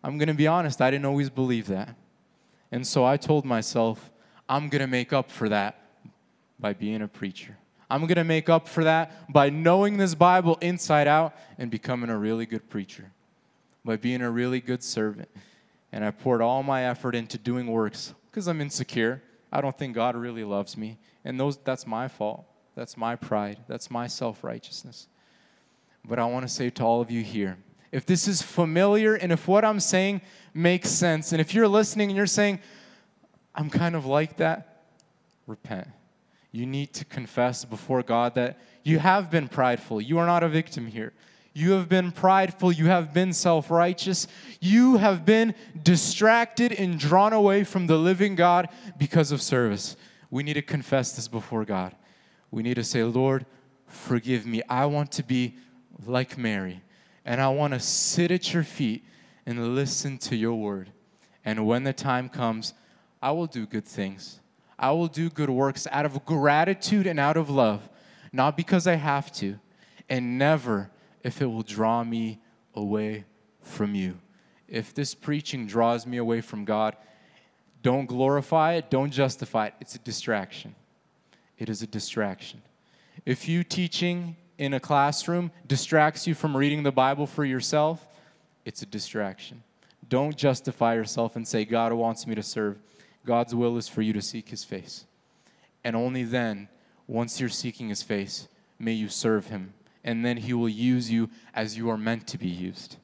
I'm 0.02 0.16
going 0.16 0.28
to 0.28 0.34
be 0.34 0.46
honest, 0.46 0.80
I 0.80 0.90
didn't 0.90 1.04
always 1.04 1.28
believe 1.28 1.66
that. 1.66 1.94
And 2.72 2.86
so 2.86 3.04
I 3.04 3.18
told 3.18 3.44
myself, 3.44 4.10
I'm 4.48 4.70
going 4.70 4.80
to 4.80 4.86
make 4.86 5.12
up 5.12 5.30
for 5.30 5.50
that 5.50 5.78
by 6.58 6.72
being 6.72 7.02
a 7.02 7.08
preacher. 7.08 7.58
I'm 7.90 8.02
going 8.02 8.16
to 8.16 8.24
make 8.24 8.48
up 8.48 8.68
for 8.68 8.84
that 8.84 9.32
by 9.32 9.50
knowing 9.50 9.96
this 9.96 10.14
Bible 10.14 10.56
inside 10.60 11.08
out 11.08 11.34
and 11.58 11.70
becoming 11.70 12.08
a 12.08 12.16
really 12.16 12.46
good 12.46 12.70
preacher, 12.70 13.10
by 13.84 13.96
being 13.96 14.22
a 14.22 14.30
really 14.30 14.60
good 14.60 14.82
servant. 14.82 15.28
And 15.90 16.04
I 16.04 16.12
poured 16.12 16.40
all 16.40 16.62
my 16.62 16.84
effort 16.84 17.16
into 17.16 17.36
doing 17.36 17.66
works 17.66 18.14
because 18.30 18.46
I'm 18.46 18.60
insecure. 18.60 19.22
I 19.52 19.60
don't 19.60 19.76
think 19.76 19.96
God 19.96 20.14
really 20.14 20.44
loves 20.44 20.76
me. 20.76 20.98
And 21.24 21.38
those, 21.38 21.56
that's 21.58 21.84
my 21.86 22.06
fault. 22.06 22.44
That's 22.76 22.96
my 22.96 23.16
pride. 23.16 23.58
That's 23.66 23.90
my 23.90 24.06
self 24.06 24.44
righteousness. 24.44 25.08
But 26.04 26.20
I 26.20 26.24
want 26.26 26.46
to 26.46 26.52
say 26.52 26.70
to 26.70 26.84
all 26.84 27.00
of 27.00 27.10
you 27.10 27.22
here 27.22 27.58
if 27.92 28.06
this 28.06 28.28
is 28.28 28.40
familiar 28.40 29.16
and 29.16 29.32
if 29.32 29.48
what 29.48 29.64
I'm 29.64 29.80
saying 29.80 30.22
makes 30.54 30.90
sense, 30.90 31.32
and 31.32 31.40
if 31.40 31.54
you're 31.54 31.68
listening 31.68 32.10
and 32.10 32.16
you're 32.16 32.26
saying, 32.26 32.60
I'm 33.54 33.68
kind 33.68 33.96
of 33.96 34.06
like 34.06 34.36
that, 34.36 34.84
repent. 35.46 35.88
You 36.52 36.66
need 36.66 36.92
to 36.94 37.04
confess 37.04 37.64
before 37.64 38.02
God 38.02 38.34
that 38.34 38.58
you 38.82 38.98
have 38.98 39.30
been 39.30 39.48
prideful. 39.48 40.00
You 40.00 40.18
are 40.18 40.26
not 40.26 40.42
a 40.42 40.48
victim 40.48 40.86
here. 40.86 41.12
You 41.52 41.72
have 41.72 41.88
been 41.88 42.12
prideful. 42.12 42.72
You 42.72 42.86
have 42.86 43.12
been 43.12 43.32
self 43.32 43.70
righteous. 43.70 44.26
You 44.60 44.96
have 44.96 45.24
been 45.24 45.54
distracted 45.82 46.72
and 46.72 46.98
drawn 46.98 47.32
away 47.32 47.64
from 47.64 47.86
the 47.86 47.96
living 47.96 48.34
God 48.34 48.68
because 48.98 49.32
of 49.32 49.42
service. 49.42 49.96
We 50.30 50.42
need 50.42 50.54
to 50.54 50.62
confess 50.62 51.12
this 51.12 51.28
before 51.28 51.64
God. 51.64 51.94
We 52.50 52.62
need 52.62 52.74
to 52.74 52.84
say, 52.84 53.02
Lord, 53.02 53.46
forgive 53.86 54.46
me. 54.46 54.62
I 54.68 54.86
want 54.86 55.12
to 55.12 55.22
be 55.22 55.56
like 56.06 56.38
Mary, 56.38 56.82
and 57.24 57.40
I 57.40 57.48
want 57.48 57.74
to 57.74 57.80
sit 57.80 58.30
at 58.30 58.52
your 58.54 58.62
feet 58.62 59.04
and 59.44 59.74
listen 59.74 60.18
to 60.18 60.36
your 60.36 60.54
word. 60.54 60.92
And 61.44 61.66
when 61.66 61.84
the 61.84 61.92
time 61.92 62.28
comes, 62.28 62.74
I 63.20 63.32
will 63.32 63.46
do 63.46 63.66
good 63.66 63.84
things. 63.84 64.39
I 64.80 64.92
will 64.92 65.08
do 65.08 65.28
good 65.28 65.50
works 65.50 65.86
out 65.92 66.06
of 66.06 66.24
gratitude 66.24 67.06
and 67.06 67.20
out 67.20 67.36
of 67.36 67.50
love, 67.50 67.86
not 68.32 68.56
because 68.56 68.86
I 68.86 68.94
have 68.94 69.30
to, 69.32 69.58
and 70.08 70.38
never 70.38 70.90
if 71.22 71.42
it 71.42 71.46
will 71.46 71.62
draw 71.62 72.02
me 72.02 72.40
away 72.74 73.26
from 73.60 73.94
you. 73.94 74.18
If 74.66 74.94
this 74.94 75.14
preaching 75.14 75.66
draws 75.66 76.06
me 76.06 76.16
away 76.16 76.40
from 76.40 76.64
God, 76.64 76.96
don't 77.82 78.06
glorify 78.06 78.74
it, 78.74 78.88
don't 78.88 79.10
justify 79.10 79.66
it. 79.66 79.74
It's 79.80 79.94
a 79.96 79.98
distraction. 79.98 80.74
It 81.58 81.68
is 81.68 81.82
a 81.82 81.86
distraction. 81.86 82.62
If 83.26 83.48
you 83.48 83.62
teaching 83.62 84.36
in 84.56 84.72
a 84.72 84.80
classroom 84.80 85.50
distracts 85.66 86.26
you 86.26 86.34
from 86.34 86.56
reading 86.56 86.84
the 86.84 86.92
Bible 86.92 87.26
for 87.26 87.44
yourself, 87.44 88.06
it's 88.64 88.80
a 88.80 88.86
distraction. 88.86 89.62
Don't 90.08 90.36
justify 90.36 90.94
yourself 90.94 91.36
and 91.36 91.46
say, 91.46 91.66
God 91.66 91.92
wants 91.92 92.26
me 92.26 92.34
to 92.34 92.42
serve. 92.42 92.78
God's 93.24 93.54
will 93.54 93.76
is 93.76 93.88
for 93.88 94.02
you 94.02 94.12
to 94.12 94.22
seek 94.22 94.48
his 94.48 94.64
face. 94.64 95.04
And 95.84 95.94
only 95.96 96.24
then, 96.24 96.68
once 97.06 97.40
you're 97.40 97.48
seeking 97.48 97.88
his 97.88 98.02
face, 98.02 98.48
may 98.78 98.92
you 98.92 99.08
serve 99.08 99.46
him. 99.46 99.74
And 100.02 100.24
then 100.24 100.38
he 100.38 100.54
will 100.54 100.68
use 100.68 101.10
you 101.10 101.28
as 101.54 101.76
you 101.76 101.90
are 101.90 101.98
meant 101.98 102.26
to 102.28 102.38
be 102.38 102.48
used. 102.48 102.96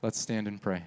Let's 0.00 0.20
stand 0.20 0.46
and 0.48 0.60
pray. 0.60 0.84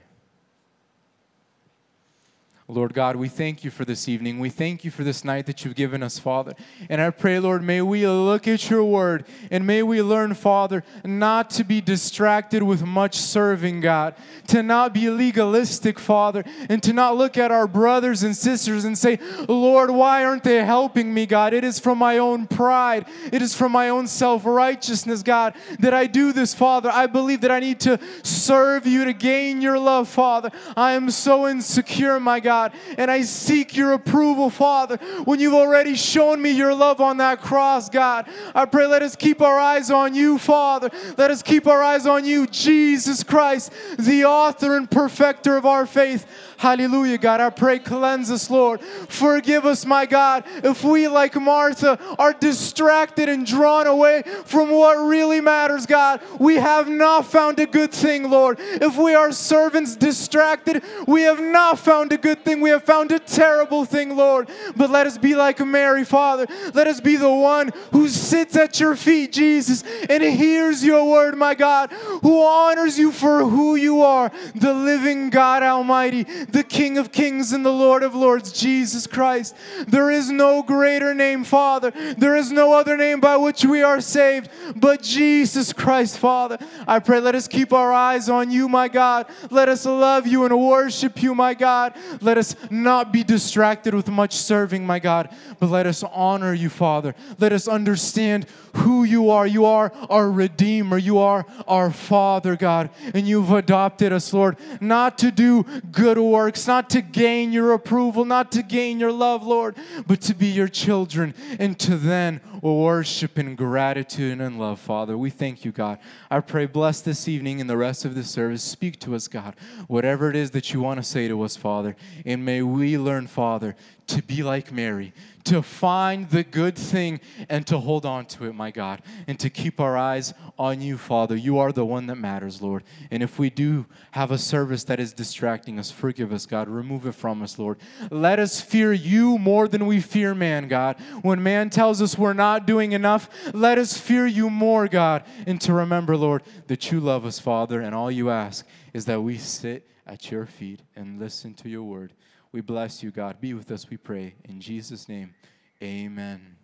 Lord 2.71 2.93
God, 2.93 3.17
we 3.17 3.27
thank 3.27 3.65
you 3.65 3.69
for 3.69 3.84
this 3.84 4.07
evening. 4.07 4.39
We 4.39 4.49
thank 4.49 4.86
you 4.86 4.91
for 4.91 5.03
this 5.03 5.25
night 5.25 5.45
that 5.47 5.65
you've 5.65 5.75
given 5.75 6.01
us, 6.01 6.17
Father. 6.17 6.53
And 6.89 7.01
I 7.01 7.10
pray, 7.10 7.38
Lord, 7.38 7.63
may 7.63 7.81
we 7.81 8.07
look 8.07 8.47
at 8.47 8.69
your 8.69 8.86
word 8.86 9.25
and 9.49 9.67
may 9.67 9.84
we 9.84 10.01
learn, 10.01 10.34
Father, 10.36 10.86
not 11.03 11.49
to 11.51 11.65
be 11.65 11.81
distracted 11.81 12.63
with 12.63 12.86
much 12.86 13.15
serving, 13.15 13.81
God, 13.81 14.15
to 14.47 14.63
not 14.63 14.93
be 14.93 15.10
legalistic, 15.10 15.99
Father, 15.99 16.45
and 16.69 16.81
to 16.84 16.93
not 16.93 17.17
look 17.17 17.38
at 17.38 17.51
our 17.51 17.67
brothers 17.67 18.23
and 18.23 18.34
sisters 18.34 18.86
and 18.86 18.97
say, 18.97 19.19
Lord, 19.49 19.91
why 19.91 20.23
aren't 20.23 20.45
they 20.45 20.63
helping 20.63 21.13
me, 21.13 21.25
God? 21.25 21.53
It 21.53 21.65
is 21.65 21.77
from 21.77 21.97
my 21.97 22.19
own 22.19 22.47
pride, 22.47 23.05
it 23.34 23.41
is 23.41 23.53
from 23.53 23.73
my 23.73 23.89
own 23.89 24.07
self 24.07 24.45
righteousness, 24.45 25.23
God, 25.23 25.55
that 25.79 25.93
I 25.93 26.07
do 26.07 26.31
this, 26.31 26.53
Father. 26.53 26.89
I 26.89 27.07
believe 27.07 27.41
that 27.41 27.51
I 27.51 27.60
need 27.60 27.81
to 27.81 27.99
serve 28.23 28.88
you 28.88 29.03
to 29.03 29.12
gain 29.12 29.62
your 29.62 29.77
love, 29.77 30.07
Father. 30.07 30.51
I 30.77 30.93
am 30.93 31.12
so 31.12 31.49
insecure, 31.49 32.17
my 32.17 32.39
God. 32.39 32.61
God. 32.62 32.74
And 32.97 33.10
I 33.10 33.21
seek 33.24 33.76
your 33.76 33.93
approval, 33.93 34.50
Father, 34.50 34.97
when 35.26 35.39
you've 35.39 35.54
already 35.54 35.95
shown 35.95 36.41
me 36.41 36.52
your 36.52 36.74
love 36.74 37.02
on 37.02 37.17
that 37.17 37.41
cross, 37.41 37.89
God. 37.89 38.28
I 38.54 38.65
pray, 38.65 38.86
let 38.86 39.02
us 39.02 39.15
keep 39.15 39.41
our 39.41 39.60
eyes 39.60 39.89
on 39.89 40.13
you, 40.13 40.38
Father. 40.38 40.89
Let 41.17 41.32
us 41.32 41.41
keep 41.41 41.67
our 41.67 41.82
eyes 41.82 42.06
on 42.06 42.26
you, 42.26 42.47
Jesus 42.47 43.24
Christ, 43.24 43.71
the 43.97 44.26
author 44.26 44.78
and 44.78 44.89
perfecter 44.89 45.58
of 45.58 45.65
our 45.65 45.86
faith. 45.86 46.26
Hallelujah, 46.62 47.17
God. 47.17 47.41
I 47.41 47.50
pray, 47.50 47.80
cleanse 47.80 48.30
us, 48.30 48.47
Lord. 48.47 48.82
Forgive 48.82 49.65
us, 49.65 49.84
my 49.84 50.06
God, 50.06 50.43
if 50.63 50.84
we, 50.84 51.08
like 51.08 51.36
Martha, 51.36 51.97
are 52.19 52.34
distracted 52.34 53.30
and 53.30 53.47
drawn 53.47 53.88
away 53.88 54.21
from 54.45 54.69
what 54.69 54.93
really 54.93 55.41
matters, 55.41 55.88
God. 55.88 56.21
We 56.38 56.58
have 56.58 56.88
not 56.88 57.26
found 57.26 57.60
a 57.60 57.65
good 57.65 57.91
thing, 57.91 58.30
Lord. 58.30 58.60
If 58.60 58.95
we 58.95 59.15
are 59.15 59.32
servants 59.32 59.95
distracted, 59.95 60.84
we 61.08 61.24
have 61.24 61.41
not 61.41 61.80
found 61.80 62.13
a 62.13 62.17
good 62.17 62.45
thing. 62.45 62.62
We 62.62 62.69
have 62.69 62.84
found 62.84 63.12
a 63.12 63.17
terrible 63.17 63.84
thing, 63.84 64.15
Lord. 64.15 64.47
But 64.76 64.91
let 64.91 65.08
us 65.08 65.17
be 65.17 65.34
like 65.34 65.60
Mary, 65.65 66.04
Father. 66.04 66.45
Let 66.76 66.86
us 66.86 67.02
be 67.02 67.15
the 67.15 67.34
one 67.34 67.71
who 67.91 68.08
sits 68.08 68.56
at 68.56 68.80
your 68.80 68.95
feet, 68.95 69.34
Jesus, 69.34 69.84
and 70.08 70.21
hears 70.21 70.86
your 70.86 71.10
word, 71.10 71.36
my 71.39 71.56
God, 71.56 71.91
who 72.21 72.45
honors 72.45 73.00
you 73.00 73.12
for 73.12 73.39
who 73.50 73.78
you 73.78 74.04
are, 74.04 74.32
the 74.54 74.76
living 74.76 75.32
God 75.32 75.63
Almighty 75.63 76.28
the 76.51 76.63
King 76.63 76.97
of 76.97 77.11
Kings 77.11 77.51
and 77.53 77.65
the 77.65 77.71
Lord 77.71 78.03
of 78.03 78.15
Lords, 78.15 78.51
Jesus 78.51 79.07
Christ. 79.07 79.55
There 79.87 80.11
is 80.11 80.29
no 80.29 80.63
greater 80.63 81.13
name, 81.13 81.43
Father. 81.43 81.91
There 82.17 82.35
is 82.35 82.51
no 82.51 82.73
other 82.73 82.97
name 82.97 83.19
by 83.19 83.37
which 83.37 83.65
we 83.65 83.83
are 83.83 84.01
saved 84.01 84.49
but 84.75 85.01
Jesus 85.01 85.73
Christ, 85.73 86.17
Father. 86.17 86.57
I 86.87 86.99
pray, 86.99 87.19
let 87.19 87.35
us 87.35 87.47
keep 87.47 87.73
our 87.73 87.91
eyes 87.91 88.29
on 88.29 88.51
you, 88.51 88.67
my 88.67 88.87
God. 88.87 89.27
Let 89.49 89.69
us 89.69 89.85
love 89.85 90.27
you 90.27 90.45
and 90.45 90.59
worship 90.59 91.21
you, 91.21 91.35
my 91.35 91.53
God. 91.53 91.95
Let 92.21 92.37
us 92.37 92.55
not 92.69 93.11
be 93.11 93.23
distracted 93.23 93.93
with 93.93 94.09
much 94.09 94.33
serving, 94.33 94.85
my 94.85 94.99
God, 94.99 95.29
but 95.59 95.69
let 95.69 95.85
us 95.85 96.03
honor 96.03 96.53
you, 96.53 96.69
Father. 96.69 97.15
Let 97.39 97.53
us 97.53 97.67
understand 97.67 98.47
who 98.75 99.03
you 99.03 99.29
are. 99.29 99.45
You 99.45 99.65
are 99.65 99.91
our 100.10 100.31
Redeemer. 100.31 100.97
You 100.97 101.19
are 101.19 101.45
our 101.67 101.91
Father, 101.91 102.55
God. 102.55 102.89
And 103.13 103.27
you've 103.27 103.51
adopted 103.51 104.12
us, 104.12 104.34
Lord, 104.34 104.57
not 104.79 105.17
to 105.19 105.31
do 105.31 105.63
good 105.91 106.17
works, 106.17 106.67
not 106.67 106.89
to 106.91 107.01
gain 107.01 107.51
your 107.51 107.73
approval, 107.73 108.25
not 108.25 108.51
to 108.53 108.63
gain 108.63 108.99
your 108.99 109.12
love, 109.12 109.45
Lord, 109.45 109.75
but 110.07 110.21
to 110.21 110.34
be 110.34 110.47
your 110.47 110.67
children 110.67 111.34
and 111.60 111.77
to 111.79 111.97
then 111.97 112.41
worship 112.62 113.39
in 113.39 113.55
gratitude 113.55 114.39
and 114.39 114.60
love, 114.60 114.79
Father. 114.79 115.17
We 115.17 115.29
thank 115.29 115.65
you, 115.65 115.71
God. 115.71 115.99
I 116.29 116.39
pray, 116.39 116.65
bless 116.65 117.01
this 117.01 117.27
evening 117.27 117.60
and 117.60 117.69
the 117.69 117.77
rest 117.77 118.05
of 118.05 118.15
the 118.15 118.23
service. 118.23 118.63
Speak 118.63 118.99
to 119.01 119.15
us, 119.15 119.27
God. 119.27 119.55
Whatever 119.88 120.29
it 120.29 120.36
is 120.36 120.51
that 120.51 120.73
you 120.73 120.81
want 120.81 120.97
to 120.97 121.03
say 121.03 121.27
to 121.27 121.41
us, 121.41 121.55
Father. 121.55 121.95
And 122.25 122.45
may 122.45 122.62
we 122.62 122.97
learn, 122.97 123.27
Father, 123.27 123.75
to 124.12 124.21
be 124.21 124.43
like 124.43 124.71
Mary, 124.71 125.13
to 125.45 125.62
find 125.62 126.30
the 126.30 126.43
good 126.43 126.76
thing 126.76 127.19
and 127.47 127.65
to 127.65 127.78
hold 127.78 128.06
on 128.06 128.26
to 128.26 128.45
it, 128.45 128.54
my 128.54 128.69
God, 128.69 129.02
and 129.26 129.39
to 129.39 129.50
keep 129.50 129.80
our 129.80 129.97
eyes 129.97 130.34
on 130.60 130.82
you, 130.82 130.97
Father. 130.97 131.36
You 131.36 131.60
are 131.60 131.71
the 131.71 131.86
one 131.86 132.08
that 132.08 132.17
matters, 132.17 132.62
Lord. 132.62 132.84
And 133.10 133.24
if 133.24 133.39
we 133.39 133.50
do 133.50 133.86
have 134.12 134.30
a 134.32 134.38
service 134.38 134.84
that 134.86 135.00
is 135.00 135.13
distracting 135.13 135.80
us, 135.80 135.91
forgive 135.91 136.34
us, 136.34 136.45
God. 136.45 136.67
Remove 136.67 137.06
it 137.06 137.13
from 137.13 137.41
us, 137.41 137.58
Lord. 137.58 137.78
Let 138.10 138.38
us 138.38 138.60
fear 138.60 138.91
you 138.91 139.38
more 139.38 139.67
than 139.67 139.86
we 139.86 140.02
fear 140.02 140.36
man, 140.36 140.67
God. 140.67 140.97
When 141.21 141.41
man 141.41 141.69
tells 141.69 142.02
us 142.02 142.17
we're 142.17 142.34
not 142.34 142.67
doing 142.67 142.91
enough, 142.91 143.30
let 143.54 143.78
us 143.78 143.97
fear 143.97 144.28
you 144.28 144.50
more, 144.50 144.89
God. 144.89 145.24
And 145.47 145.60
to 145.62 145.74
remember, 145.74 146.17
Lord, 146.17 146.43
that 146.67 146.91
you 146.91 147.00
love 147.00 147.26
us, 147.26 147.39
Father, 147.39 147.80
and 147.80 147.95
all 147.95 148.12
you 148.12 148.30
ask 148.30 148.67
is 148.93 149.06
that 149.06 149.21
we 149.21 149.38
sit 149.38 149.88
at 150.06 150.30
your 150.32 150.45
feet 150.45 150.82
and 150.95 151.19
listen 151.19 151.54
to 151.54 151.69
your 151.69 151.84
word. 151.84 152.12
We 152.51 152.61
bless 152.61 153.01
you, 153.01 153.11
God. 153.11 153.39
Be 153.39 153.53
with 153.53 153.71
us, 153.71 153.89
we 153.89 153.97
pray. 153.97 154.35
In 154.43 154.59
Jesus' 154.59 155.07
name, 155.07 155.33
amen. 155.81 156.57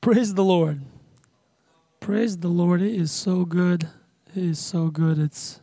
Praise 0.00 0.34
the 0.34 0.42
Lord. 0.42 0.82
Praise 2.00 2.38
the 2.38 2.48
Lord. 2.48 2.82
It 2.82 2.94
is 2.94 3.12
so 3.12 3.44
good. 3.44 3.88
It 4.34 4.42
is 4.42 4.58
so 4.58 4.88
good. 4.88 5.18
It's 5.18 5.60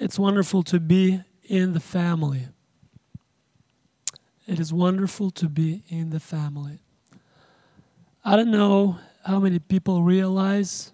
it's 0.00 0.18
wonderful 0.18 0.64
to 0.64 0.80
be 0.80 1.20
in 1.44 1.72
the 1.72 1.80
family. 1.80 2.48
It 4.48 4.58
is 4.58 4.72
wonderful 4.72 5.30
to 5.30 5.48
be 5.48 5.84
in 5.88 6.10
the 6.10 6.18
family. 6.18 6.80
I 8.24 8.34
don't 8.34 8.50
know 8.50 8.98
how 9.24 9.38
many 9.38 9.60
people 9.60 10.02
realize 10.02 10.90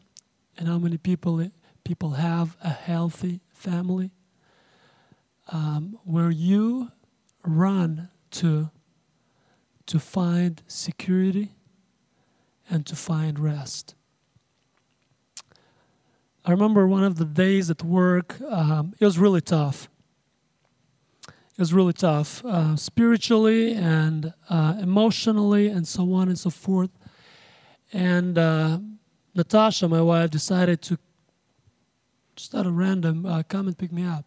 and 0.58 0.68
how 0.68 0.78
many 0.78 0.98
people 0.98 1.48
people 1.82 2.10
have 2.10 2.58
a 2.62 2.68
healthy 2.68 3.40
family. 3.54 4.10
Um, 5.50 5.98
where 6.04 6.30
you 6.30 6.90
run 7.44 8.08
to 8.30 8.70
to 9.86 9.98
find 9.98 10.62
security 10.68 11.50
and 12.68 12.86
to 12.86 12.94
find 12.94 13.40
rest. 13.40 13.96
I 16.44 16.52
remember 16.52 16.86
one 16.86 17.02
of 17.02 17.16
the 17.16 17.24
days 17.24 17.70
at 17.70 17.82
work, 17.82 18.40
um, 18.42 18.94
it 19.00 19.04
was 19.04 19.18
really 19.18 19.40
tough. 19.40 19.88
It 21.26 21.58
was 21.58 21.74
really 21.74 21.92
tough, 21.92 22.44
uh, 22.44 22.76
spiritually 22.76 23.74
and 23.74 24.32
uh, 24.48 24.76
emotionally, 24.80 25.68
and 25.68 25.86
so 25.86 26.12
on 26.12 26.28
and 26.28 26.38
so 26.38 26.50
forth. 26.50 26.90
And 27.92 28.38
uh, 28.38 28.78
Natasha, 29.34 29.88
my 29.88 30.00
wife, 30.00 30.30
decided 30.30 30.80
to 30.82 30.98
just 32.36 32.54
out 32.54 32.66
of 32.66 32.76
random 32.76 33.26
uh, 33.26 33.42
come 33.42 33.66
and 33.66 33.76
pick 33.76 33.92
me 33.92 34.04
up. 34.04 34.24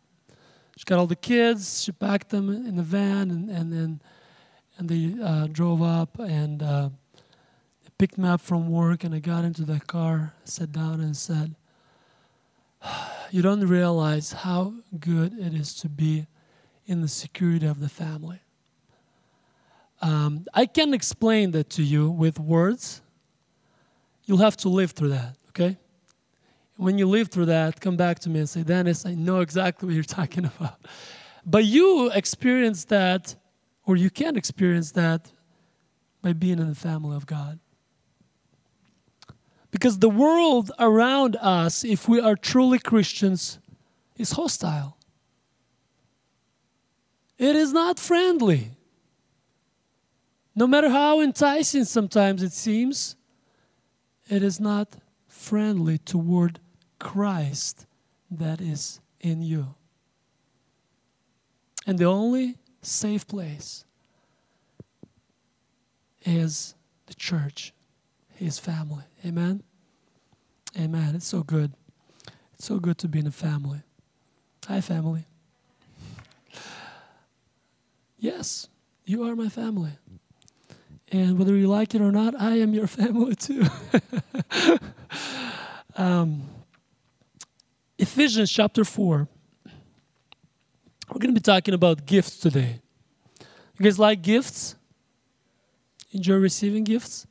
She 0.77 0.85
got 0.85 0.97
all 0.97 1.07
the 1.07 1.15
kids, 1.15 1.83
she 1.83 1.91
packed 1.91 2.29
them 2.29 2.49
in 2.49 2.77
the 2.77 2.83
van, 2.83 3.29
and, 3.29 3.49
and 3.49 3.71
then 3.71 4.01
and 4.77 4.89
they 4.89 5.21
uh, 5.23 5.47
drove 5.47 5.81
up 5.81 6.17
and 6.19 6.63
uh, 6.63 6.89
picked 7.97 8.17
me 8.17 8.27
up 8.27 8.41
from 8.41 8.69
work. 8.69 9.03
And 9.03 9.13
I 9.13 9.19
got 9.19 9.45
into 9.45 9.63
the 9.63 9.79
car, 9.79 10.33
sat 10.45 10.71
down, 10.71 10.99
and 10.99 11.15
said, 11.15 11.55
"You 13.31 13.41
don't 13.41 13.67
realize 13.67 14.31
how 14.31 14.73
good 14.99 15.37
it 15.37 15.53
is 15.53 15.75
to 15.75 15.89
be 15.89 16.25
in 16.85 17.01
the 17.01 17.07
security 17.07 17.67
of 17.67 17.79
the 17.79 17.89
family." 17.89 18.39
Um, 20.01 20.45
I 20.53 20.65
can't 20.65 20.93
explain 20.93 21.51
that 21.51 21.69
to 21.71 21.83
you 21.83 22.09
with 22.09 22.39
words. 22.39 23.01
You'll 24.25 24.39
have 24.39 24.57
to 24.57 24.69
live 24.69 24.91
through 24.91 25.09
that, 25.09 25.37
okay? 25.49 25.77
When 26.75 26.97
you 26.97 27.07
live 27.07 27.29
through 27.29 27.45
that, 27.45 27.79
come 27.79 27.95
back 27.95 28.19
to 28.19 28.29
me 28.29 28.39
and 28.39 28.49
say, 28.49 28.63
Dennis, 28.63 29.05
I 29.05 29.13
know 29.13 29.41
exactly 29.41 29.87
what 29.87 29.95
you're 29.95 30.03
talking 30.03 30.45
about. 30.57 30.79
But 31.45 31.65
you 31.65 32.09
experience 32.11 32.85
that, 32.85 33.35
or 33.85 33.95
you 33.95 34.09
can 34.09 34.37
experience 34.37 34.91
that 34.93 35.31
by 36.21 36.33
being 36.33 36.59
in 36.59 36.69
the 36.69 36.75
family 36.75 37.15
of 37.15 37.25
God. 37.25 37.59
Because 39.71 39.99
the 39.99 40.09
world 40.09 40.71
around 40.79 41.35
us, 41.37 41.83
if 41.83 42.07
we 42.07 42.19
are 42.19 42.35
truly 42.35 42.79
Christians, 42.79 43.59
is 44.17 44.31
hostile. 44.31 44.97
It 47.37 47.55
is 47.55 47.73
not 47.73 47.99
friendly. 47.99 48.71
No 50.55 50.67
matter 50.67 50.89
how 50.89 51.19
enticing 51.19 51.85
sometimes 51.85 52.43
it 52.43 52.53
seems, 52.53 53.15
it 54.29 54.43
is 54.43 54.59
not 54.59 54.95
friendly 55.43 55.97
toward 55.97 56.59
Christ 56.99 57.85
that 58.31 58.61
is 58.61 59.01
in 59.19 59.41
you. 59.41 59.75
And 61.85 61.99
the 61.99 62.05
only 62.05 62.55
safe 62.81 63.27
place 63.27 63.83
is 66.25 66.75
the 67.07 67.13
church, 67.13 67.73
his 68.33 68.57
family. 68.57 69.03
Amen? 69.25 69.61
Amen. 70.79 71.13
It's 71.13 71.27
so 71.27 71.43
good. 71.43 71.73
It's 72.53 72.65
so 72.65 72.79
good 72.79 72.97
to 72.99 73.09
be 73.09 73.19
in 73.19 73.27
a 73.27 73.31
family. 73.31 73.81
Hi, 74.67 74.79
family. 74.79 75.25
Yes, 78.17 78.69
you 79.05 79.27
are 79.27 79.35
my 79.35 79.49
family. 79.49 79.91
And 81.13 81.37
whether 81.37 81.55
you 81.55 81.67
like 81.67 81.93
it 81.93 82.01
or 82.01 82.11
not, 82.11 82.33
I 82.41 82.57
am 82.57 82.73
your 82.73 82.87
family 82.99 83.35
too. 83.35 83.65
um, 85.95 86.41
Ephesians 87.99 88.51
chapter 88.51 88.83
4. 88.83 89.27
We're 91.09 91.19
going 91.19 91.33
to 91.33 91.39
be 91.39 91.39
talking 91.39 91.75
about 91.75 92.07
gifts 92.07 92.37
today. 92.37 92.81
You 93.77 93.83
guys 93.83 93.99
like 93.99 94.23
gifts? 94.23 94.75
Enjoy 96.13 96.35
receiving 96.35 96.83
gifts? 96.83 97.27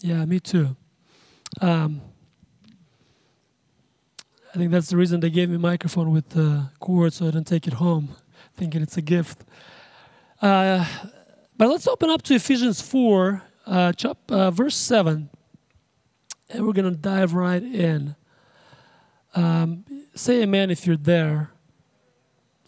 Yeah, 0.00 0.22
me 0.26 0.38
too. 0.38 0.76
Um, 1.62 2.02
I 4.54 4.58
think 4.58 4.70
that's 4.70 4.90
the 4.90 4.98
reason 4.98 5.20
they 5.20 5.30
gave 5.30 5.48
me 5.48 5.56
a 5.56 5.58
microphone 5.58 6.12
with 6.12 6.28
the 6.30 6.68
cord 6.78 7.14
so 7.14 7.26
I 7.26 7.30
don't 7.30 7.46
take 7.46 7.66
it 7.66 7.74
home, 7.74 8.10
thinking 8.54 8.82
it's 8.82 8.98
a 8.98 9.02
gift. 9.02 9.44
Uh, 10.42 10.84
but 11.58 11.68
let's 11.68 11.86
open 11.86 12.10
up 12.10 12.22
to 12.22 12.34
Ephesians 12.34 12.80
4, 12.80 13.42
uh, 13.66 13.92
chap, 13.92 14.18
uh, 14.28 14.50
verse 14.50 14.76
7, 14.76 15.30
and 16.50 16.66
we're 16.66 16.72
going 16.72 16.90
to 16.90 16.98
dive 16.98 17.34
right 17.34 17.62
in. 17.62 18.14
Um, 19.34 19.84
say 20.14 20.42
amen 20.42 20.70
if 20.70 20.86
you're 20.86 20.96
there. 20.96 21.50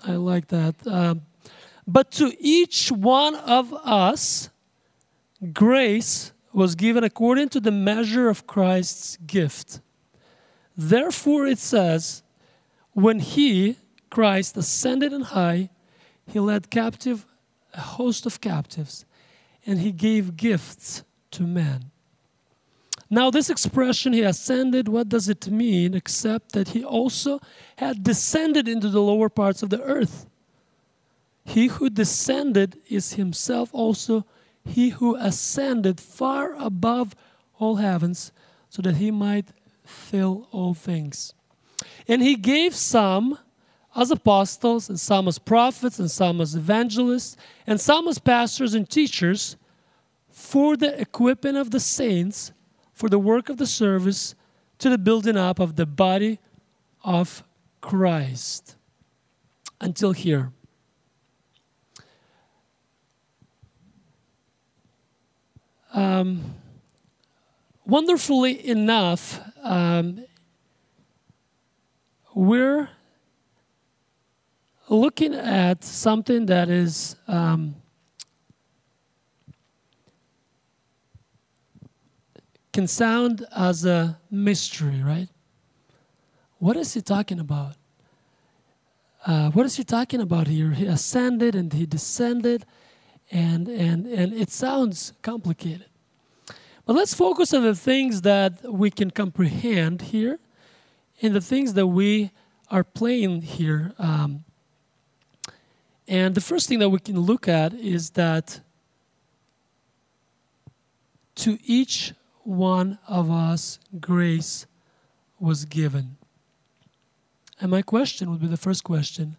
I 0.06 0.12
like 0.12 0.48
that. 0.48 0.74
Um, 0.86 1.22
but 1.86 2.10
to 2.12 2.34
each 2.38 2.90
one 2.92 3.34
of 3.34 3.72
us, 3.72 4.50
grace 5.52 6.32
was 6.52 6.74
given 6.74 7.04
according 7.04 7.48
to 7.50 7.60
the 7.60 7.70
measure 7.70 8.28
of 8.28 8.46
Christ's 8.46 9.16
gift. 9.18 9.80
Therefore, 10.76 11.46
it 11.46 11.58
says, 11.58 12.22
when 12.92 13.18
he, 13.18 13.76
Christ, 14.10 14.56
ascended 14.56 15.12
on 15.12 15.22
high, 15.22 15.70
he 16.26 16.40
led 16.40 16.70
captive 16.70 17.26
a 17.78 17.80
host 17.80 18.26
of 18.26 18.40
captives, 18.40 19.06
and 19.64 19.80
he 19.80 19.92
gave 19.92 20.36
gifts 20.36 21.04
to 21.30 21.44
men. 21.44 21.90
Now, 23.08 23.30
this 23.30 23.48
expression, 23.48 24.12
he 24.12 24.22
ascended, 24.22 24.88
what 24.88 25.08
does 25.08 25.28
it 25.28 25.48
mean 25.48 25.94
except 25.94 26.52
that 26.52 26.68
he 26.70 26.84
also 26.84 27.40
had 27.76 28.02
descended 28.02 28.68
into 28.68 28.88
the 28.90 29.00
lower 29.00 29.30
parts 29.30 29.62
of 29.62 29.70
the 29.70 29.80
earth? 29.82 30.26
He 31.44 31.68
who 31.68 31.88
descended 31.88 32.78
is 32.90 33.14
himself 33.14 33.70
also 33.72 34.26
he 34.64 34.90
who 34.90 35.16
ascended 35.16 35.98
far 36.00 36.54
above 36.54 37.14
all 37.58 37.76
heavens, 37.76 38.32
so 38.68 38.82
that 38.82 38.96
he 38.96 39.10
might 39.10 39.48
fill 39.84 40.46
all 40.52 40.74
things. 40.74 41.32
And 42.06 42.22
he 42.22 42.34
gave 42.34 42.74
some 42.74 43.38
as 43.96 44.10
apostles, 44.10 44.88
and 44.88 44.98
some 44.98 45.28
as 45.28 45.38
prophets, 45.38 45.98
and 45.98 46.10
some 46.10 46.40
as 46.40 46.54
evangelists, 46.54 47.36
and 47.66 47.80
some 47.80 48.06
as 48.08 48.18
pastors 48.18 48.74
and 48.74 48.88
teachers 48.88 49.56
for 50.30 50.76
the 50.76 51.00
equipping 51.00 51.56
of 51.56 51.70
the 51.70 51.80
saints, 51.80 52.52
for 52.92 53.08
the 53.08 53.18
work 53.18 53.48
of 53.48 53.56
the 53.56 53.66
service, 53.66 54.34
to 54.78 54.88
the 54.88 54.98
building 54.98 55.36
up 55.36 55.58
of 55.58 55.76
the 55.76 55.86
body 55.86 56.38
of 57.02 57.42
Christ. 57.80 58.76
Until 59.80 60.12
here. 60.12 60.52
Um, 65.92 66.54
wonderfully 67.86 68.68
enough, 68.68 69.40
um, 69.62 70.24
we're 72.34 72.90
looking 74.88 75.34
at 75.34 75.84
something 75.84 76.46
that 76.46 76.68
is 76.68 77.16
um, 77.26 77.74
can 82.72 82.86
sound 82.86 83.46
as 83.56 83.84
a 83.84 84.18
mystery, 84.30 85.02
right? 85.02 85.28
What 86.58 86.76
is 86.76 86.94
he 86.94 87.00
talking 87.00 87.40
about? 87.40 87.74
Uh, 89.26 89.50
what 89.50 89.66
is 89.66 89.76
he 89.76 89.84
talking 89.84 90.20
about 90.20 90.46
here? 90.46 90.70
He 90.70 90.86
ascended 90.86 91.54
and 91.54 91.72
he 91.72 91.86
descended, 91.86 92.64
and 93.30 93.68
and 93.68 94.06
and 94.06 94.32
it 94.32 94.50
sounds 94.50 95.12
complicated. 95.22 95.86
But 96.86 96.96
let's 96.96 97.12
focus 97.12 97.52
on 97.52 97.62
the 97.62 97.74
things 97.74 98.22
that 98.22 98.62
we 98.64 98.90
can 98.90 99.10
comprehend 99.10 100.02
here, 100.02 100.38
and 101.20 101.34
the 101.34 101.40
things 101.40 101.74
that 101.74 101.86
we 101.86 102.30
are 102.70 102.84
playing 102.84 103.42
here. 103.42 103.92
Um, 103.98 104.44
and 106.08 106.34
the 106.34 106.40
first 106.40 106.68
thing 106.68 106.78
that 106.78 106.88
we 106.88 106.98
can 106.98 107.20
look 107.20 107.46
at 107.48 107.74
is 107.74 108.10
that 108.10 108.60
to 111.36 111.58
each 111.64 112.14
one 112.44 112.98
of 113.06 113.30
us, 113.30 113.78
grace 114.00 114.66
was 115.38 115.66
given. 115.66 116.16
And 117.60 117.70
my 117.70 117.82
question 117.82 118.30
would 118.30 118.40
be 118.40 118.46
the 118.46 118.56
first 118.56 118.84
question 118.84 119.36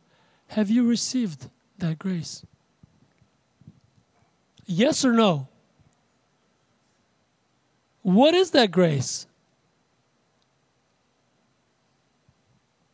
Have 0.49 0.69
you 0.69 0.87
received 0.87 1.49
that 1.79 1.97
grace? 1.97 2.45
Yes 4.67 5.03
or 5.03 5.13
no? 5.13 5.47
What 8.03 8.35
is 8.35 8.51
that 8.51 8.69
grace? 8.69 9.25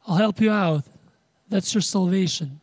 I'll 0.07 0.15
help 0.15 0.39
you 0.39 0.51
out. 0.51 0.83
That's 1.49 1.73
your 1.73 1.81
salvation. 1.81 2.61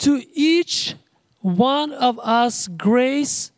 To 0.00 0.22
each 0.32 0.94
one 1.40 1.92
of 1.92 2.18
us, 2.20 2.68
grace 2.68 3.52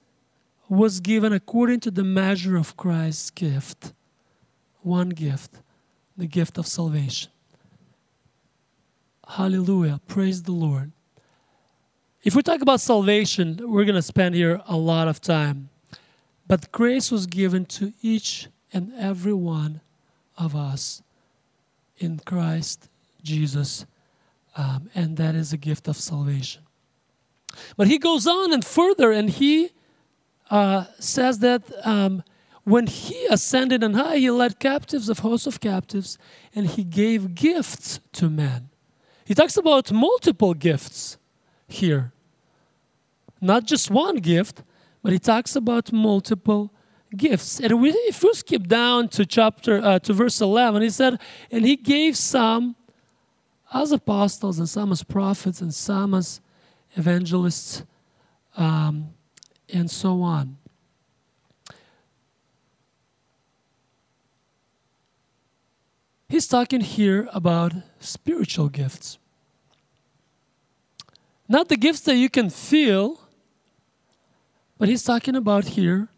was 0.68 0.98
given 0.98 1.32
according 1.32 1.78
to 1.80 1.90
the 1.90 2.02
measure 2.02 2.56
of 2.56 2.76
Christ's 2.76 3.30
gift. 3.30 3.92
One 4.82 5.10
gift, 5.10 5.52
the 6.16 6.26
gift 6.26 6.58
of 6.58 6.66
salvation. 6.66 7.30
Hallelujah. 9.28 10.00
Praise 10.08 10.42
the 10.42 10.52
Lord. 10.52 10.90
If 12.24 12.34
we 12.34 12.42
talk 12.42 12.60
about 12.60 12.80
salvation, 12.80 13.60
we're 13.62 13.84
going 13.84 13.94
to 13.94 14.02
spend 14.02 14.34
here 14.34 14.60
a 14.66 14.76
lot 14.76 15.06
of 15.06 15.20
time. 15.20 15.68
But 16.48 16.72
grace 16.72 17.12
was 17.12 17.26
given 17.26 17.66
to 17.66 17.92
each 18.02 18.48
and 18.72 18.92
every 18.98 19.32
one 19.32 19.80
of 20.36 20.56
us 20.56 21.02
in 21.98 22.18
Christ 22.18 22.88
Jesus, 23.22 23.86
um, 24.56 24.90
and 24.94 25.16
that 25.16 25.34
is 25.34 25.52
a 25.52 25.56
gift 25.56 25.88
of 25.88 25.96
salvation. 25.96 26.62
But 27.76 27.86
he 27.86 27.98
goes 27.98 28.26
on 28.26 28.52
and 28.52 28.64
further, 28.64 29.12
and 29.12 29.28
he 29.28 29.70
uh, 30.50 30.84
says 30.98 31.38
that 31.40 31.62
um, 31.84 32.22
when 32.64 32.86
he 32.86 33.26
ascended 33.26 33.82
on 33.82 33.94
high, 33.94 34.18
he 34.18 34.30
led 34.30 34.58
captives 34.58 35.08
of 35.08 35.20
hosts 35.20 35.46
of 35.46 35.60
captives, 35.60 36.18
and 36.54 36.66
he 36.66 36.84
gave 36.84 37.34
gifts 37.34 38.00
to 38.12 38.30
men. 38.30 38.68
He 39.24 39.34
talks 39.34 39.56
about 39.56 39.92
multiple 39.92 40.54
gifts 40.54 41.16
here. 41.66 42.12
Not 43.40 43.64
just 43.64 43.90
one 43.90 44.16
gift, 44.16 44.62
but 45.02 45.12
he 45.12 45.18
talks 45.18 45.56
about 45.56 45.92
multiple 45.92 46.72
gifts. 47.16 47.60
And 47.60 47.80
we, 47.80 47.90
if 47.90 48.22
we 48.22 48.32
skip 48.34 48.68
down 48.68 49.08
to 49.08 49.26
chapter 49.26 49.82
uh, 49.82 49.98
to 50.00 50.12
verse 50.12 50.40
11, 50.40 50.82
he 50.82 50.90
said, 50.90 51.20
"And 51.50 51.64
he 51.64 51.76
gave 51.76 52.16
some 52.16 52.76
as 53.72 53.92
apostles, 53.92 54.58
and 54.58 54.68
some 54.68 54.92
as 54.92 55.02
prophets, 55.02 55.60
and 55.60 55.72
some 55.72 56.14
as 56.14 56.40
evangelists, 56.96 57.84
um, 58.56 59.14
and 59.72 59.90
so 59.90 60.22
on." 60.22 60.58
He's 66.28 66.46
talking 66.46 66.80
here 66.80 67.28
about 67.34 67.74
spiritual 68.00 68.70
gifts. 68.70 69.18
Not 71.46 71.68
the 71.68 71.76
gifts 71.76 72.00
that 72.02 72.16
you 72.16 72.30
can 72.30 72.48
feel, 72.48 73.20
but 74.78 74.88
he's 74.88 75.02
talking 75.02 75.36
about 75.36 75.64
here 75.64 76.08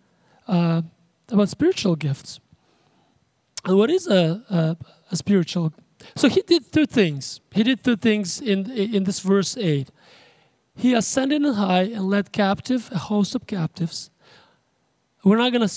uh, 0.46 0.82
about 1.28 1.48
spiritual 1.48 1.96
gifts. 1.96 2.38
And 3.64 3.76
what 3.76 3.90
is 3.90 4.06
a, 4.06 4.40
a, 4.48 4.76
a, 5.10 5.16
spiritual? 5.16 5.72
So 6.16 6.28
he 6.28 6.42
did 6.42 6.72
two 6.72 6.86
things. 6.86 7.40
He 7.52 7.62
did 7.62 7.82
two 7.82 7.96
things 7.96 8.40
in 8.40 8.70
in 8.70 9.04
this 9.04 9.20
verse 9.20 9.56
eight. 9.56 9.90
He 10.76 10.94
ascended 10.94 11.44
on 11.44 11.54
high 11.54 11.82
and 11.82 12.08
led 12.08 12.32
captive 12.32 12.90
a 12.92 12.98
host 12.98 13.34
of 13.34 13.46
captives. 13.46 14.10
We're 15.22 15.38
not 15.38 15.52
going 15.52 15.66
to 15.66 15.74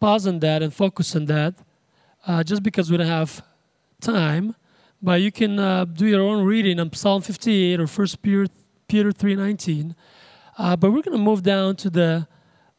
pause 0.00 0.26
on 0.26 0.40
that 0.40 0.62
and 0.62 0.74
focus 0.74 1.14
on 1.16 1.26
that, 1.26 1.54
uh, 2.26 2.42
just 2.42 2.62
because 2.62 2.90
we 2.90 2.96
don't 2.96 3.06
have 3.06 3.42
time, 4.00 4.54
but 5.00 5.20
you 5.20 5.30
can 5.30 5.58
uh, 5.58 5.84
do 5.84 6.06
your 6.06 6.22
own 6.22 6.44
reading 6.44 6.80
on 6.80 6.92
Psalm 6.92 7.22
58 7.22 7.80
or 7.80 7.86
1 7.86 8.06
Peter, 8.20 8.46
Peter 8.88 9.12
3.19. 9.12 9.94
Uh, 10.58 10.76
but 10.76 10.90
we're 10.90 11.02
going 11.02 11.16
to 11.16 11.22
move 11.22 11.42
down 11.42 11.76
to 11.76 11.88
the, 11.88 12.26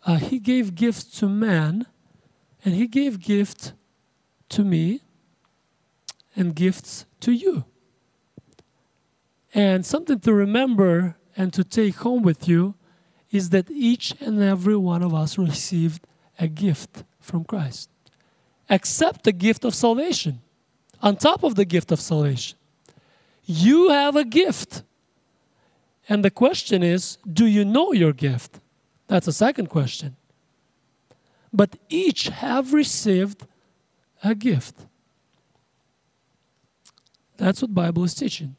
uh, 0.05 0.17
he 0.17 0.37
gave 0.37 0.75
gifts 0.75 1.05
to 1.19 1.29
man, 1.29 1.87
and 2.63 2.75
he 2.75 2.87
gave 2.87 3.19
gift 3.19 3.73
to 4.49 4.63
me, 4.63 5.01
and 6.35 6.55
gifts 6.55 7.05
to 7.21 7.31
you. 7.31 7.65
And 9.53 9.85
something 9.85 10.19
to 10.21 10.33
remember 10.33 11.15
and 11.37 11.53
to 11.53 11.63
take 11.63 11.95
home 11.95 12.23
with 12.23 12.47
you 12.47 12.75
is 13.31 13.49
that 13.49 13.69
each 13.69 14.13
and 14.19 14.41
every 14.41 14.75
one 14.75 15.03
of 15.03 15.13
us 15.13 15.37
received 15.37 16.05
a 16.39 16.47
gift 16.47 17.03
from 17.19 17.43
Christ, 17.43 17.89
except 18.69 19.23
the 19.23 19.31
gift 19.31 19.65
of 19.65 19.75
salvation 19.75 20.41
on 21.01 21.17
top 21.17 21.43
of 21.43 21.55
the 21.55 21.65
gift 21.65 21.91
of 21.91 21.99
salvation. 21.99 22.57
You 23.45 23.89
have 23.89 24.15
a 24.15 24.23
gift. 24.23 24.83
And 26.09 26.23
the 26.23 26.31
question 26.31 26.83
is 26.83 27.17
do 27.31 27.45
you 27.45 27.65
know 27.65 27.91
your 27.91 28.13
gift? 28.13 28.59
That's 29.07 29.27
a 29.27 29.33
second 29.33 29.67
question. 29.67 30.15
But 31.51 31.75
each 31.89 32.29
have 32.29 32.73
received 32.73 33.45
a 34.23 34.33
gift. 34.33 34.85
That's 37.37 37.61
what 37.61 37.73
Bible 37.73 38.03
is 38.03 38.13
teaching. 38.13 38.55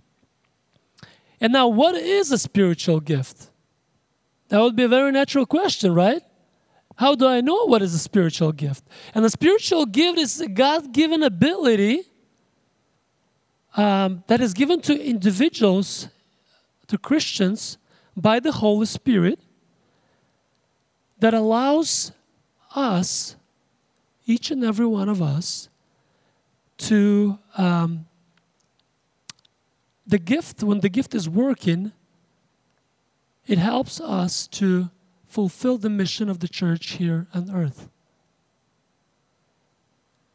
And 1.40 1.52
now 1.52 1.68
what 1.68 1.94
is 1.94 2.32
a 2.32 2.38
spiritual 2.38 3.00
gift? 3.00 3.50
That 4.48 4.60
would 4.60 4.76
be 4.76 4.84
a 4.84 4.88
very 4.88 5.12
natural 5.12 5.46
question, 5.46 5.94
right? 5.94 6.22
How 6.96 7.14
do 7.14 7.26
I 7.26 7.40
know 7.40 7.66
what 7.66 7.82
is 7.82 7.94
a 7.94 7.98
spiritual 7.98 8.52
gift? 8.52 8.84
And 9.14 9.24
a 9.24 9.30
spiritual 9.30 9.86
gift 9.86 10.18
is 10.18 10.40
a 10.40 10.48
God 10.48 10.92
given 10.92 11.22
ability 11.22 12.04
um, 13.76 14.22
that 14.28 14.40
is 14.40 14.54
given 14.54 14.80
to 14.82 15.04
individuals, 15.04 16.08
to 16.86 16.96
Christians, 16.96 17.78
by 18.16 18.38
the 18.38 18.52
Holy 18.52 18.86
Spirit 18.86 19.40
that 21.18 21.34
allows 21.34 22.12
us, 22.76 23.36
each 24.26 24.50
and 24.50 24.64
every 24.64 24.86
one 24.86 25.08
of 25.08 25.20
us, 25.20 25.68
to 26.78 27.38
um, 27.56 28.06
the 30.06 30.18
gift, 30.18 30.62
when 30.62 30.80
the 30.80 30.88
gift 30.88 31.14
is 31.14 31.28
working, 31.28 31.92
it 33.46 33.58
helps 33.58 34.00
us 34.00 34.46
to 34.48 34.90
fulfill 35.26 35.78
the 35.78 35.90
mission 35.90 36.28
of 36.28 36.40
the 36.40 36.48
church 36.48 36.92
here 36.92 37.26
on 37.34 37.50
earth. 37.50 37.88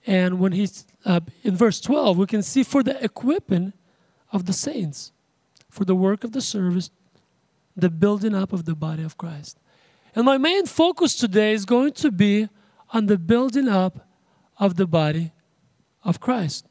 And 0.05 0.39
when 0.39 0.53
he's 0.53 0.85
uh, 1.05 1.19
in 1.43 1.55
verse 1.55 1.79
12, 1.79 2.17
we 2.17 2.25
can 2.25 2.41
see 2.41 2.63
for 2.63 2.83
the 2.83 3.01
equipping 3.03 3.73
of 4.31 4.45
the 4.45 4.53
saints, 4.53 5.11
for 5.69 5.85
the 5.85 5.95
work 5.95 6.23
of 6.23 6.31
the 6.31 6.41
service, 6.41 6.89
the 7.75 7.89
building 7.89 8.35
up 8.35 8.51
of 8.51 8.65
the 8.65 8.75
body 8.75 9.03
of 9.03 9.17
Christ. 9.17 9.59
And 10.15 10.25
my 10.25 10.37
main 10.37 10.65
focus 10.65 11.15
today 11.15 11.53
is 11.53 11.65
going 11.65 11.93
to 11.93 12.11
be 12.11 12.49
on 12.91 13.05
the 13.05 13.17
building 13.17 13.67
up 13.67 14.07
of 14.57 14.75
the 14.75 14.87
body 14.87 15.31
of 16.03 16.19
Christ. 16.19 16.65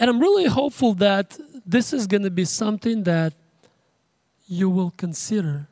And 0.00 0.08
I'm 0.08 0.18
really 0.18 0.46
hopeful 0.46 0.94
that 0.94 1.38
this 1.66 1.92
is 1.92 2.06
going 2.06 2.22
to 2.22 2.30
be 2.30 2.46
something 2.46 3.04
that 3.04 3.34
you 4.48 4.70
will 4.70 4.92
consider 4.96 5.68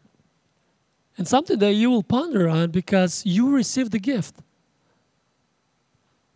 and 1.16 1.26
something 1.26 1.59
that 1.59 1.72
you 1.72 1.91
will 1.91 2.03
ponder 2.03 2.47
on 2.47 2.70
because 2.70 3.24
you 3.24 3.51
received 3.51 3.91
the 3.91 3.99
gift. 3.99 4.37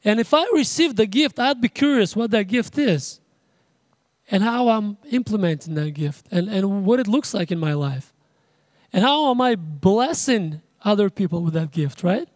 And 0.04 0.18
if 0.18 0.32
I 0.32 0.44
received 0.54 0.96
the 0.96 1.06
gift, 1.06 1.38
I'd 1.38 1.60
be 1.60 1.68
curious 1.68 2.16
what 2.16 2.30
that 2.30 2.44
gift 2.44 2.78
is 2.78 3.20
and 4.30 4.42
how 4.42 4.70
I'm 4.70 4.96
implementing 5.10 5.74
that 5.74 5.90
gift 5.90 6.26
and, 6.30 6.48
and 6.48 6.86
what 6.86 6.98
it 6.98 7.06
looks 7.06 7.34
like 7.34 7.52
in 7.52 7.60
my 7.60 7.74
life. 7.74 8.14
And 8.92 9.04
how 9.04 9.30
am 9.30 9.40
I 9.42 9.54
blessing 9.54 10.62
other 10.82 11.10
people 11.10 11.42
with 11.42 11.52
that 11.54 11.70
gift, 11.70 12.02
right? 12.02 12.28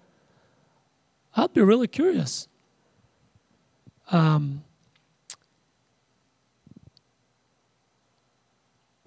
I'd 1.34 1.54
be 1.54 1.62
really 1.62 1.88
curious. 1.88 2.46
Um, 4.12 4.62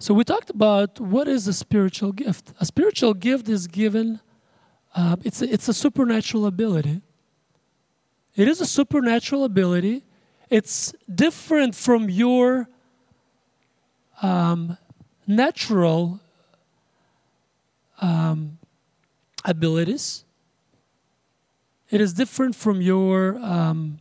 so 0.00 0.12
we 0.12 0.24
talked 0.24 0.50
about 0.50 0.98
what 0.98 1.28
is 1.28 1.46
a 1.46 1.52
spiritual 1.52 2.10
gift. 2.10 2.52
A 2.58 2.66
spiritual 2.66 3.14
gift 3.14 3.48
is 3.48 3.68
given. 3.68 4.18
Uh, 4.96 5.14
it's 5.22 5.40
a, 5.40 5.52
it's 5.52 5.68
a 5.68 5.74
supernatural 5.74 6.46
ability 6.46 7.00
it 8.36 8.48
is 8.48 8.60
a 8.60 8.66
supernatural 8.66 9.44
ability. 9.44 10.02
It's 10.48 10.94
different 11.12 11.74
from 11.74 12.08
your 12.08 12.68
um, 14.22 14.78
natural 15.26 16.20
um, 18.00 18.58
abilities. 19.44 20.24
It 21.90 22.00
is 22.00 22.14
different 22.14 22.54
from 22.54 22.80
your 22.80 23.38
um, 23.38 23.98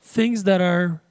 things 0.00 0.44
that 0.44 0.60
are 0.60 1.02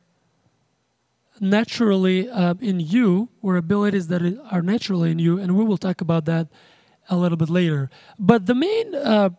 naturally 1.40 2.30
uh, 2.30 2.56
in 2.62 2.80
you, 2.80 3.30
or 3.42 3.58
abilities 3.58 4.08
that 4.08 4.22
are 4.52 4.62
naturally 4.62 5.12
in 5.12 5.20
you, 5.20 5.40
and 5.40 5.58
we 5.58 5.64
will 5.64 5.78
talk 5.78 6.02
about 6.02 6.26
that 6.26 6.48
a 7.10 7.16
little 7.16 7.38
bit 7.38 7.50
later. 7.50 7.90
But 8.18 8.46
the 8.46 8.56
main 8.56 8.96
uh, 8.96 9.30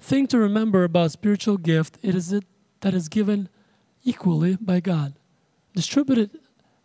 thing 0.00 0.26
to 0.28 0.38
remember 0.38 0.84
about 0.84 1.10
spiritual 1.12 1.56
gift 1.56 1.98
it 2.02 2.14
is 2.14 2.32
it 2.32 2.44
that 2.80 2.94
is 2.94 3.08
given 3.08 3.48
equally 4.04 4.56
by 4.60 4.80
God, 4.80 5.14
distributed 5.74 6.30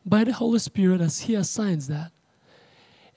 by 0.06 0.24
the 0.24 0.34
Holy 0.34 0.60
Spirit 0.60 1.02
as 1.02 1.22
He 1.22 1.36
assigns 1.36 1.88
that. 1.88 2.12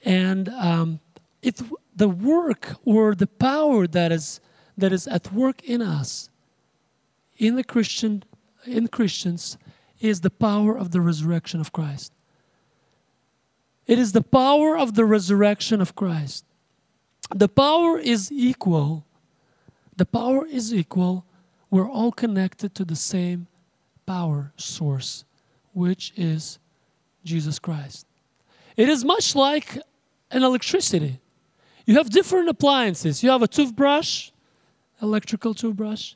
And 0.04 0.48
um, 0.48 1.00
it, 1.42 1.60
the 1.94 2.08
work 2.08 2.74
or 2.84 3.14
the 3.14 3.28
power 3.28 3.86
that 3.86 4.10
is 4.10 4.40
that 4.76 4.92
is 4.92 5.06
at 5.06 5.32
work 5.32 5.62
in 5.62 5.82
us, 5.82 6.28
in 7.36 7.56
the 7.56 7.64
Christian, 7.64 8.24
in 8.66 8.88
Christians, 8.88 9.58
is 10.00 10.20
the 10.20 10.30
power 10.30 10.76
of 10.76 10.90
the 10.90 11.00
resurrection 11.00 11.60
of 11.60 11.72
Christ. 11.72 12.12
It 13.86 13.98
is 13.98 14.12
the 14.12 14.22
power 14.22 14.76
of 14.76 14.94
the 14.94 15.04
resurrection 15.04 15.80
of 15.80 15.94
Christ. 15.94 16.44
The 17.34 17.48
power 17.48 17.98
is 17.98 18.30
equal 18.32 19.04
the 19.96 20.06
power 20.06 20.46
is 20.46 20.72
equal. 20.72 21.24
We're 21.70 21.88
all 21.88 22.12
connected 22.12 22.74
to 22.76 22.84
the 22.84 22.96
same 22.96 23.46
power 24.06 24.52
source, 24.56 25.24
which 25.74 26.12
is 26.16 26.58
Jesus 27.24 27.58
Christ. 27.58 28.06
It 28.76 28.88
is 28.88 29.04
much 29.04 29.34
like 29.34 29.78
an 30.30 30.42
electricity. 30.42 31.20
You 31.86 31.96
have 31.96 32.10
different 32.10 32.48
appliances. 32.48 33.22
You 33.22 33.30
have 33.30 33.42
a 33.42 33.48
toothbrush, 33.48 34.30
electrical 35.00 35.54
toothbrush. 35.54 36.14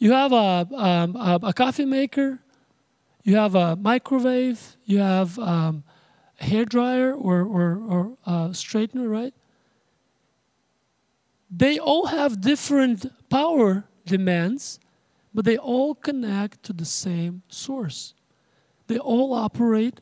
You 0.00 0.12
have 0.12 0.32
a, 0.32 0.66
um, 0.74 1.14
a, 1.14 1.38
a 1.42 1.52
coffee 1.52 1.84
maker. 1.84 2.40
You 3.22 3.36
have 3.36 3.54
a 3.54 3.76
microwave. 3.76 4.76
You 4.86 4.98
have 4.98 5.38
um, 5.38 5.84
a 6.40 6.44
hair 6.44 6.64
dryer 6.64 7.12
or, 7.12 7.42
or, 7.42 7.76
or 7.86 8.18
a 8.24 8.48
straightener, 8.48 9.08
right? 9.10 9.34
They 11.50 11.78
all 11.78 12.06
have 12.06 12.40
different 12.40 13.12
power 13.28 13.84
demands, 14.06 14.80
but 15.34 15.44
they 15.44 15.58
all 15.58 15.94
connect 15.94 16.62
to 16.62 16.72
the 16.72 16.86
same 16.86 17.42
source. 17.48 18.14
They 18.86 18.96
all 18.96 19.34
operate 19.34 20.00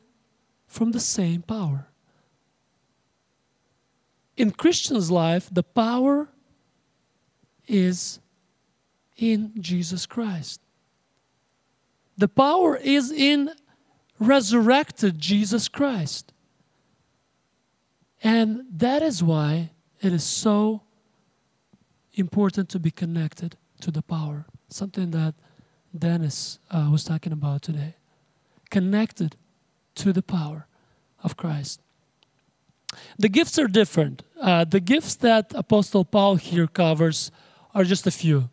from 0.65 0.93
the 0.93 1.01
same 1.01 1.41
power. 1.41 1.89
In 4.37 4.51
Christian's 4.51 5.11
life, 5.11 5.49
the 5.51 5.63
power 5.63 6.29
is 7.67 8.21
in 9.19 9.51
Jesus 9.59 10.05
Christ. 10.05 10.61
The 12.17 12.27
power 12.27 12.75
is 12.75 13.11
in 13.11 13.51
resurrected 14.17 15.19
Jesus 15.19 15.67
Christ. 15.67 16.33
And 18.23 18.63
that 18.71 19.01
is 19.01 19.23
why 19.23 19.71
it 20.01 20.11
is 20.11 20.23
so 20.23 20.81
important 22.13 22.69
to 22.69 22.79
be 22.79 22.91
connected 22.91 23.55
to 23.81 23.91
the 23.91 24.01
power. 24.01 24.45
Something 24.69 25.11
that 25.11 25.35
Dennis 25.97 26.59
uh, 26.69 26.89
was 26.91 27.03
talking 27.03 27.31
about 27.31 27.61
today. 27.61 27.95
Connected 28.69 29.35
to 29.95 30.13
the 30.13 30.21
power 30.21 30.67
of 31.23 31.37
Christ. 31.37 31.81
The 33.17 33.29
gifts 33.29 33.57
are 33.59 33.67
different. 33.67 34.23
Uh, 34.39 34.65
the 34.65 34.79
gifts 34.79 35.15
that 35.15 35.53
Apostle 35.55 36.05
Paul 36.05 36.35
here 36.35 36.67
covers 36.67 37.31
are 37.73 37.83
just 37.83 38.07
a 38.07 38.11
few. 38.11 38.49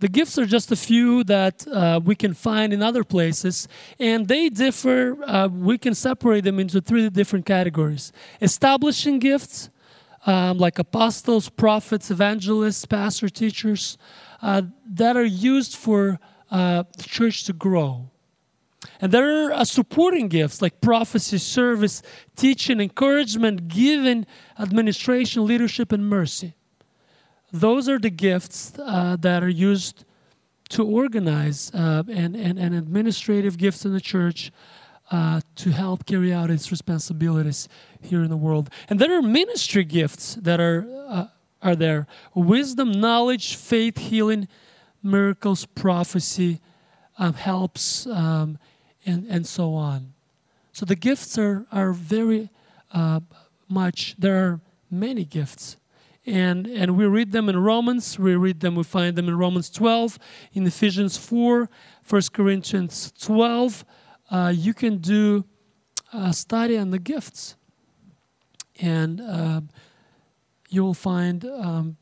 The 0.00 0.08
gifts 0.08 0.38
are 0.38 0.46
just 0.46 0.72
a 0.72 0.76
few 0.76 1.24
that 1.24 1.68
uh, 1.68 2.00
we 2.02 2.14
can 2.14 2.32
find 2.32 2.72
in 2.72 2.82
other 2.82 3.04
places, 3.04 3.68
and 3.98 4.26
they 4.26 4.48
differ. 4.48 5.16
Uh, 5.22 5.48
we 5.48 5.76
can 5.76 5.94
separate 5.94 6.44
them 6.44 6.58
into 6.58 6.80
three 6.80 7.10
different 7.10 7.44
categories 7.44 8.10
establishing 8.40 9.18
gifts, 9.18 9.68
um, 10.24 10.56
like 10.56 10.78
apostles, 10.78 11.50
prophets, 11.50 12.10
evangelists, 12.10 12.86
pastor, 12.86 13.28
teachers, 13.28 13.98
uh, 14.40 14.62
that 14.86 15.18
are 15.18 15.24
used 15.24 15.76
for 15.76 16.18
uh, 16.50 16.82
the 16.96 17.04
church 17.04 17.44
to 17.44 17.52
grow. 17.52 18.08
And 19.02 19.12
there 19.12 19.48
are 19.48 19.52
uh, 19.52 19.64
supporting 19.64 20.28
gifts 20.28 20.62
like 20.62 20.80
prophecy, 20.80 21.36
service, 21.36 22.02
teaching, 22.36 22.80
encouragement, 22.80 23.68
giving, 23.68 24.24
administration, 24.58 25.46
leadership, 25.46 25.92
and 25.92 26.08
mercy. 26.08 26.54
Those 27.52 27.88
are 27.88 27.98
the 27.98 28.10
gifts 28.10 28.72
uh, 28.78 29.16
that 29.20 29.42
are 29.42 29.48
used 29.48 30.04
to 30.70 30.86
organize 30.86 31.70
uh, 31.74 32.04
and, 32.08 32.36
and, 32.36 32.58
and 32.58 32.74
administrative 32.74 33.58
gifts 33.58 33.84
in 33.84 33.92
the 33.92 34.00
church 34.00 34.52
uh, 35.10 35.40
to 35.56 35.70
help 35.70 36.06
carry 36.06 36.32
out 36.32 36.50
its 36.50 36.70
responsibilities 36.70 37.68
here 38.00 38.22
in 38.22 38.30
the 38.30 38.36
world. 38.36 38.70
And 38.88 39.00
there 39.00 39.16
are 39.16 39.22
ministry 39.22 39.84
gifts 39.84 40.36
that 40.36 40.60
are, 40.60 40.86
uh, 41.08 41.26
are 41.60 41.74
there 41.74 42.06
wisdom, 42.34 42.92
knowledge, 42.92 43.56
faith, 43.56 43.98
healing, 43.98 44.46
miracles, 45.02 45.66
prophecy, 45.66 46.60
um, 47.18 47.34
helps, 47.34 48.06
um, 48.06 48.58
and, 49.04 49.26
and 49.28 49.46
so 49.46 49.74
on. 49.74 50.12
So 50.72 50.86
the 50.86 50.94
gifts 50.94 51.36
are, 51.36 51.66
are 51.72 51.92
very 51.92 52.48
uh, 52.92 53.20
much, 53.68 54.14
there 54.18 54.36
are 54.36 54.60
many 54.90 55.24
gifts 55.24 55.76
and 56.26 56.66
and 56.66 56.96
we 56.96 57.06
read 57.06 57.32
them 57.32 57.48
in 57.48 57.56
Romans. 57.58 58.18
We 58.18 58.34
read 58.36 58.60
them. 58.60 58.74
We 58.74 58.84
find 58.84 59.16
them 59.16 59.28
in 59.28 59.36
Romans 59.36 59.70
12, 59.70 60.18
in 60.52 60.66
Ephesians 60.66 61.16
4, 61.16 61.68
1 62.08 62.22
Corinthians 62.32 63.12
12. 63.18 63.84
Uh, 64.30 64.52
you 64.54 64.74
can 64.74 64.98
do 64.98 65.44
a 66.12 66.32
study 66.32 66.76
on 66.76 66.90
the 66.90 66.98
gifts, 66.98 67.56
and 68.80 69.20
uh, 69.20 69.60
you 70.68 70.82
will 70.82 70.94
find 70.94 71.44
um, 71.44 71.96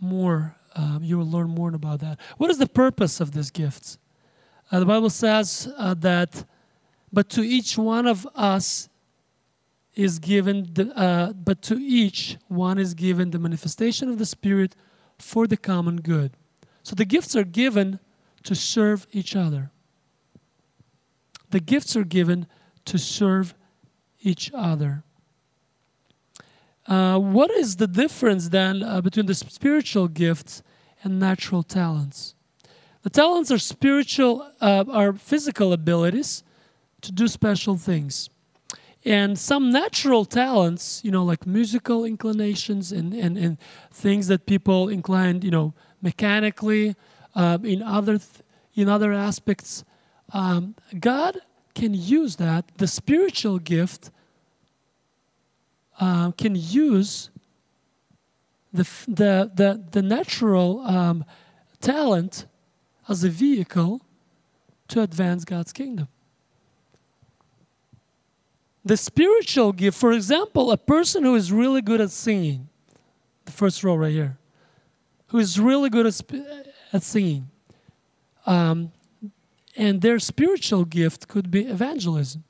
more. 0.00 0.56
Uh, 0.74 0.98
you 1.00 1.16
will 1.16 1.30
learn 1.30 1.48
more 1.48 1.74
about 1.74 2.00
that. 2.00 2.20
What 2.36 2.50
is 2.50 2.58
the 2.58 2.66
purpose 2.66 3.20
of 3.20 3.32
these 3.32 3.50
gifts? 3.50 3.96
Uh, 4.70 4.80
the 4.80 4.84
Bible 4.84 5.08
says 5.08 5.72
uh, 5.78 5.94
that, 5.94 6.44
but 7.10 7.30
to 7.30 7.42
each 7.42 7.78
one 7.78 8.06
of 8.06 8.26
us 8.34 8.90
is 9.96 10.18
given, 10.18 10.68
the, 10.74 10.96
uh, 10.96 11.32
but 11.32 11.62
to 11.62 11.78
each 11.78 12.36
one 12.48 12.78
is 12.78 12.92
given 12.92 13.30
the 13.30 13.38
manifestation 13.38 14.10
of 14.10 14.18
the 14.18 14.26
Spirit 14.26 14.76
for 15.18 15.46
the 15.46 15.56
common 15.56 16.02
good. 16.02 16.32
So 16.82 16.94
the 16.94 17.06
gifts 17.06 17.34
are 17.34 17.44
given 17.44 17.98
to 18.44 18.54
serve 18.54 19.06
each 19.10 19.34
other. 19.34 19.70
The 21.50 21.60
gifts 21.60 21.96
are 21.96 22.04
given 22.04 22.46
to 22.84 22.98
serve 22.98 23.54
each 24.20 24.52
other. 24.52 25.02
Uh, 26.86 27.18
what 27.18 27.50
is 27.50 27.76
the 27.76 27.88
difference 27.88 28.50
then 28.50 28.82
uh, 28.82 29.00
between 29.00 29.26
the 29.26 29.34
spiritual 29.34 30.08
gifts 30.08 30.62
and 31.02 31.18
natural 31.18 31.62
talents? 31.62 32.34
The 33.02 33.10
talents 33.10 33.50
are 33.50 33.58
spiritual, 33.58 34.48
uh, 34.60 34.84
are 34.90 35.14
physical 35.14 35.72
abilities 35.72 36.44
to 37.00 37.12
do 37.12 37.26
special 37.28 37.76
things 37.76 38.28
and 39.06 39.38
some 39.38 39.70
natural 39.70 40.24
talents 40.24 41.00
you 41.04 41.10
know 41.10 41.24
like 41.24 41.46
musical 41.46 42.04
inclinations 42.04 42.90
and, 42.92 43.14
and, 43.14 43.38
and 43.38 43.56
things 43.92 44.26
that 44.26 44.44
people 44.46 44.88
inclined 44.88 45.44
you 45.44 45.50
know 45.50 45.72
mechanically 46.02 46.94
um, 47.34 47.64
in 47.64 47.82
other 47.82 48.18
th- 48.18 48.42
in 48.74 48.90
other 48.90 49.12
aspects. 49.12 49.84
Um, 50.32 50.74
god 50.98 51.38
can 51.74 51.94
use 51.94 52.36
that 52.36 52.64
the 52.78 52.88
spiritual 52.88 53.58
gift 53.58 54.10
uh, 56.00 56.32
can 56.32 56.54
use 56.56 57.30
the, 58.72 58.86
the, 59.08 59.50
the, 59.54 59.84
the 59.92 60.02
natural 60.02 60.80
um, 60.80 61.24
talent 61.80 62.46
as 63.08 63.24
a 63.24 63.28
vehicle 63.28 64.02
to 64.88 65.00
advance 65.00 65.44
god's 65.44 65.72
kingdom 65.72 66.08
the 68.86 68.96
spiritual 68.96 69.72
gift, 69.72 69.98
for 69.98 70.12
example, 70.12 70.70
a 70.70 70.76
person 70.76 71.24
who 71.24 71.34
is 71.34 71.50
really 71.50 71.82
good 71.82 72.00
at 72.00 72.12
singing, 72.12 72.68
the 73.44 73.50
first 73.50 73.82
row 73.82 73.96
right 73.96 74.12
here, 74.12 74.38
who 75.26 75.38
is 75.38 75.58
really 75.58 75.90
good 75.90 76.06
at, 76.06 76.22
at 76.92 77.02
singing, 77.02 77.50
um, 78.46 78.92
and 79.76 80.02
their 80.02 80.20
spiritual 80.20 80.84
gift 80.84 81.26
could 81.26 81.50
be 81.50 81.66
evangelism. 81.66 82.44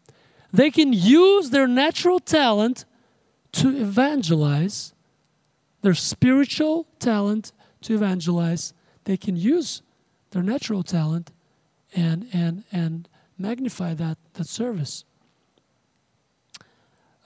They 0.53 0.71
can 0.71 0.93
use 0.93 1.49
their 1.49 1.67
natural 1.67 2.21
talent 2.21 2.85
to 3.53 3.69
evangelize, 3.75 4.93
their 5.81 5.95
spiritual 5.95 6.87
talent 6.99 7.53
to 7.81 7.95
evangelize. 7.95 8.75
They 9.05 9.17
can 9.17 9.37
use 9.37 9.81
their 10.33 10.43
natural 10.43 10.83
talent 10.83 11.33
and, 11.95 12.29
and, 12.35 12.65
and 12.71 13.09
magnify 13.39 13.95
that, 13.95 14.19
that 14.35 14.47
service. 14.47 15.07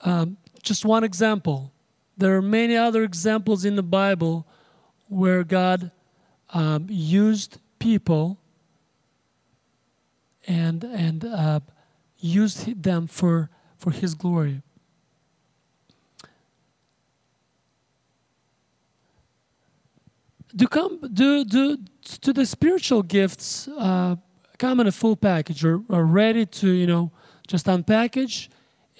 Um, 0.01 0.37
just 0.63 0.85
one 0.85 1.03
example. 1.03 1.71
There 2.17 2.35
are 2.35 2.41
many 2.41 2.75
other 2.75 3.03
examples 3.03 3.65
in 3.65 3.75
the 3.75 3.83
Bible 3.83 4.47
where 5.07 5.43
God 5.43 5.91
um, 6.51 6.87
used 6.89 7.59
people 7.79 8.37
and 10.47 10.83
and 10.83 11.25
uh, 11.25 11.59
used 12.19 12.81
them 12.83 13.07
for 13.07 13.49
for 13.77 13.91
His 13.91 14.13
glory. 14.13 14.61
Do 20.55 20.67
come 20.67 20.99
do 21.13 21.45
do 21.45 21.77
to 22.21 22.33
the 22.33 22.45
spiritual 22.45 23.03
gifts 23.03 23.67
uh, 23.67 24.15
come 24.57 24.79
in 24.79 24.87
a 24.87 24.91
full 24.91 25.15
package 25.15 25.63
or, 25.63 25.81
or 25.89 26.05
ready 26.05 26.45
to 26.45 26.69
you 26.69 26.87
know 26.87 27.11
just 27.47 27.65
unpackage 27.67 28.49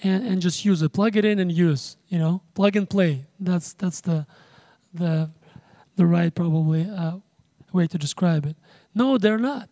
and, 0.02 0.26
and 0.26 0.42
just 0.42 0.64
use 0.64 0.82
it. 0.82 0.92
Plug 0.92 1.16
it 1.16 1.24
in 1.24 1.38
and 1.38 1.50
use. 1.50 1.96
You 2.08 2.18
know, 2.18 2.42
plug 2.54 2.76
and 2.76 2.88
play. 2.88 3.24
That's 3.38 3.72
that's 3.74 4.00
the 4.00 4.26
the 4.92 5.30
the 5.96 6.06
right 6.06 6.34
probably 6.34 6.88
uh, 6.88 7.18
way 7.72 7.86
to 7.86 7.98
describe 7.98 8.46
it. 8.46 8.56
No, 8.94 9.18
they're 9.18 9.38
not. 9.38 9.68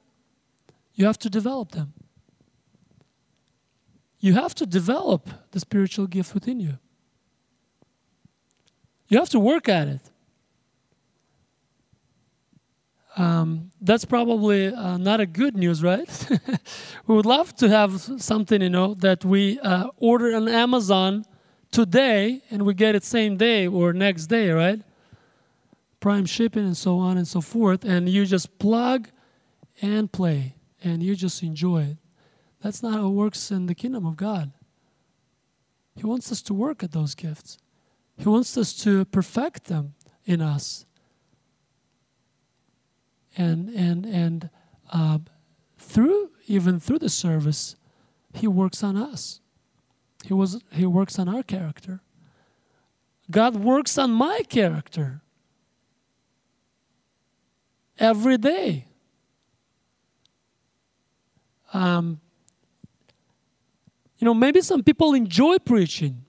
You 0.95 1.07
have 1.07 1.19
to 1.19 1.31
develop 1.31 1.73
them. 1.73 1.93
You 4.19 4.35
have 4.35 4.55
to 4.57 4.67
develop 4.67 5.31
the 5.51 5.61
spiritual 5.61 6.07
gift 6.07 6.35
within 6.35 6.61
you. 6.61 6.79
You 9.09 9.19
have 9.19 9.31
to 9.31 9.41
work 9.41 9.69
at 9.69 9.89
it. 9.89 10.10
Um, 13.17 13.71
that's 13.81 14.05
probably 14.05 14.69
uh, 14.69 14.97
not 14.97 15.21
a 15.21 15.27
good 15.27 15.57
news, 15.57 15.83
right? 15.83 16.09
we 17.07 17.15
would 17.15 17.27
love 17.27 17.55
to 17.57 17.69
have 17.69 18.01
something, 18.01 18.63
you 18.63 18.71
know, 18.71 18.95
that 18.95 19.25
we 19.25 19.59
uh, 19.61 19.89
order 19.97 20.35
on 20.37 20.49
Amazon 20.49 21.25
today 21.71 22.43
and 22.51 22.63
we 22.63 22.75
get 22.75 22.95
it 22.95 23.05
same 23.05 23.37
day 23.37 23.67
or 23.67 23.93
next 23.93 24.27
day, 24.27 24.51
right? 24.51 24.81
Prime 25.99 26.25
shipping 26.25 26.65
and 26.65 26.77
so 26.77 26.99
on 26.99 27.19
and 27.19 27.27
so 27.27 27.41
forth, 27.41 27.85
and 27.85 28.09
you 28.09 28.25
just 28.25 28.59
plug 28.59 29.09
and 29.83 30.11
play 30.11 30.55
and 30.83 31.03
you 31.03 31.15
just 31.15 31.43
enjoy 31.43 31.83
it. 31.83 31.97
That's 32.63 32.83
not 32.83 32.95
how 32.95 33.07
it 33.07 33.11
works 33.11 33.51
in 33.51 33.67
the 33.67 33.75
kingdom 33.75 34.07
of 34.07 34.17
God. 34.17 34.53
He 35.97 36.07
wants 36.07 36.31
us 36.31 36.43
to 36.43 36.55
work 36.55 36.83
at 36.83 36.93
those 36.93 37.15
gifts. 37.15 37.59
He 38.17 38.29
wants 38.29 38.57
us 38.57 38.75
to 38.85 39.05
perfect 39.07 39.65
them 39.65 39.95
in 40.25 40.41
us. 40.41 40.85
And 43.41 43.71
and 43.71 44.05
and 44.05 44.51
uh, 44.93 45.19
through 45.79 46.31
even 46.47 46.79
through 46.79 46.99
the 46.99 47.09
service, 47.09 47.75
He 48.35 48.47
works 48.47 48.85
on 48.85 48.99
us. 48.99 49.41
He 50.27 50.35
was 50.35 50.63
He 50.71 50.85
works 50.85 51.19
on 51.19 51.27
our 51.27 51.43
character. 51.43 52.03
God 53.31 53.57
works 53.57 53.97
on 53.97 54.11
my 54.11 54.41
character 54.49 55.23
every 57.99 58.37
day. 58.37 58.85
Um, 61.73 62.21
you 64.19 64.27
know, 64.27 64.35
maybe 64.35 64.61
some 64.61 64.83
people 64.83 65.15
enjoy 65.15 65.57
preaching. 65.59 66.25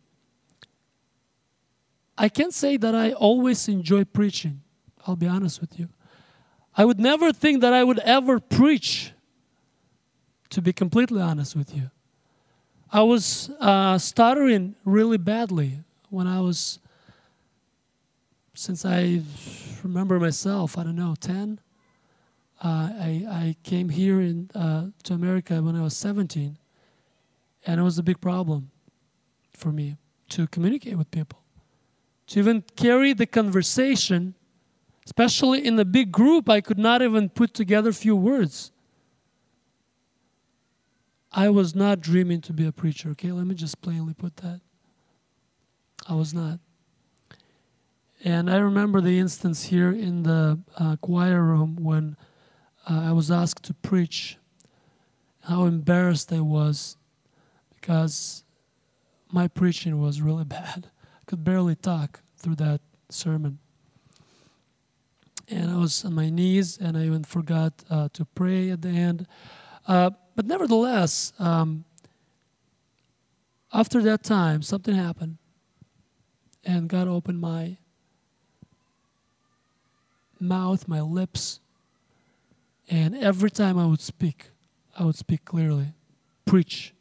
I 2.17 2.29
can't 2.29 2.53
say 2.53 2.77
that 2.77 2.95
I 2.95 3.11
always 3.11 3.67
enjoy 3.67 4.05
preaching. 4.05 4.61
I'll 5.05 5.17
be 5.17 5.27
honest 5.27 5.59
with 5.59 5.77
you. 5.77 5.89
I 6.75 6.85
would 6.85 6.99
never 6.99 7.33
think 7.33 7.61
that 7.61 7.73
I 7.73 7.83
would 7.83 7.99
ever 7.99 8.39
preach, 8.39 9.11
to 10.49 10.61
be 10.61 10.71
completely 10.71 11.21
honest 11.21 11.55
with 11.55 11.75
you. 11.75 11.91
I 12.91 13.03
was 13.03 13.49
uh, 13.59 13.97
stuttering 13.97 14.75
really 14.85 15.17
badly 15.17 15.79
when 16.09 16.27
I 16.27 16.41
was, 16.41 16.79
since 18.53 18.85
I 18.85 19.21
remember 19.83 20.19
myself, 20.19 20.77
I 20.77 20.83
don't 20.83 20.95
know, 20.95 21.15
10. 21.19 21.59
Uh, 22.61 22.67
I, 22.67 23.25
I 23.29 23.55
came 23.63 23.89
here 23.89 24.21
in, 24.21 24.49
uh, 24.53 24.87
to 25.03 25.13
America 25.13 25.61
when 25.61 25.75
I 25.75 25.81
was 25.81 25.95
17, 25.97 26.57
and 27.65 27.79
it 27.79 27.83
was 27.83 27.97
a 27.97 28.03
big 28.03 28.19
problem 28.21 28.69
for 29.53 29.71
me 29.71 29.95
to 30.29 30.47
communicate 30.47 30.97
with 30.97 31.09
people, 31.11 31.39
to 32.27 32.39
even 32.39 32.63
carry 32.75 33.13
the 33.13 33.25
conversation, 33.25 34.35
especially 35.05 35.65
in 35.65 35.79
a 35.79 35.85
big 35.85 36.11
group. 36.11 36.49
I 36.49 36.61
could 36.61 36.77
not 36.77 37.01
even 37.01 37.29
put 37.29 37.53
together 37.53 37.89
a 37.89 37.93
few 37.93 38.15
words. 38.15 38.71
I 41.31 41.49
was 41.49 41.73
not 41.75 42.01
dreaming 42.01 42.41
to 42.41 42.53
be 42.53 42.65
a 42.65 42.71
preacher, 42.71 43.09
okay? 43.11 43.31
Let 43.31 43.45
me 43.45 43.55
just 43.55 43.81
plainly 43.81 44.13
put 44.13 44.37
that. 44.37 44.59
I 46.07 46.13
was 46.13 46.33
not. 46.33 46.59
And 48.23 48.49
I 48.51 48.57
remember 48.57 49.01
the 49.01 49.17
instance 49.17 49.63
here 49.63 49.91
in 49.91 50.23
the 50.23 50.59
uh, 50.77 50.97
choir 50.97 51.41
room 51.41 51.77
when 51.79 52.17
uh, 52.89 53.01
I 53.05 53.11
was 53.13 53.31
asked 53.31 53.63
to 53.65 53.73
preach, 53.73 54.37
how 55.43 55.65
embarrassed 55.65 56.31
I 56.31 56.41
was 56.41 56.97
because 57.73 58.43
my 59.31 59.47
preaching 59.47 59.99
was 59.99 60.21
really 60.21 60.43
bad. 60.59 60.91
I 61.21 61.23
could 61.25 61.43
barely 61.43 61.75
talk 61.75 62.21
through 62.37 62.55
that 62.55 62.81
sermon. 63.09 63.59
And 65.51 65.69
I 65.69 65.77
was 65.77 66.05
on 66.05 66.13
my 66.13 66.29
knees, 66.29 66.77
and 66.77 66.97
I 66.97 67.05
even 67.05 67.25
forgot 67.25 67.73
uh, 67.89 68.07
to 68.13 68.23
pray 68.23 68.69
at 68.69 68.81
the 68.81 68.89
end. 68.89 69.27
Uh, 69.85 70.11
but 70.35 70.45
nevertheless, 70.45 71.33
um, 71.39 71.83
after 73.73 74.01
that 74.03 74.23
time, 74.23 74.61
something 74.61 74.95
happened, 74.95 75.37
and 76.63 76.87
God 76.87 77.09
opened 77.09 77.41
my 77.41 77.77
mouth, 80.39 80.87
my 80.87 81.01
lips, 81.01 81.59
and 82.89 83.15
every 83.15 83.51
time 83.51 83.77
I 83.77 83.85
would 83.85 84.01
speak, 84.01 84.49
I 84.97 85.03
would 85.03 85.15
speak 85.15 85.43
clearly, 85.45 85.87
preach. 86.45 86.93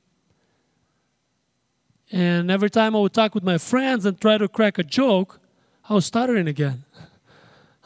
And 2.12 2.51
every 2.51 2.70
time 2.70 2.96
I 2.96 2.98
would 2.98 3.12
talk 3.12 3.34
with 3.34 3.44
my 3.44 3.59
friends 3.59 4.05
and 4.05 4.20
try 4.20 4.38
to 4.38 4.48
crack 4.48 4.78
a 4.78 4.82
joke, 4.82 5.40
I 5.88 5.94
was 5.94 6.07
stuttering 6.07 6.48
again. 6.48 6.84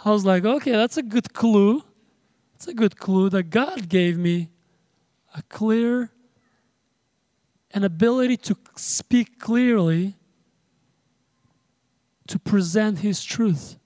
I 0.05 0.11
was 0.11 0.25
like, 0.25 0.45
okay, 0.45 0.73
that's 0.73 0.97
a 0.97 1.03
good 1.03 1.33
clue. 1.33 1.83
It's 2.55 2.67
a 2.67 2.75
good 2.75 2.97
clue 2.97 3.31
that 3.31 3.45
God 3.45 3.89
gave 3.89 4.19
me 4.19 4.51
a 5.35 5.43
clear 5.43 6.11
an 7.73 7.83
ability 7.83 8.37
to 8.37 8.57
speak 8.77 9.41
clearly 9.41 10.15
to 12.29 12.39
present 12.39 13.01
his 13.01 13.25
truth 13.25 13.77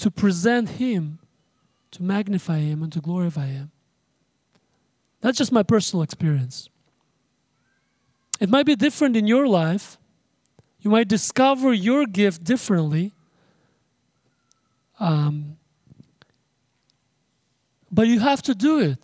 to 0.00 0.10
present 0.10 0.70
him 0.70 1.18
to 1.90 2.02
magnify 2.02 2.58
him 2.58 2.82
and 2.82 2.90
to 2.90 3.00
glorify 3.02 3.48
him. 3.48 3.70
That's 5.20 5.36
just 5.36 5.52
my 5.52 5.62
personal 5.62 6.02
experience. 6.02 6.70
It 8.40 8.48
might 8.48 8.64
be 8.64 8.76
different 8.76 9.16
in 9.16 9.26
your 9.26 9.46
life. 9.46 9.98
You 10.80 10.90
might 10.90 11.06
discover 11.06 11.74
your 11.74 12.06
gift 12.06 12.44
differently 12.44 13.12
um, 15.00 15.56
but 17.90 18.06
you 18.06 18.20
have 18.20 18.42
to 18.42 18.54
do 18.54 18.78
it 18.80 18.98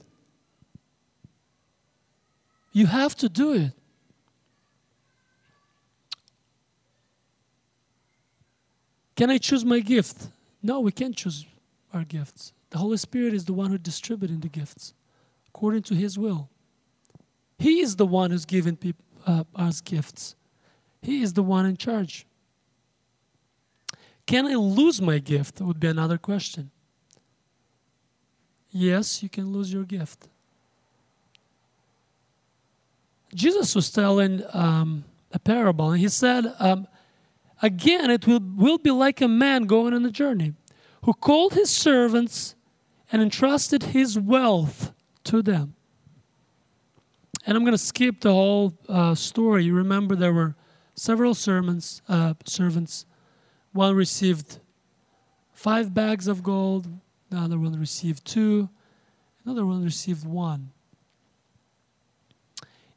you 2.77 2.85
have 2.85 3.17
to 3.17 3.31
do 3.31 3.55
it. 3.55 3.73
Can 9.17 9.31
I 9.31 9.39
choose 9.39 9.65
my 9.65 9.81
gift? 9.81 10.29
No, 10.63 10.81
we 10.81 10.93
can't 10.93 11.17
choose 11.17 11.47
our 11.95 12.05
gifts. 12.05 12.53
The 12.69 12.77
Holy 12.77 12.99
Spirit 12.99 13.33
is 13.33 13.47
the 13.47 13.55
one 13.55 13.71
who 13.71 13.79
distributing 13.79 14.41
the 14.41 14.51
gifts 14.51 14.93
according 15.49 15.85
to 15.85 15.95
His 15.95 16.19
will. 16.19 16.51
He 17.59 17.81
is 17.81 17.97
the 17.97 18.05
one 18.05 18.31
who's 18.31 18.45
given 18.45 18.77
people, 18.77 19.07
uh, 19.27 19.45
us 19.55 19.81
gifts. 19.81 20.37
He 21.01 21.23
is 21.23 21.33
the 21.33 21.43
one 21.43 21.65
in 21.65 21.79
charge. 21.79 22.27
Can 24.27 24.47
I 24.47 24.55
lose 24.55 25.01
my 25.01 25.19
gift? 25.19 25.61
Would 25.61 25.81
be 25.81 25.87
another 25.89 26.19
question. 26.19 26.71
Yes, 28.71 29.23
you 29.23 29.29
can 29.29 29.53
lose 29.53 29.73
your 29.73 29.85
gift. 29.85 30.29
Jesus 33.35 33.75
was 33.75 33.91
telling 33.91 34.43
um, 34.53 35.05
a 35.33 35.39
parable, 35.39 35.93
and 35.93 36.01
he 36.01 36.09
said, 36.09 36.53
um, 36.59 36.87
Again, 37.63 38.11
it 38.11 38.27
will, 38.27 38.41
will 38.41 38.79
be 38.79 38.91
like 38.91 39.21
a 39.21 39.29
man 39.29 39.65
going 39.65 39.95
on 39.95 40.05
a 40.05 40.11
journey 40.11 40.53
who 41.05 41.15
called 41.15 41.55
his 41.55 41.71
servants 41.71 42.55
and 43.11 43.23
entrusted 43.23 43.83
his 43.83 44.19
wealth 44.19 44.93
to 45.25 45.41
them. 45.41 45.75
And 47.47 47.57
I'm 47.57 47.63
going 47.63 47.73
to 47.73 47.79
skip 47.79 48.21
the 48.21 48.33
whole 48.33 48.75
uh, 48.89 49.15
story. 49.15 49.65
You 49.65 49.75
remember 49.75 50.17
there 50.17 50.35
were 50.35 50.55
several 50.95 51.35
sermons, 51.35 52.03
uh, 52.09 52.35
servants. 52.45 53.07
One 53.77 53.95
received 53.95 54.59
five 55.53 55.93
bags 55.93 56.29
of 56.29 56.43
gold, 56.43 56.89
the 57.29 57.37
other 57.37 57.59
one 57.59 57.79
received 57.79 58.25
two, 58.25 58.71
another 59.45 59.67
one 59.67 59.85
received 59.85 60.25
one. 60.25 60.71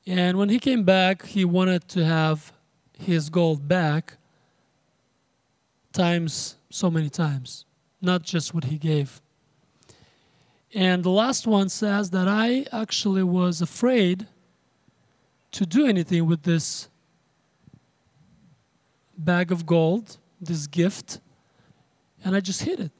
And 0.07 0.37
when 0.37 0.47
he 0.47 0.57
came 0.57 0.85
back, 0.85 1.25
he 1.25 1.43
wanted 1.43 1.89
to 1.89 2.05
have 2.05 2.53
his 2.97 3.29
gold 3.29 3.67
back 3.67 4.15
times 5.91 6.55
so 6.69 6.89
many 6.89 7.09
times, 7.09 7.65
not 8.01 8.23
just 8.23 8.53
what 8.53 8.63
he 8.63 8.77
gave. 8.77 9.21
And 10.73 11.03
the 11.03 11.09
last 11.09 11.45
one 11.45 11.67
says 11.67 12.11
that 12.11 12.29
I 12.29 12.65
actually 12.71 13.23
was 13.23 13.61
afraid 13.61 14.27
to 15.51 15.65
do 15.65 15.85
anything 15.85 16.25
with 16.25 16.43
this 16.43 16.87
bag 19.17 19.51
of 19.51 19.65
gold, 19.65 20.17
this 20.41 20.67
gift, 20.67 21.19
and 22.23 22.35
I 22.35 22.39
just 22.39 22.63
hid 22.63 22.79
it. 22.79 22.91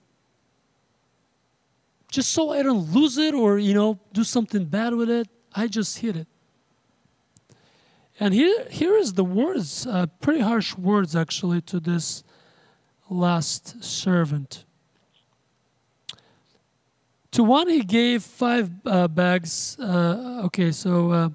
Just 2.09 2.31
so 2.31 2.51
I 2.51 2.63
don't 2.63 2.91
lose 2.91 3.17
it 3.17 3.33
or, 3.33 3.59
you 3.59 3.73
know, 3.73 3.99
do 4.13 4.23
something 4.23 4.65
bad 4.65 4.93
with 4.93 5.09
it, 5.09 5.27
I 5.53 5.67
just 5.67 5.99
hid 5.99 6.17
it. 6.17 6.27
And 8.19 8.33
here, 8.33 8.67
here 8.69 8.95
is 8.95 9.13
the 9.13 9.23
words, 9.23 9.87
uh, 9.87 10.07
pretty 10.19 10.41
harsh 10.41 10.75
words 10.75 11.15
actually, 11.15 11.61
to 11.61 11.79
this 11.79 12.23
last 13.09 13.83
servant. 13.83 14.65
To 17.31 17.43
one 17.43 17.69
he 17.69 17.81
gave 17.81 18.23
five 18.23 18.71
uh, 18.85 19.07
bags. 19.07 19.77
Uh, 19.79 20.41
okay, 20.45 20.71
so 20.71 21.11
uh, 21.11 21.29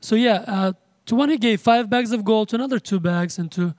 so 0.00 0.14
yeah, 0.14 0.44
uh, 0.46 0.72
to 1.06 1.14
one 1.14 1.30
he 1.30 1.38
gave 1.38 1.60
five 1.60 1.88
bags 1.88 2.12
of 2.12 2.24
gold, 2.24 2.50
to 2.50 2.56
another 2.56 2.78
two 2.78 3.00
bags, 3.00 3.38
and 3.38 3.50
to 3.52 3.74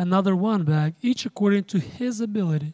another 0.00 0.34
one 0.34 0.64
bag, 0.64 0.94
each 1.02 1.26
according 1.26 1.64
to 1.64 1.78
his 1.78 2.20
ability. 2.20 2.72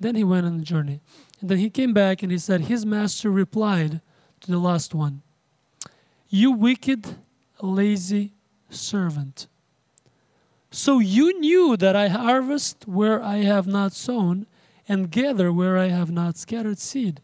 Then 0.00 0.14
he 0.14 0.24
went 0.24 0.46
on 0.46 0.56
the 0.56 0.64
journey. 0.64 1.00
And 1.40 1.50
then 1.50 1.58
he 1.58 1.68
came 1.68 1.92
back 1.92 2.22
and 2.22 2.32
he 2.32 2.38
said, 2.38 2.62
His 2.62 2.86
master 2.86 3.30
replied 3.30 4.00
to 4.40 4.50
the 4.50 4.58
last 4.58 4.94
one, 4.94 5.20
You 6.28 6.50
wicked, 6.52 7.16
lazy 7.60 8.32
servant. 8.70 9.46
So 10.70 10.98
you 10.98 11.38
knew 11.38 11.76
that 11.76 11.94
I 11.94 12.08
harvest 12.08 12.88
where 12.88 13.22
I 13.22 13.38
have 13.38 13.66
not 13.66 13.92
sown 13.92 14.46
and 14.88 15.10
gather 15.10 15.52
where 15.52 15.78
I 15.78 15.88
have 15.88 16.10
not 16.10 16.38
scattered 16.38 16.78
seed. 16.78 17.20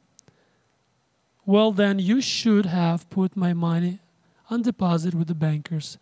Well, 1.46 1.72
then 1.72 1.98
you 1.98 2.20
should 2.20 2.66
have 2.66 3.08
put 3.10 3.36
my 3.36 3.54
money 3.54 4.00
on 4.50 4.62
deposit 4.62 5.14
with 5.14 5.28
the 5.28 5.34
bankers 5.34 5.98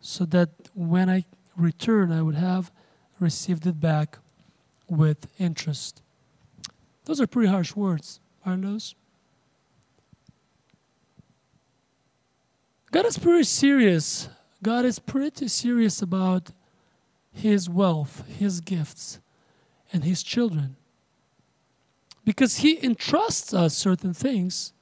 so 0.00 0.24
that 0.24 0.48
when 0.74 1.10
I 1.10 1.26
return, 1.60 2.10
I 2.12 2.22
would 2.22 2.34
have 2.34 2.70
received 3.18 3.66
it 3.66 3.80
back 3.80 4.18
with 4.88 5.28
interest. 5.38 6.02
Those 7.04 7.20
are 7.20 7.26
pretty 7.26 7.48
harsh 7.48 7.76
words, 7.76 8.20
aren't 8.44 8.62
those? 8.62 8.94
God 12.90 13.06
is 13.06 13.18
pretty 13.18 13.44
serious. 13.44 14.28
God 14.62 14.84
is 14.84 14.98
pretty 14.98 15.48
serious 15.48 16.02
about 16.02 16.50
His 17.32 17.70
wealth, 17.70 18.26
His 18.28 18.60
gifts, 18.60 19.20
and 19.92 20.04
His 20.04 20.22
children. 20.22 20.76
Because 22.24 22.58
He 22.58 22.84
entrusts 22.84 23.54
us 23.54 23.76
certain 23.76 24.12
things 24.12 24.72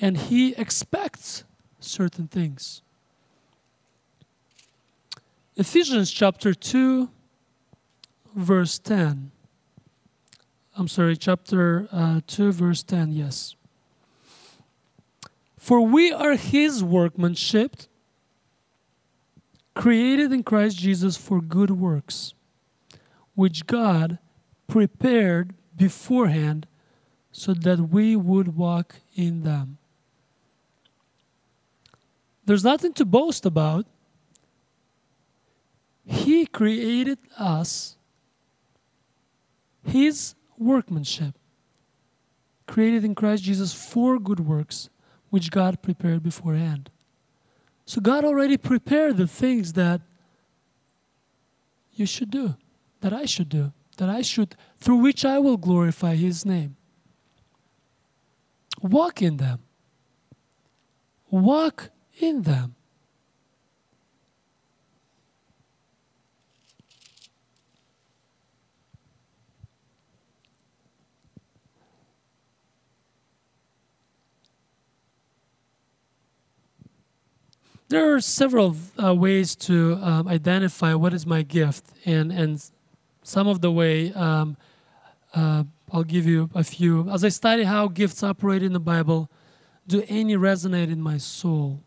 and 0.00 0.16
He 0.16 0.54
expects 0.54 1.44
certain 1.78 2.26
things. 2.26 2.82
Ephesians 5.58 6.10
chapter 6.10 6.52
2, 6.52 7.08
verse 8.34 8.78
10. 8.78 9.30
I'm 10.76 10.86
sorry, 10.86 11.16
chapter 11.16 11.88
uh, 11.90 12.20
2, 12.26 12.52
verse 12.52 12.82
10, 12.82 13.12
yes. 13.12 13.56
For 15.56 15.80
we 15.80 16.12
are 16.12 16.34
his 16.36 16.84
workmanship, 16.84 17.76
created 19.74 20.30
in 20.30 20.42
Christ 20.42 20.76
Jesus 20.76 21.16
for 21.16 21.40
good 21.40 21.70
works, 21.70 22.34
which 23.34 23.66
God 23.66 24.18
prepared 24.66 25.54
beforehand 25.74 26.66
so 27.32 27.54
that 27.54 27.88
we 27.88 28.14
would 28.14 28.58
walk 28.58 28.96
in 29.14 29.42
them. 29.42 29.78
There's 32.44 32.62
nothing 32.62 32.92
to 32.92 33.06
boast 33.06 33.46
about. 33.46 33.86
He 36.06 36.46
created 36.46 37.18
us, 37.36 37.96
His 39.82 40.36
workmanship, 40.56 41.34
created 42.68 43.04
in 43.04 43.16
Christ 43.16 43.42
Jesus 43.42 43.74
for 43.74 44.18
good 44.20 44.40
works, 44.40 44.88
which 45.30 45.50
God 45.50 45.82
prepared 45.82 46.22
beforehand. 46.22 46.90
So 47.86 48.00
God 48.00 48.24
already 48.24 48.56
prepared 48.56 49.16
the 49.16 49.26
things 49.26 49.72
that 49.72 50.00
you 51.92 52.06
should 52.06 52.30
do, 52.30 52.56
that 53.00 53.12
I 53.12 53.24
should 53.24 53.48
do, 53.48 53.72
that 53.96 54.08
I 54.08 54.22
should, 54.22 54.54
through 54.78 54.98
which 54.98 55.24
I 55.24 55.40
will 55.40 55.56
glorify 55.56 56.14
His 56.14 56.46
name. 56.46 56.76
Walk 58.80 59.22
in 59.22 59.38
them. 59.38 59.60
Walk 61.30 61.90
in 62.20 62.42
them. 62.42 62.75
There 77.88 78.14
are 78.14 78.20
several 78.20 78.76
uh, 79.02 79.14
ways 79.14 79.54
to 79.56 79.94
um, 80.02 80.26
identify 80.26 80.94
what 80.94 81.14
is 81.14 81.24
my 81.24 81.42
gift, 81.42 81.84
and 82.04 82.32
and 82.32 82.62
some 83.22 83.46
of 83.46 83.60
the 83.60 83.70
way 83.70 84.12
um, 84.12 84.56
uh, 85.34 85.64
I'll 85.92 86.02
give 86.02 86.26
you 86.26 86.50
a 86.54 86.64
few. 86.64 87.08
As 87.10 87.24
I 87.24 87.28
study 87.28 87.62
how 87.62 87.86
gifts 87.86 88.24
operate 88.24 88.62
in 88.62 88.72
the 88.72 88.80
Bible, 88.80 89.30
do 89.86 90.02
any 90.08 90.36
resonate 90.36 90.90
in 90.90 91.00
my 91.00 91.16
soul? 91.16 91.80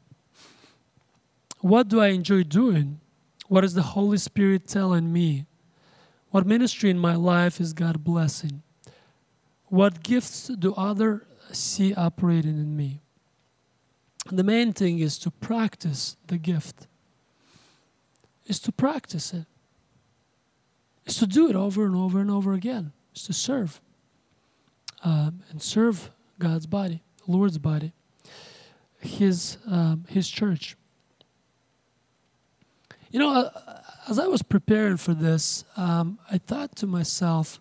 What 1.59 1.89
do 1.89 1.99
I 1.99 2.07
enjoy 2.07 2.43
doing? 2.43 3.01
What 3.47 3.65
is 3.65 3.73
the 3.73 3.81
Holy 3.81 4.17
Spirit 4.17 4.67
telling 4.67 5.11
me? 5.11 5.45
What 6.31 6.45
ministry 6.45 6.89
in 6.89 6.99
my 6.99 7.15
life 7.15 7.59
is 7.59 7.73
God 7.73 8.03
blessing? 8.03 8.61
What 9.65 10.01
gifts 10.01 10.47
do 10.47 10.73
others 10.75 11.23
see 11.51 11.93
operating 11.93 12.57
in 12.57 12.77
me? 12.77 13.01
The 14.31 14.43
main 14.43 14.73
thing 14.73 14.99
is 14.99 15.17
to 15.19 15.31
practice 15.31 16.15
the 16.27 16.37
gift. 16.37 16.87
Is 18.45 18.59
to 18.59 18.71
practice 18.71 19.33
it. 19.33 19.45
Is 21.05 21.17
to 21.17 21.27
do 21.27 21.49
it 21.49 21.55
over 21.55 21.85
and 21.85 21.95
over 21.95 22.19
and 22.19 22.29
over 22.29 22.53
again. 22.53 22.91
Is 23.15 23.23
to 23.23 23.33
serve. 23.33 23.81
Um, 25.03 25.41
and 25.49 25.61
serve 25.61 26.11
God's 26.39 26.67
body, 26.67 27.01
the 27.25 27.31
Lord's 27.31 27.57
body, 27.57 27.93
His 28.99 29.57
um, 29.69 30.05
His 30.09 30.29
church. 30.29 30.75
You 33.09 33.19
know, 33.19 33.29
uh, 33.33 33.81
as 34.07 34.19
I 34.19 34.27
was 34.27 34.43
preparing 34.43 34.97
for 34.97 35.13
this, 35.13 35.63
um, 35.77 36.19
I 36.29 36.37
thought 36.37 36.75
to 36.77 36.87
myself, 36.87 37.59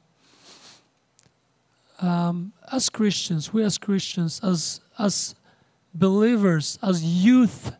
um, 2.00 2.52
as 2.72 2.90
Christians, 2.90 3.52
we 3.52 3.62
as 3.62 3.78
Christians, 3.78 4.40
as 4.42 4.80
as 4.98 5.34
believers, 5.98 6.78
as 6.82 7.04
youth 7.04 7.72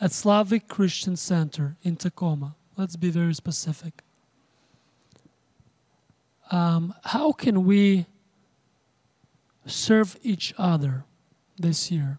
at 0.00 0.12
Slavic 0.12 0.68
Christian 0.68 1.16
Center 1.16 1.76
in 1.82 1.96
Tacoma, 1.96 2.54
let's 2.76 2.96
be 2.96 3.10
very 3.10 3.34
specific. 3.34 4.02
Um, 6.50 6.94
how 7.04 7.32
can 7.32 7.64
we 7.64 8.06
serve 9.66 10.16
each 10.22 10.54
other 10.56 11.04
this 11.58 11.90
year? 11.90 12.18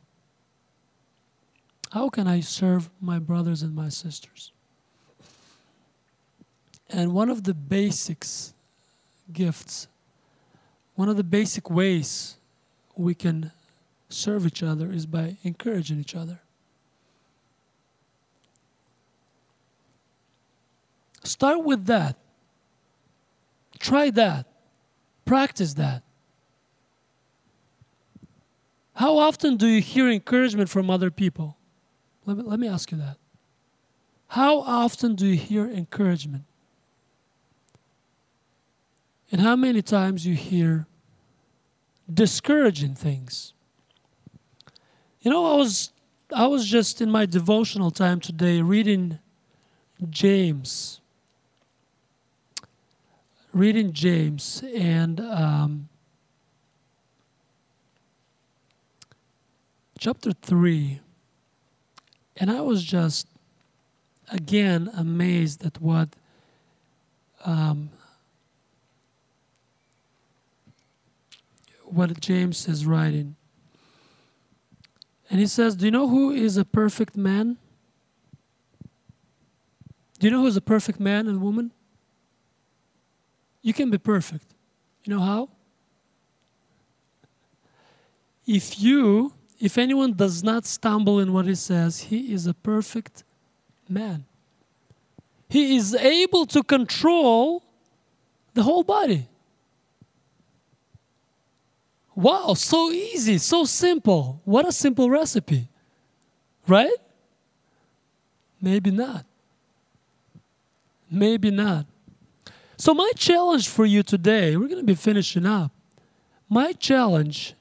How 1.91 2.09
can 2.09 2.27
I 2.27 2.41
serve 2.41 2.89
my 2.99 3.19
brothers 3.19 3.61
and 3.61 3.73
my 3.73 3.89
sisters? 3.89 4.51
And 6.89 7.13
one 7.13 7.29
of 7.29 7.43
the 7.43 7.53
basics 7.53 8.53
gifts, 9.31 9.87
one 10.95 11.09
of 11.09 11.15
the 11.15 11.23
basic 11.23 11.69
ways 11.69 12.37
we 12.95 13.13
can 13.13 13.51
serve 14.09 14.45
each 14.45 14.63
other 14.63 14.91
is 14.91 15.05
by 15.05 15.37
encouraging 15.43 15.99
each 15.99 16.15
other. 16.15 16.39
Start 21.23 21.63
with 21.63 21.85
that. 21.87 22.15
Try 23.79 24.09
that. 24.11 24.45
Practice 25.25 25.73
that. 25.73 26.03
How 28.93 29.17
often 29.17 29.57
do 29.57 29.67
you 29.67 29.81
hear 29.81 30.09
encouragement 30.09 30.69
from 30.69 30.89
other 30.89 31.11
people? 31.11 31.57
Let 32.25 32.37
me, 32.37 32.43
let 32.43 32.59
me 32.59 32.67
ask 32.67 32.91
you 32.91 32.97
that. 32.97 33.17
How 34.29 34.59
often 34.59 35.15
do 35.15 35.25
you 35.27 35.37
hear 35.37 35.69
encouragement? 35.69 36.43
And 39.31 39.41
how 39.41 39.55
many 39.55 39.81
times 39.81 40.25
you 40.25 40.35
hear 40.35 40.87
discouraging 42.11 42.95
things? 42.95 43.53
You 45.27 45.33
know, 45.33 45.45
I 45.45 45.55
was 45.57 45.91
I 46.33 46.47
was 46.47 46.65
just 46.65 47.01
in 47.01 47.11
my 47.11 47.25
devotional 47.25 47.91
time 47.91 48.21
today 48.21 48.61
reading 48.61 49.19
James, 50.09 51.01
reading 53.51 53.91
James, 53.91 54.63
and 54.73 55.19
um, 55.19 55.89
chapter 59.99 60.31
three, 60.31 61.01
and 62.37 62.49
I 62.49 62.61
was 62.61 62.81
just 62.81 63.27
again 64.31 64.89
amazed 64.95 65.65
at 65.65 65.81
what 65.81 66.07
um, 67.43 67.89
what 71.83 72.17
James 72.21 72.65
is 72.69 72.85
writing. 72.85 73.35
And 75.29 75.39
he 75.39 75.47
says, 75.47 75.75
Do 75.75 75.85
you 75.85 75.91
know 75.91 76.07
who 76.07 76.31
is 76.31 76.57
a 76.57 76.65
perfect 76.65 77.17
man? 77.17 77.57
Do 80.19 80.27
you 80.27 80.31
know 80.31 80.41
who 80.41 80.47
is 80.47 80.57
a 80.57 80.61
perfect 80.61 80.99
man 80.99 81.27
and 81.27 81.41
woman? 81.41 81.71
You 83.61 83.73
can 83.73 83.89
be 83.89 83.97
perfect. 83.97 84.45
You 85.03 85.13
know 85.13 85.21
how? 85.21 85.49
If 88.45 88.79
you, 88.79 89.33
if 89.59 89.77
anyone 89.77 90.13
does 90.13 90.43
not 90.43 90.65
stumble 90.65 91.19
in 91.19 91.33
what 91.33 91.45
he 91.45 91.55
says, 91.55 92.03
he 92.03 92.33
is 92.33 92.47
a 92.47 92.53
perfect 92.53 93.23
man. 93.89 94.25
He 95.49 95.75
is 95.75 95.93
able 95.95 96.45
to 96.47 96.63
control 96.63 97.63
the 98.53 98.63
whole 98.63 98.83
body. 98.83 99.27
Wow, 102.17 102.55
so 102.55 102.89
easy, 102.89 103.37
so 103.37 103.63
simple. 103.63 104.41
What 104.43 104.67
a 104.67 104.71
simple 104.71 105.07
recipe, 105.07 105.69
right? 106.67 106.97
Maybe 108.59 108.89
not. 108.89 109.23
Maybe 111.11 111.51
not. 111.51 111.85
So, 112.75 112.95
my 112.95 113.11
challenge 113.15 113.69
for 113.69 113.85
you 113.85 114.01
today, 114.01 114.57
we're 114.57 114.67
going 114.67 114.79
to 114.79 114.83
be 114.83 114.95
finishing 114.95 115.45
up. 115.45 115.71
My 116.49 116.73
challenge 116.73 117.53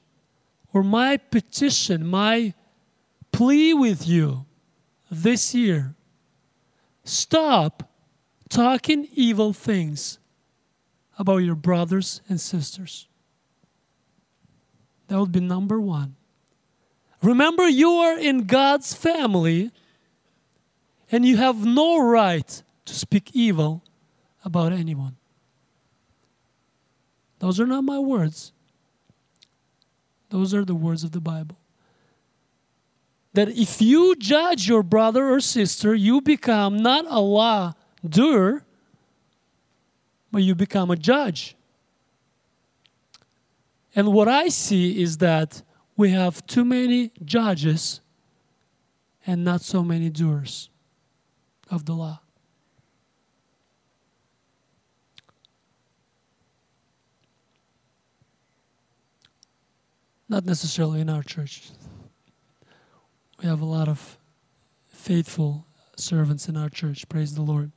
or 0.73 0.81
my 0.81 1.17
petition, 1.17 2.07
my 2.07 2.55
plea 3.31 3.75
with 3.75 4.07
you 4.07 4.43
this 5.11 5.53
year 5.53 5.93
stop 7.03 7.83
talking 8.49 9.07
evil 9.13 9.53
things 9.53 10.17
about 11.19 11.37
your 11.37 11.53
brothers 11.53 12.21
and 12.27 12.41
sisters. 12.41 13.07
That 15.07 15.19
would 15.19 15.31
be 15.31 15.39
number 15.39 15.79
one. 15.79 16.15
Remember, 17.21 17.67
you 17.67 17.89
are 17.91 18.17
in 18.17 18.45
God's 18.45 18.93
family 18.93 19.71
and 21.11 21.25
you 21.25 21.37
have 21.37 21.65
no 21.65 21.99
right 21.99 22.63
to 22.85 22.93
speak 22.93 23.31
evil 23.33 23.83
about 24.43 24.73
anyone. 24.73 25.15
Those 27.39 27.59
are 27.59 27.67
not 27.67 27.83
my 27.83 27.99
words, 27.99 28.51
those 30.29 30.53
are 30.53 30.65
the 30.65 30.75
words 30.75 31.03
of 31.03 31.11
the 31.11 31.21
Bible. 31.21 31.57
That 33.33 33.49
if 33.49 33.81
you 33.81 34.15
judge 34.15 34.67
your 34.67 34.81
brother 34.81 35.29
or 35.29 35.39
sister, 35.39 35.93
you 35.93 36.21
become 36.21 36.77
not 36.77 37.05
a 37.07 37.19
law 37.19 37.73
doer, 38.07 38.63
but 40.31 40.41
you 40.41 40.55
become 40.55 40.89
a 40.89 40.95
judge. 40.95 41.56
And 43.95 44.13
what 44.13 44.27
I 44.27 44.49
see 44.49 45.01
is 45.01 45.17
that 45.17 45.63
we 45.95 46.11
have 46.11 46.45
too 46.45 46.63
many 46.63 47.11
judges 47.25 48.01
and 49.25 49.43
not 49.43 49.61
so 49.61 49.83
many 49.83 50.09
doers 50.09 50.69
of 51.69 51.85
the 51.85 51.93
law. 51.93 52.21
Not 60.29 60.45
necessarily 60.45 61.01
in 61.01 61.09
our 61.09 61.23
church. 61.23 61.69
We 63.41 63.47
have 63.47 63.61
a 63.61 63.65
lot 63.65 63.87
of 63.87 64.17
faithful 64.87 65.65
servants 65.95 66.49
in 66.49 66.57
our 66.57 66.69
church, 66.69 67.07
praise 67.07 67.33
the 67.33 67.41
Lord. 67.41 67.71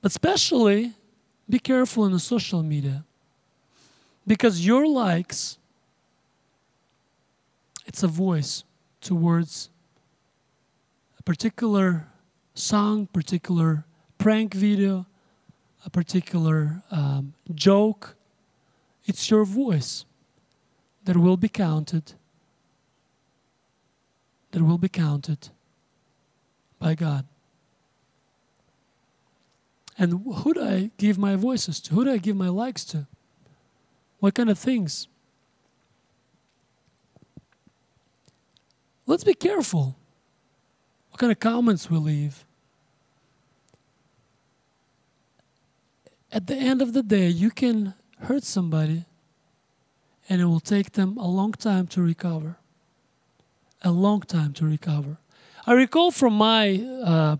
But 0.00 0.10
especially, 0.10 0.92
be 1.48 1.58
careful 1.58 2.04
in 2.04 2.12
the 2.12 2.20
social 2.20 2.62
media 2.62 3.04
because 4.28 4.64
your 4.64 4.86
likes, 4.86 5.58
it's 7.86 8.02
a 8.02 8.06
voice 8.06 8.62
towards 9.00 9.70
a 11.18 11.22
particular 11.22 12.06
song, 12.54 13.06
particular 13.06 13.86
prank 14.18 14.52
video, 14.52 15.06
a 15.86 15.90
particular 15.90 16.82
um, 16.90 17.32
joke. 17.54 18.16
It's 19.06 19.30
your 19.30 19.46
voice 19.46 20.04
that 21.04 21.16
will 21.16 21.38
be 21.38 21.48
counted, 21.48 22.12
that 24.50 24.60
will 24.60 24.76
be 24.76 24.90
counted 24.90 25.48
by 26.78 26.94
God. 26.94 27.24
And 29.96 30.22
who 30.22 30.52
do 30.52 30.62
I 30.62 30.90
give 30.98 31.16
my 31.18 31.34
voices 31.34 31.80
to? 31.80 31.94
Who 31.94 32.04
do 32.04 32.12
I 32.12 32.18
give 32.18 32.36
my 32.36 32.50
likes 32.50 32.84
to? 32.86 33.06
What 34.20 34.34
kind 34.34 34.50
of 34.50 34.58
things? 34.58 35.08
Let's 39.06 39.24
be 39.24 39.34
careful. 39.34 39.96
What 41.10 41.20
kind 41.20 41.32
of 41.32 41.40
comments 41.40 41.90
we 41.90 41.98
leave? 41.98 42.44
At 46.30 46.46
the 46.46 46.56
end 46.56 46.82
of 46.82 46.92
the 46.92 47.02
day, 47.02 47.28
you 47.28 47.50
can 47.50 47.94
hurt 48.20 48.44
somebody 48.44 49.06
and 50.28 50.42
it 50.42 50.44
will 50.44 50.60
take 50.60 50.92
them 50.92 51.16
a 51.16 51.26
long 51.26 51.52
time 51.52 51.86
to 51.88 52.02
recover. 52.02 52.58
A 53.82 53.90
long 53.90 54.20
time 54.20 54.52
to 54.54 54.66
recover. 54.66 55.16
I 55.66 55.72
recall 55.72 56.10
from 56.10 56.34
my 56.34 56.76
uh, 57.04 57.36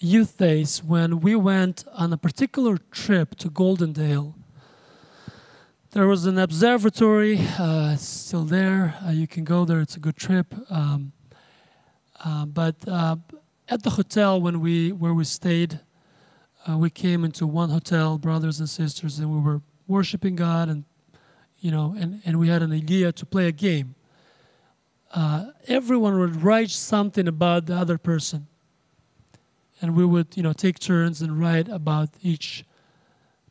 youth 0.00 0.38
days 0.38 0.84
when 0.84 1.20
we 1.20 1.34
went 1.34 1.84
on 1.92 2.12
a 2.12 2.16
particular 2.16 2.78
trip 2.92 3.34
to 3.36 3.50
Goldendale. 3.50 4.34
There 5.98 6.06
was 6.06 6.26
an 6.26 6.38
observatory, 6.38 7.40
uh, 7.58 7.96
still 7.96 8.44
there. 8.44 8.94
Uh, 9.04 9.10
you 9.10 9.26
can 9.26 9.42
go 9.42 9.64
there, 9.64 9.80
it's 9.80 9.96
a 9.96 9.98
good 9.98 10.14
trip. 10.14 10.54
Um, 10.70 11.10
uh, 12.24 12.46
but 12.46 12.76
uh, 12.86 13.16
at 13.68 13.82
the 13.82 13.90
hotel 13.90 14.40
when 14.40 14.60
we, 14.60 14.92
where 14.92 15.12
we 15.12 15.24
stayed, 15.24 15.80
uh, 16.68 16.78
we 16.78 16.88
came 16.88 17.24
into 17.24 17.48
one 17.48 17.70
hotel, 17.70 18.16
brothers 18.16 18.60
and 18.60 18.70
sisters, 18.70 19.18
and 19.18 19.28
we 19.28 19.40
were 19.40 19.60
worshiping 19.88 20.36
God 20.36 20.68
and 20.68 20.84
you 21.58 21.72
know, 21.72 21.96
and, 21.98 22.22
and 22.24 22.38
we 22.38 22.46
had 22.46 22.62
an 22.62 22.70
idea 22.70 23.10
to 23.10 23.26
play 23.26 23.48
a 23.48 23.52
game. 23.52 23.96
Uh, 25.12 25.46
everyone 25.66 26.20
would 26.20 26.44
write 26.44 26.70
something 26.70 27.26
about 27.26 27.66
the 27.66 27.74
other 27.74 27.98
person. 27.98 28.46
And 29.80 29.96
we 29.96 30.04
would, 30.04 30.36
you 30.36 30.44
know, 30.44 30.52
take 30.52 30.78
turns 30.78 31.22
and 31.22 31.40
write 31.40 31.68
about 31.68 32.10
each 32.22 32.64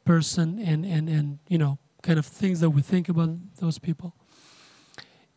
person 0.05 0.59
and, 0.59 0.85
and, 0.85 1.09
and 1.09 1.39
you 1.49 1.57
know, 1.57 1.77
kind 2.01 2.19
of 2.19 2.25
things 2.25 2.59
that 2.59 2.69
we 2.69 2.81
think 2.81 3.09
about 3.09 3.29
those 3.59 3.79
people. 3.79 4.15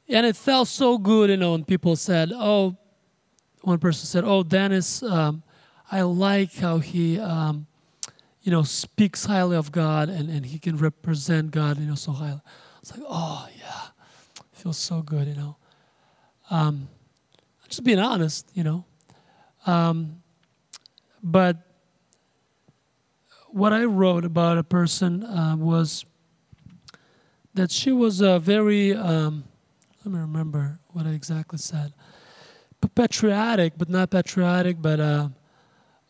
And 0.09 0.27
it 0.27 0.37
felt 0.37 0.69
so 0.69 0.99
good, 0.99 1.31
you 1.31 1.37
know, 1.37 1.53
when 1.53 1.65
people 1.65 1.97
said, 1.97 2.33
oh, 2.35 2.77
one 3.63 3.79
person 3.79 4.07
said, 4.07 4.25
oh, 4.25 4.43
Dennis, 4.43 5.03
um, 5.03 5.43
I 5.91 6.03
like 6.03 6.55
how 6.55 6.79
he, 6.79 7.19
um, 7.19 7.67
you 8.43 8.51
know, 8.51 8.63
speaks 8.63 9.25
highly 9.25 9.57
of 9.57 9.71
God 9.71 10.09
and, 10.09 10.31
and 10.31 10.47
he 10.47 10.59
can 10.59 10.77
represent 10.77 11.51
God, 11.51 11.79
you 11.79 11.87
know, 11.87 11.95
so 11.95 12.13
highly. 12.13 12.41
It's 12.81 12.91
like, 12.91 13.07
oh, 13.09 13.49
yeah, 13.59 13.83
feels 14.53 14.79
so 14.79 15.03
good, 15.03 15.29
you 15.29 15.35
know. 15.35 15.57
Um, 16.51 16.89
just 17.69 17.85
being 17.85 17.99
honest, 17.99 18.51
you 18.55 18.65
know. 18.65 18.85
Um, 19.67 20.23
but 21.23 21.57
what 23.49 23.73
I 23.73 23.85
wrote 23.85 24.25
about 24.25 24.59
a 24.59 24.65
person 24.65 25.25
uh, 25.25 25.57
was 25.57 26.05
that 27.61 27.71
she 27.71 27.93
was 27.93 28.23
a 28.23 28.39
very, 28.39 28.95
um, 28.95 29.45
let 30.03 30.15
me 30.15 30.19
remember 30.19 30.79
what 30.95 31.05
I 31.05 31.11
exactly 31.11 31.59
said. 31.59 31.93
Patriotic, 32.95 33.75
but 33.77 33.91
not 33.91 34.11
patriotic, 34.11 34.81
but 34.81 34.99
uh, 34.99 35.29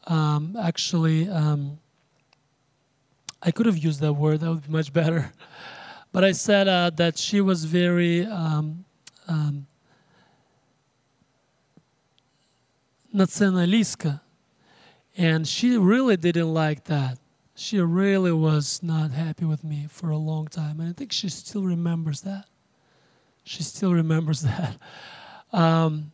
um, 0.06 0.56
actually, 0.62 1.28
um, 1.28 1.76
I 3.42 3.50
could 3.50 3.66
have 3.66 3.78
used 3.78 4.00
that 4.00 4.12
word, 4.12 4.40
that 4.40 4.48
would 4.48 4.64
be 4.64 4.72
much 4.72 4.92
better. 4.92 5.32
But 6.12 6.24
I 6.24 6.32
said 6.32 6.66
uh, 6.66 6.90
that 6.96 7.16
she 7.16 7.40
was 7.40 7.64
very 7.64 8.26
um, 8.26 8.84
um, 9.28 9.64
nacionalista, 13.14 14.20
and 15.16 15.46
she 15.46 15.76
really 15.76 16.16
didn't 16.16 16.52
like 16.52 16.82
that. 16.86 17.19
She 17.60 17.78
really 17.78 18.32
was 18.32 18.82
not 18.82 19.10
happy 19.10 19.44
with 19.44 19.62
me 19.64 19.86
for 19.86 20.08
a 20.08 20.16
long 20.16 20.46
time, 20.48 20.80
and 20.80 20.88
I 20.88 20.92
think 20.94 21.12
she 21.12 21.28
still 21.28 21.62
remembers 21.62 22.22
that. 22.22 22.46
She 23.44 23.62
still 23.62 23.92
remembers 23.92 24.40
that. 24.50 24.78
Um, 25.52 26.10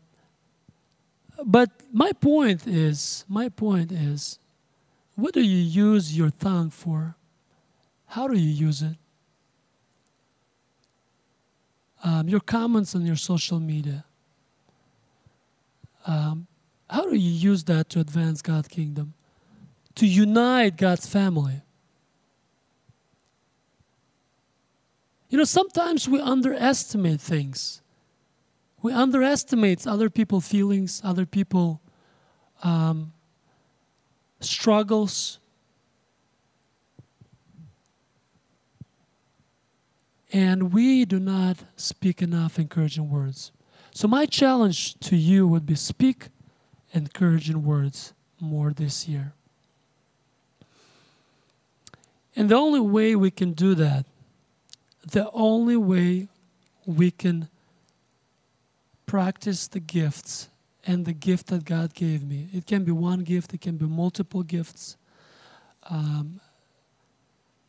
but 1.45 1.71
my 1.93 2.11
point 2.11 2.67
is, 2.67 3.25
my 3.29 3.49
point 3.49 3.93
is, 3.93 4.41
what 5.15 5.35
do 5.35 5.41
you 5.41 5.59
use 5.59 6.19
your 6.19 6.31
tongue 6.31 6.71
for? 6.71 7.15
How 8.07 8.27
do 8.27 8.37
you 8.37 8.51
use 8.67 8.83
it? 8.83 8.97
Um, 12.03 12.29
your 12.29 12.41
comments 12.41 12.97
on 12.97 13.07
your 13.07 13.15
social 13.15 13.61
media. 13.61 14.05
Um, 16.09 16.49
how 16.91 17.09
do 17.09 17.15
you 17.15 17.31
use 17.31 17.63
that 17.65 17.89
to 17.91 18.01
advance 18.01 18.43
God's 18.43 18.67
kingdom? 18.67 19.15
To 19.97 20.07
unite 20.07 20.77
God's 20.77 21.07
family? 21.07 21.63
You 25.29 25.39
know, 25.39 25.45
sometimes 25.45 26.09
we 26.09 26.21
underestimate 26.21 27.21
things. 27.21 27.83
We 28.83 28.93
underestimate 28.93 29.87
other 29.87 30.09
people's 30.09 30.47
feelings, 30.47 31.01
other 31.03 31.27
people's 31.27 31.79
um, 32.63 33.13
struggles. 34.41 35.39
And 40.33 40.73
we 40.73 41.05
do 41.05 41.19
not 41.19 41.59
speak 41.77 42.23
enough 42.23 42.59
encouraging 42.59 43.11
words. 43.11 43.53
So, 43.93 44.07
my 44.07 44.27
challenge 44.27 44.99
to 45.01 45.17
you 45.17 45.49
would 45.49 45.65
be 45.65 45.75
speak 45.75 46.29
encouraging 46.93 47.65
words 47.65 48.13
more 48.41 48.73
this 48.73 49.09
year. 49.09 49.33
And 52.37 52.51
the 52.51 52.55
only 52.55 52.80
way 52.80 53.16
we 53.16 53.30
can 53.30 53.53
do 53.53 53.74
that, 53.74 54.05
the 55.11 55.30
only 55.32 55.76
way 55.76 56.28
we 56.84 57.11
can 57.11 57.49
practice 59.07 59.66
the 59.68 59.80
gifts 59.80 60.51
and 60.87 61.07
the 61.07 61.12
gift 61.12 61.47
that 61.47 61.64
God 61.64 61.95
gave 61.95 62.22
me. 62.22 62.49
It 62.53 62.66
can 62.66 62.84
be 62.84 62.93
one 62.93 63.20
gift, 63.20 63.55
it 63.55 63.62
can 63.62 63.76
be 63.76 63.87
multiple 63.87 64.43
gifts. 64.43 64.97
Um, 65.89 66.41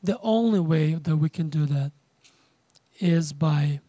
the 0.04 0.20
only 0.22 0.60
way 0.60 0.96
that 0.96 1.16
we 1.16 1.30
can 1.30 1.50
do 1.50 1.66
that 1.66 1.92
is 3.00 3.34
by 3.34 3.80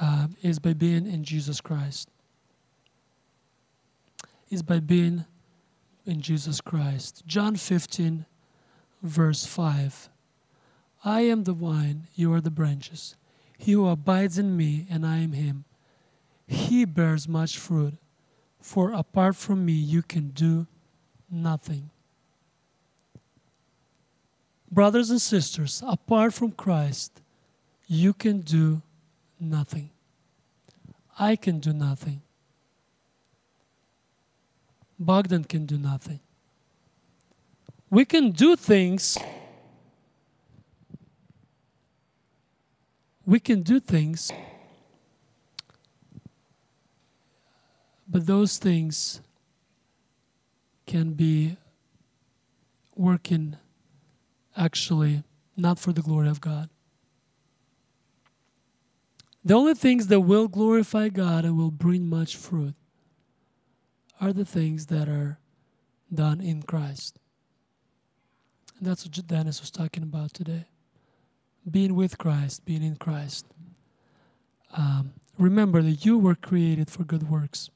um, 0.00 0.36
is 0.42 0.60
by 0.60 0.74
being 0.74 1.06
in 1.06 1.24
Jesus 1.24 1.60
Christ. 1.60 2.08
Is 4.48 4.62
by 4.62 4.78
being 4.78 5.24
in 6.08 6.20
Jesus 6.20 6.60
Christ. 6.60 7.22
John 7.26 7.56
15, 7.56 8.24
verse 9.02 9.44
5. 9.46 10.08
I 11.04 11.20
am 11.20 11.44
the 11.44 11.52
vine, 11.52 12.08
you 12.14 12.32
are 12.32 12.40
the 12.40 12.50
branches. 12.50 13.14
He 13.56 13.72
who 13.72 13.86
abides 13.86 14.38
in 14.38 14.56
me, 14.56 14.86
and 14.90 15.06
I 15.06 15.18
in 15.18 15.32
him, 15.32 15.64
he 16.46 16.84
bears 16.84 17.28
much 17.28 17.58
fruit. 17.58 17.94
For 18.60 18.92
apart 18.92 19.36
from 19.36 19.64
me, 19.64 19.72
you 19.72 20.02
can 20.02 20.30
do 20.30 20.66
nothing. 21.30 21.90
Brothers 24.70 25.10
and 25.10 25.20
sisters, 25.20 25.82
apart 25.86 26.34
from 26.34 26.52
Christ, 26.52 27.20
you 27.86 28.12
can 28.12 28.40
do 28.40 28.82
nothing. 29.40 29.90
I 31.18 31.36
can 31.36 31.58
do 31.58 31.72
nothing. 31.72 32.22
Bogdan 34.98 35.44
can 35.44 35.66
do 35.66 35.78
nothing. 35.78 36.20
We 37.90 38.04
can 38.04 38.32
do 38.32 38.56
things. 38.56 39.16
We 43.24 43.38
can 43.40 43.62
do 43.62 43.78
things, 43.78 44.32
but 48.08 48.24
those 48.24 48.56
things 48.56 49.20
can 50.86 51.12
be 51.12 51.58
working 52.96 53.56
actually 54.56 55.24
not 55.58 55.78
for 55.78 55.92
the 55.92 56.00
glory 56.00 56.30
of 56.30 56.40
God. 56.40 56.70
The 59.44 59.52
only 59.52 59.74
things 59.74 60.06
that 60.06 60.20
will 60.20 60.48
glorify 60.48 61.10
God 61.10 61.44
and 61.44 61.58
will 61.58 61.70
bring 61.70 62.08
much 62.08 62.34
fruit 62.34 62.74
are 64.20 64.32
the 64.32 64.44
things 64.44 64.86
that 64.86 65.08
are 65.08 65.38
done 66.12 66.40
in 66.40 66.62
Christ. 66.62 67.18
And 68.78 68.86
that's 68.86 69.04
what 69.04 69.26
Dennis 69.26 69.60
was 69.60 69.70
talking 69.70 70.02
about 70.02 70.32
today. 70.32 70.66
Being 71.68 71.94
with 71.94 72.18
Christ, 72.18 72.64
being 72.64 72.82
in 72.82 72.96
Christ. 72.96 73.46
Um, 74.76 75.12
remember 75.38 75.82
that 75.82 76.04
you 76.04 76.18
were 76.18 76.34
created 76.34 76.90
for 76.90 77.04
good 77.04 77.28
works. 77.28 77.70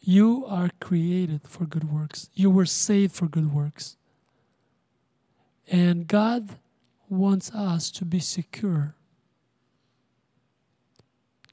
You 0.00 0.44
are 0.46 0.70
created 0.80 1.42
for 1.46 1.64
good 1.64 1.92
works. 1.92 2.30
You 2.34 2.50
were 2.50 2.66
saved 2.66 3.14
for 3.14 3.26
good 3.26 3.52
works. 3.52 3.96
And 5.68 6.06
God 6.06 6.56
wants 7.08 7.50
us 7.52 7.90
to 7.92 8.04
be 8.04 8.20
secure. 8.20 8.94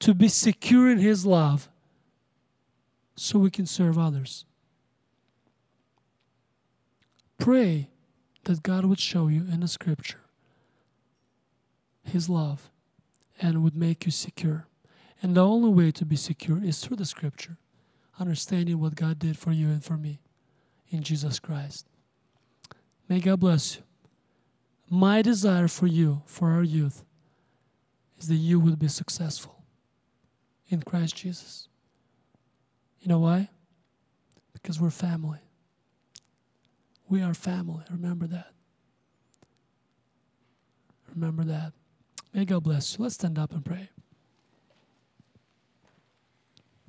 To 0.00 0.14
be 0.14 0.28
secure 0.28 0.90
in 0.90 0.98
His 0.98 1.26
love 1.26 1.68
so 3.16 3.38
we 3.38 3.50
can 3.50 3.66
serve 3.66 3.98
others. 3.98 4.44
Pray 7.38 7.88
that 8.44 8.62
God 8.62 8.84
would 8.84 9.00
show 9.00 9.28
you 9.28 9.46
in 9.52 9.60
the 9.60 9.68
scripture 9.68 10.20
His 12.04 12.28
love 12.28 12.70
and 13.40 13.62
would 13.62 13.76
make 13.76 14.06
you 14.06 14.12
secure. 14.12 14.66
And 15.22 15.34
the 15.34 15.44
only 15.44 15.70
way 15.70 15.90
to 15.92 16.04
be 16.04 16.16
secure 16.16 16.62
is 16.62 16.80
through 16.80 16.96
the 16.96 17.04
scripture, 17.04 17.56
understanding 18.18 18.78
what 18.80 18.94
God 18.94 19.18
did 19.18 19.38
for 19.38 19.52
you 19.52 19.68
and 19.68 19.82
for 19.82 19.96
me 19.96 20.20
in 20.90 21.02
Jesus 21.02 21.38
Christ. 21.38 21.86
May 23.08 23.20
God 23.20 23.40
bless 23.40 23.76
you. 23.76 23.82
My 24.90 25.22
desire 25.22 25.68
for 25.68 25.86
you, 25.86 26.22
for 26.26 26.50
our 26.50 26.62
youth, 26.62 27.04
is 28.18 28.28
that 28.28 28.36
you 28.36 28.60
will 28.60 28.76
be 28.76 28.88
successful 28.88 29.64
in 30.68 30.82
Christ 30.82 31.16
Jesus. 31.16 31.68
You 33.04 33.10
know 33.10 33.18
why? 33.18 33.50
Because 34.54 34.80
we're 34.80 34.88
family. 34.88 35.38
We 37.06 37.20
are 37.20 37.34
family. 37.34 37.84
Remember 37.90 38.26
that. 38.28 38.52
Remember 41.14 41.44
that. 41.44 41.74
May 42.32 42.46
God 42.46 42.62
bless 42.62 42.96
you. 42.96 43.02
Let's 43.02 43.16
stand 43.16 43.38
up 43.38 43.52
and 43.52 43.62
pray. 43.62 43.90